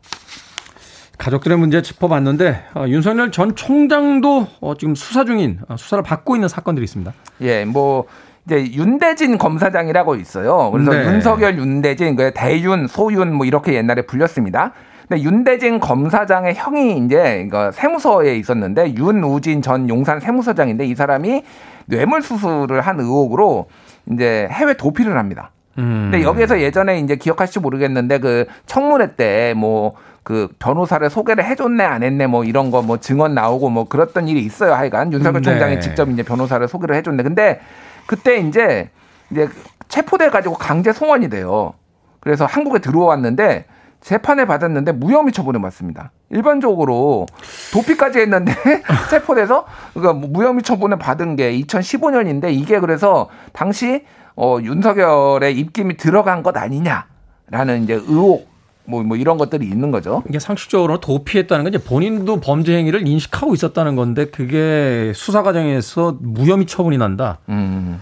가족들의 1.16 1.56
문제 1.56 1.80
짚어봤는데 1.80 2.64
어, 2.74 2.84
윤석열 2.88 3.30
전 3.30 3.54
총장도 3.54 4.48
어, 4.60 4.74
지금 4.76 4.94
수사 4.94 5.24
중인 5.24 5.60
어, 5.68 5.76
수사를 5.76 6.02
받고 6.02 6.34
있는 6.36 6.48
사건들이 6.48 6.84
있습니다. 6.84 7.12
예, 7.42 7.64
뭐 7.64 8.06
이제 8.46 8.72
윤대진 8.72 9.38
검사장이라고 9.38 10.16
있어요. 10.16 10.70
그래서 10.70 10.90
네. 10.92 11.06
윤석열, 11.06 11.56
윤대진, 11.58 12.16
그 12.16 12.30
대윤, 12.34 12.86
소윤 12.86 13.32
뭐 13.32 13.46
이렇게 13.46 13.74
옛날에 13.74 14.02
불렸습니다. 14.02 14.72
근데 15.08 15.22
윤대진 15.22 15.80
검사장의 15.80 16.54
형이 16.54 16.98
이제 16.98 17.48
그 17.50 17.70
세무서에 17.72 18.36
있었는데 18.36 18.94
윤우진 18.94 19.62
전 19.62 19.88
용산 19.88 20.20
세무서장인데 20.20 20.86
이 20.86 20.94
사람이 20.94 21.42
뇌물 21.86 22.22
수수를 22.22 22.80
한 22.80 23.00
의혹으로 23.00 23.66
이제 24.12 24.48
해외 24.50 24.74
도피를 24.74 25.16
합니다. 25.18 25.50
음. 25.78 26.10
근데 26.10 26.22
여기에서 26.24 26.60
예전에 26.60 26.98
이제 27.00 27.16
기억하실지 27.16 27.60
모르겠는데 27.60 28.18
그 28.18 28.46
청문회 28.66 29.16
때뭐 29.16 29.92
그 30.22 30.48
변호사를 30.58 31.08
소개를 31.10 31.44
해줬네 31.44 31.84
안 31.84 32.02
했네 32.02 32.26
뭐 32.26 32.44
이런 32.44 32.70
거 32.70 32.80
뭐 32.80 32.98
증언 32.98 33.34
나오고 33.34 33.68
뭐 33.70 33.84
그랬던 33.88 34.28
일이 34.28 34.40
있어요 34.40 34.72
하여간 34.72 35.12
윤석열 35.12 35.42
네. 35.42 35.50
총장이 35.50 35.80
직접 35.80 36.08
이제 36.08 36.22
변호사를 36.22 36.66
소개를 36.68 36.96
해줬네 36.96 37.22
근데 37.24 37.60
그때 38.06 38.38
이제 38.38 38.90
이제 39.30 39.48
체포돼 39.88 40.30
가지고 40.30 40.54
강제 40.54 40.92
송환이 40.92 41.28
돼요 41.28 41.72
그래서 42.20 42.46
한국에 42.46 42.78
들어왔는데 42.78 43.66
재판을 44.04 44.46
받았는데 44.46 44.92
무혐의 44.92 45.32
처분을 45.32 45.62
받습니다. 45.62 46.10
일반적으로 46.28 47.24
도피까지 47.72 48.18
했는데 48.18 48.52
체포돼서 49.08 49.64
그러니까 49.94 50.26
무혐의 50.26 50.62
처분을 50.62 50.98
받은 50.98 51.36
게 51.36 51.58
2015년인데 51.60 52.52
이게 52.52 52.80
그래서 52.80 53.30
당시 53.54 54.04
어 54.36 54.58
윤석열의 54.60 55.58
입김이 55.58 55.96
들어간 55.96 56.42
것 56.42 56.54
아니냐라는 56.54 57.84
이제 57.84 57.94
의혹 57.94 58.46
뭐, 58.86 59.02
뭐 59.02 59.16
이런 59.16 59.38
것들이 59.38 59.66
있는 59.66 59.90
거죠. 59.90 60.22
이게 60.28 60.38
상식적으로 60.38 61.00
도피했다는 61.00 61.64
건 61.64 61.74
이제 61.74 61.82
본인도 61.82 62.40
범죄 62.40 62.76
행위를 62.76 63.06
인식하고 63.06 63.54
있었다는 63.54 63.96
건데 63.96 64.26
그게 64.26 65.12
수사 65.14 65.42
과정에서 65.42 66.16
무혐의 66.20 66.66
처분이 66.66 66.98
난다. 66.98 67.38
음. 67.48 68.00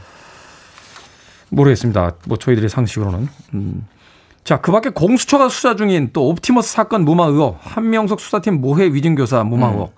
모르겠습니다. 1.50 2.16
뭐 2.26 2.36
저희들의 2.36 2.68
상식으로는. 2.68 3.28
음. 3.54 3.86
자, 4.44 4.60
그 4.60 4.72
밖에 4.72 4.90
공수처가 4.90 5.48
수사 5.48 5.76
중인 5.76 6.10
또 6.12 6.28
옵티머스 6.28 6.72
사건 6.72 7.04
무마 7.04 7.26
의혹, 7.26 7.58
한명숙 7.60 8.20
수사팀 8.20 8.60
모해 8.60 8.86
위증교사 8.86 9.44
무마 9.44 9.68
의혹 9.68 9.94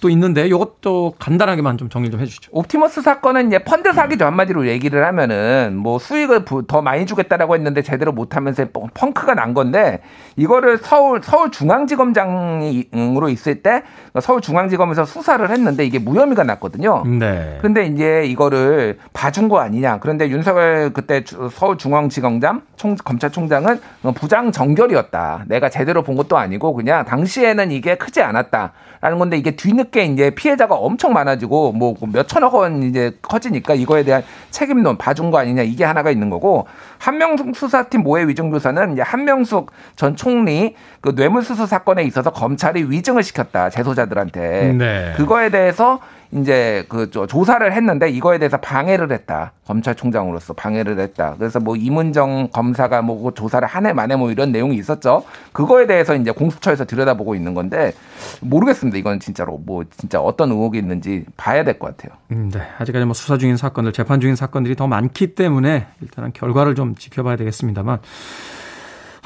또 0.00 0.08
있는데 0.10 0.46
이것도 0.46 1.14
간단하게만 1.18 1.76
좀 1.76 1.88
정리 1.88 2.10
좀 2.10 2.20
해주시죠. 2.20 2.50
옵티머스 2.52 3.02
사건은 3.02 3.48
이제 3.48 3.58
펀드 3.58 3.92
사기죠 3.92 4.26
한마디로 4.26 4.68
얘기를 4.68 5.04
하면은 5.06 5.76
뭐 5.76 5.98
수익을 5.98 6.44
부- 6.44 6.66
더 6.66 6.82
많이 6.82 7.04
주겠다라고 7.04 7.54
했는데 7.56 7.82
제대로 7.82 8.12
못하면서 8.12 8.66
뻥- 8.72 8.88
펑크가 8.94 9.34
난 9.34 9.54
건데 9.54 10.00
이거를 10.36 10.78
서울 10.78 11.20
서울 11.22 11.50
중앙지검장으로 11.50 13.28
있을 13.28 13.62
때 13.62 13.82
서울 14.20 14.40
중앙지검에서 14.40 15.04
수사를 15.04 15.48
했는데 15.50 15.84
이게 15.84 15.98
무혐의가 15.98 16.44
났거든요. 16.44 17.02
네. 17.04 17.58
근데 17.60 17.86
이제 17.86 18.24
이거를 18.26 18.98
봐준 19.12 19.48
거 19.48 19.58
아니냐. 19.58 19.98
그런데 19.98 20.28
윤석열 20.28 20.92
그때 20.92 21.24
주- 21.24 21.48
서울 21.52 21.76
중앙지검장 21.76 22.62
총, 22.76 22.94
검찰총장은 22.96 23.80
부장 24.14 24.52
정결이었다. 24.52 25.44
내가 25.48 25.68
제대로 25.68 26.02
본 26.02 26.16
것도 26.16 26.36
아니고 26.38 26.72
그냥 26.74 27.04
당시에는 27.04 27.72
이게 27.72 27.96
크지 27.96 28.22
않았다라는 28.22 29.18
건데 29.18 29.36
이게 29.36 29.56
뒤늦 29.56 29.87
게 29.90 30.04
이제 30.04 30.30
피해자가 30.30 30.74
엄청 30.74 31.12
많아지고 31.12 31.72
뭐 31.72 31.94
몇 32.12 32.26
천억 32.28 32.54
원 32.54 32.82
이제 32.82 33.12
커지니까 33.22 33.74
이거에 33.74 34.02
대한 34.02 34.22
책임론 34.50 34.98
봐준 34.98 35.30
거 35.30 35.38
아니냐 35.38 35.62
이게 35.62 35.84
하나가 35.84 36.10
있는 36.10 36.30
거고 36.30 36.66
한명숙 36.98 37.56
수사팀 37.56 38.02
모해 38.02 38.26
위증 38.26 38.50
교사는 38.50 38.92
이제 38.92 39.02
한명숙 39.02 39.70
전 39.96 40.16
총리 40.16 40.74
그 41.00 41.10
뇌물수수 41.16 41.66
사건에 41.66 42.02
있어서 42.04 42.30
검찰이 42.32 42.90
위증을 42.90 43.22
시켰다 43.22 43.70
재소자들한테 43.70 44.72
네. 44.72 45.12
그거에 45.16 45.50
대해서 45.50 46.00
이제 46.30 46.84
그 46.90 47.10
조- 47.10 47.26
조사를 47.26 47.72
했는데 47.72 48.10
이거에 48.10 48.38
대해서 48.38 48.58
방해를 48.58 49.10
했다. 49.12 49.52
검찰총장으로서 49.66 50.52
방해를 50.52 50.98
했다. 51.00 51.34
그래서 51.38 51.58
뭐 51.58 51.74
이문정 51.76 52.48
검사가 52.52 53.00
뭐그 53.02 53.34
조사를 53.34 53.66
한 53.66 53.86
해 53.86 53.92
만에 53.94 54.14
뭐 54.16 54.30
이런 54.30 54.52
내용이 54.52 54.76
있었죠. 54.76 55.24
그거에 55.52 55.86
대해서 55.86 56.14
이제 56.14 56.30
공수처에서 56.30 56.84
들여다보고 56.84 57.34
있는 57.34 57.54
건데 57.54 57.92
모르겠습니다. 58.40 58.98
이건 58.98 59.20
진짜로 59.20 59.58
뭐 59.64 59.84
진짜 59.96 60.20
어떤 60.20 60.50
의혹이 60.50 60.78
있는지 60.78 61.24
봐야 61.36 61.64
될 61.64 61.78
것 61.78 61.96
같아요. 61.96 62.18
음, 62.32 62.50
네. 62.52 62.60
아직까지 62.78 63.04
뭐 63.06 63.14
수사 63.14 63.38
중인 63.38 63.56
사건들, 63.56 63.92
재판 63.92 64.20
중인 64.20 64.36
사건들이 64.36 64.76
더 64.76 64.86
많기 64.86 65.34
때문에 65.34 65.86
일단은 66.02 66.32
결과를 66.34 66.74
좀 66.74 66.94
지켜봐야 66.94 67.36
되겠습니다만 67.36 68.00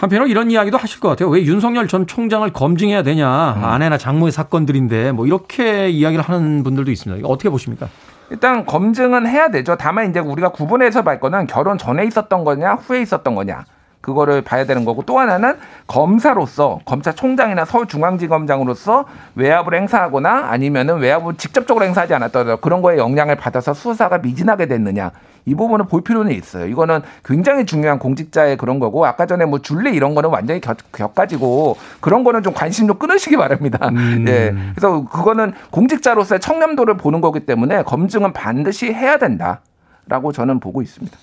한편으로 0.03 0.27
이런 0.27 0.51
이야기도 0.51 0.77
하실 0.79 0.99
것 0.99 1.09
같아요. 1.09 1.29
왜 1.29 1.45
윤석열 1.45 1.87
전 1.87 2.09
총장을 2.09 2.51
검증해야 2.53 3.05
되냐. 3.05 3.29
아내나 3.29 3.99
장모의 3.99 4.33
사건들인데 4.33 5.13
뭐 5.13 5.27
이렇게 5.27 5.91
이야기를 5.91 6.25
하는 6.25 6.65
분들도 6.65 6.91
있습니다. 6.91 7.21
이거 7.21 7.29
어떻게 7.29 7.49
보십니까? 7.49 7.89
일단 8.31 8.67
검증은 8.67 9.29
해야 9.29 9.49
되죠. 9.51 9.77
다만 9.77 10.11
이제 10.11 10.19
우리가 10.19 10.49
구분해서 10.49 11.03
볼 11.03 11.21
거는 11.21 11.47
결혼 11.47 11.79
전에 11.79 12.05
있었던 12.07 12.43
거냐, 12.43 12.73
후에 12.75 13.01
있었던 13.03 13.37
거냐. 13.37 13.65
그거를 14.03 14.43
봐야 14.43 14.67
되는 14.67 14.85
거고 14.85 15.03
또 15.07 15.19
하나는 15.19 15.57
검사로서 15.87 16.81
검찰총장이나 16.85 17.65
서울중앙지검장으로서 17.65 19.07
외압을 19.37 19.75
행사하거나 19.75 20.49
아니면은 20.51 20.99
외압을 20.99 21.37
직접적으로 21.37 21.87
행사하지 21.87 22.13
않았더라도 22.13 22.59
그런 22.59 22.83
거에 22.83 22.99
영향을 22.99 23.37
받아서 23.37 23.73
수사가 23.73 24.19
미진하게 24.19 24.67
됐느냐 24.67 25.13
이 25.45 25.55
부분을 25.55 25.87
볼 25.87 26.03
필요는 26.03 26.33
있어요. 26.33 26.67
이거는 26.67 27.01
굉장히 27.25 27.65
중요한 27.65 27.99
공직자의 27.99 28.57
그런 28.57 28.79
거고 28.79 29.07
아까 29.07 29.27
전에 29.27 29.45
뭐 29.45 29.61
줄리 29.61 29.95
이런 29.95 30.15
거는 30.15 30.31
완전히 30.31 30.61
격, 30.61 30.77
격가지고 30.93 31.77
그런 32.01 32.23
거는 32.23 32.43
좀 32.43 32.53
관심 32.53 32.87
좀 32.87 32.99
끊으시기 32.99 33.37
바랍니다. 33.37 33.91
예. 34.29 34.55
그래서 34.75 35.05
그거는 35.05 35.53
공직자로서의 35.71 36.41
청렴도를 36.41 36.97
보는 36.97 37.21
거기 37.21 37.41
때문에 37.41 37.83
검증은 37.83 38.33
반드시 38.33 38.93
해야 38.93 39.19
된다라고 39.19 40.33
저는 40.33 40.61
보고 40.61 40.83
있습니다. 40.83 41.17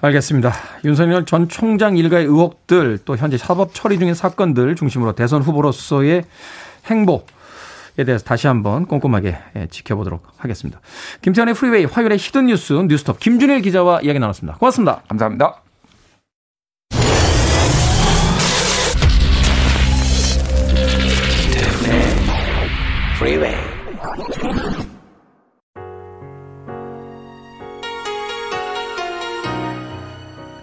알겠습니다. 0.00 0.52
윤석열 0.84 1.24
전 1.24 1.48
총장 1.48 1.96
일가의 1.96 2.26
의혹들 2.26 2.98
또 3.04 3.16
현재 3.16 3.38
사법 3.38 3.74
처리 3.74 3.98
중인 3.98 4.14
사건들 4.14 4.76
중심으로 4.76 5.12
대선 5.12 5.42
후보로서의 5.42 6.24
행보에 6.86 8.04
대해서 8.04 8.24
다시 8.24 8.46
한번 8.46 8.86
꼼꼼하게 8.86 9.38
예, 9.56 9.66
지켜보도록 9.68 10.22
하겠습니다. 10.36 10.80
김태훈의 11.22 11.54
프리웨이 11.54 11.84
화요일의 11.86 12.18
hidden 12.18 12.46
뉴스 12.46 12.72
뉴스톱 12.74 13.18
김준일 13.20 13.62
기자와 13.62 14.00
이야기 14.02 14.18
나눴습니다. 14.18 14.58
고맙습니다. 14.58 15.02
감사합니다. 15.08 15.62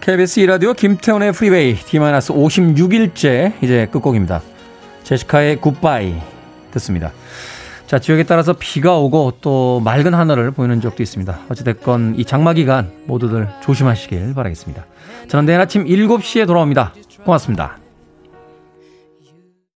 KBS 0.04 0.40
이라디오 0.40 0.74
김태훈의 0.74 1.32
프리웨이 1.32 1.76
D-56일째 1.76 3.54
이제 3.62 3.88
끝곡입니다. 3.90 4.42
제시카의 5.02 5.62
굿바이 5.62 6.14
듣습니다. 6.72 7.10
자, 7.86 7.98
지역에 7.98 8.24
따라서 8.24 8.52
비가 8.52 8.98
오고 8.98 9.38
또 9.40 9.80
맑은 9.82 10.12
하늘을 10.12 10.50
보이는 10.50 10.82
적도 10.82 11.02
있습니다. 11.02 11.38
어찌됐건 11.48 12.16
이 12.18 12.26
장마 12.26 12.52
기간 12.52 12.90
모두들 13.06 13.48
조심하시길 13.62 14.34
바라겠습니다. 14.34 14.84
저는 15.28 15.46
내일 15.46 15.58
아침 15.60 15.86
7시에 15.86 16.46
돌아옵니다. 16.46 16.92
고맙습니다. 17.24 17.78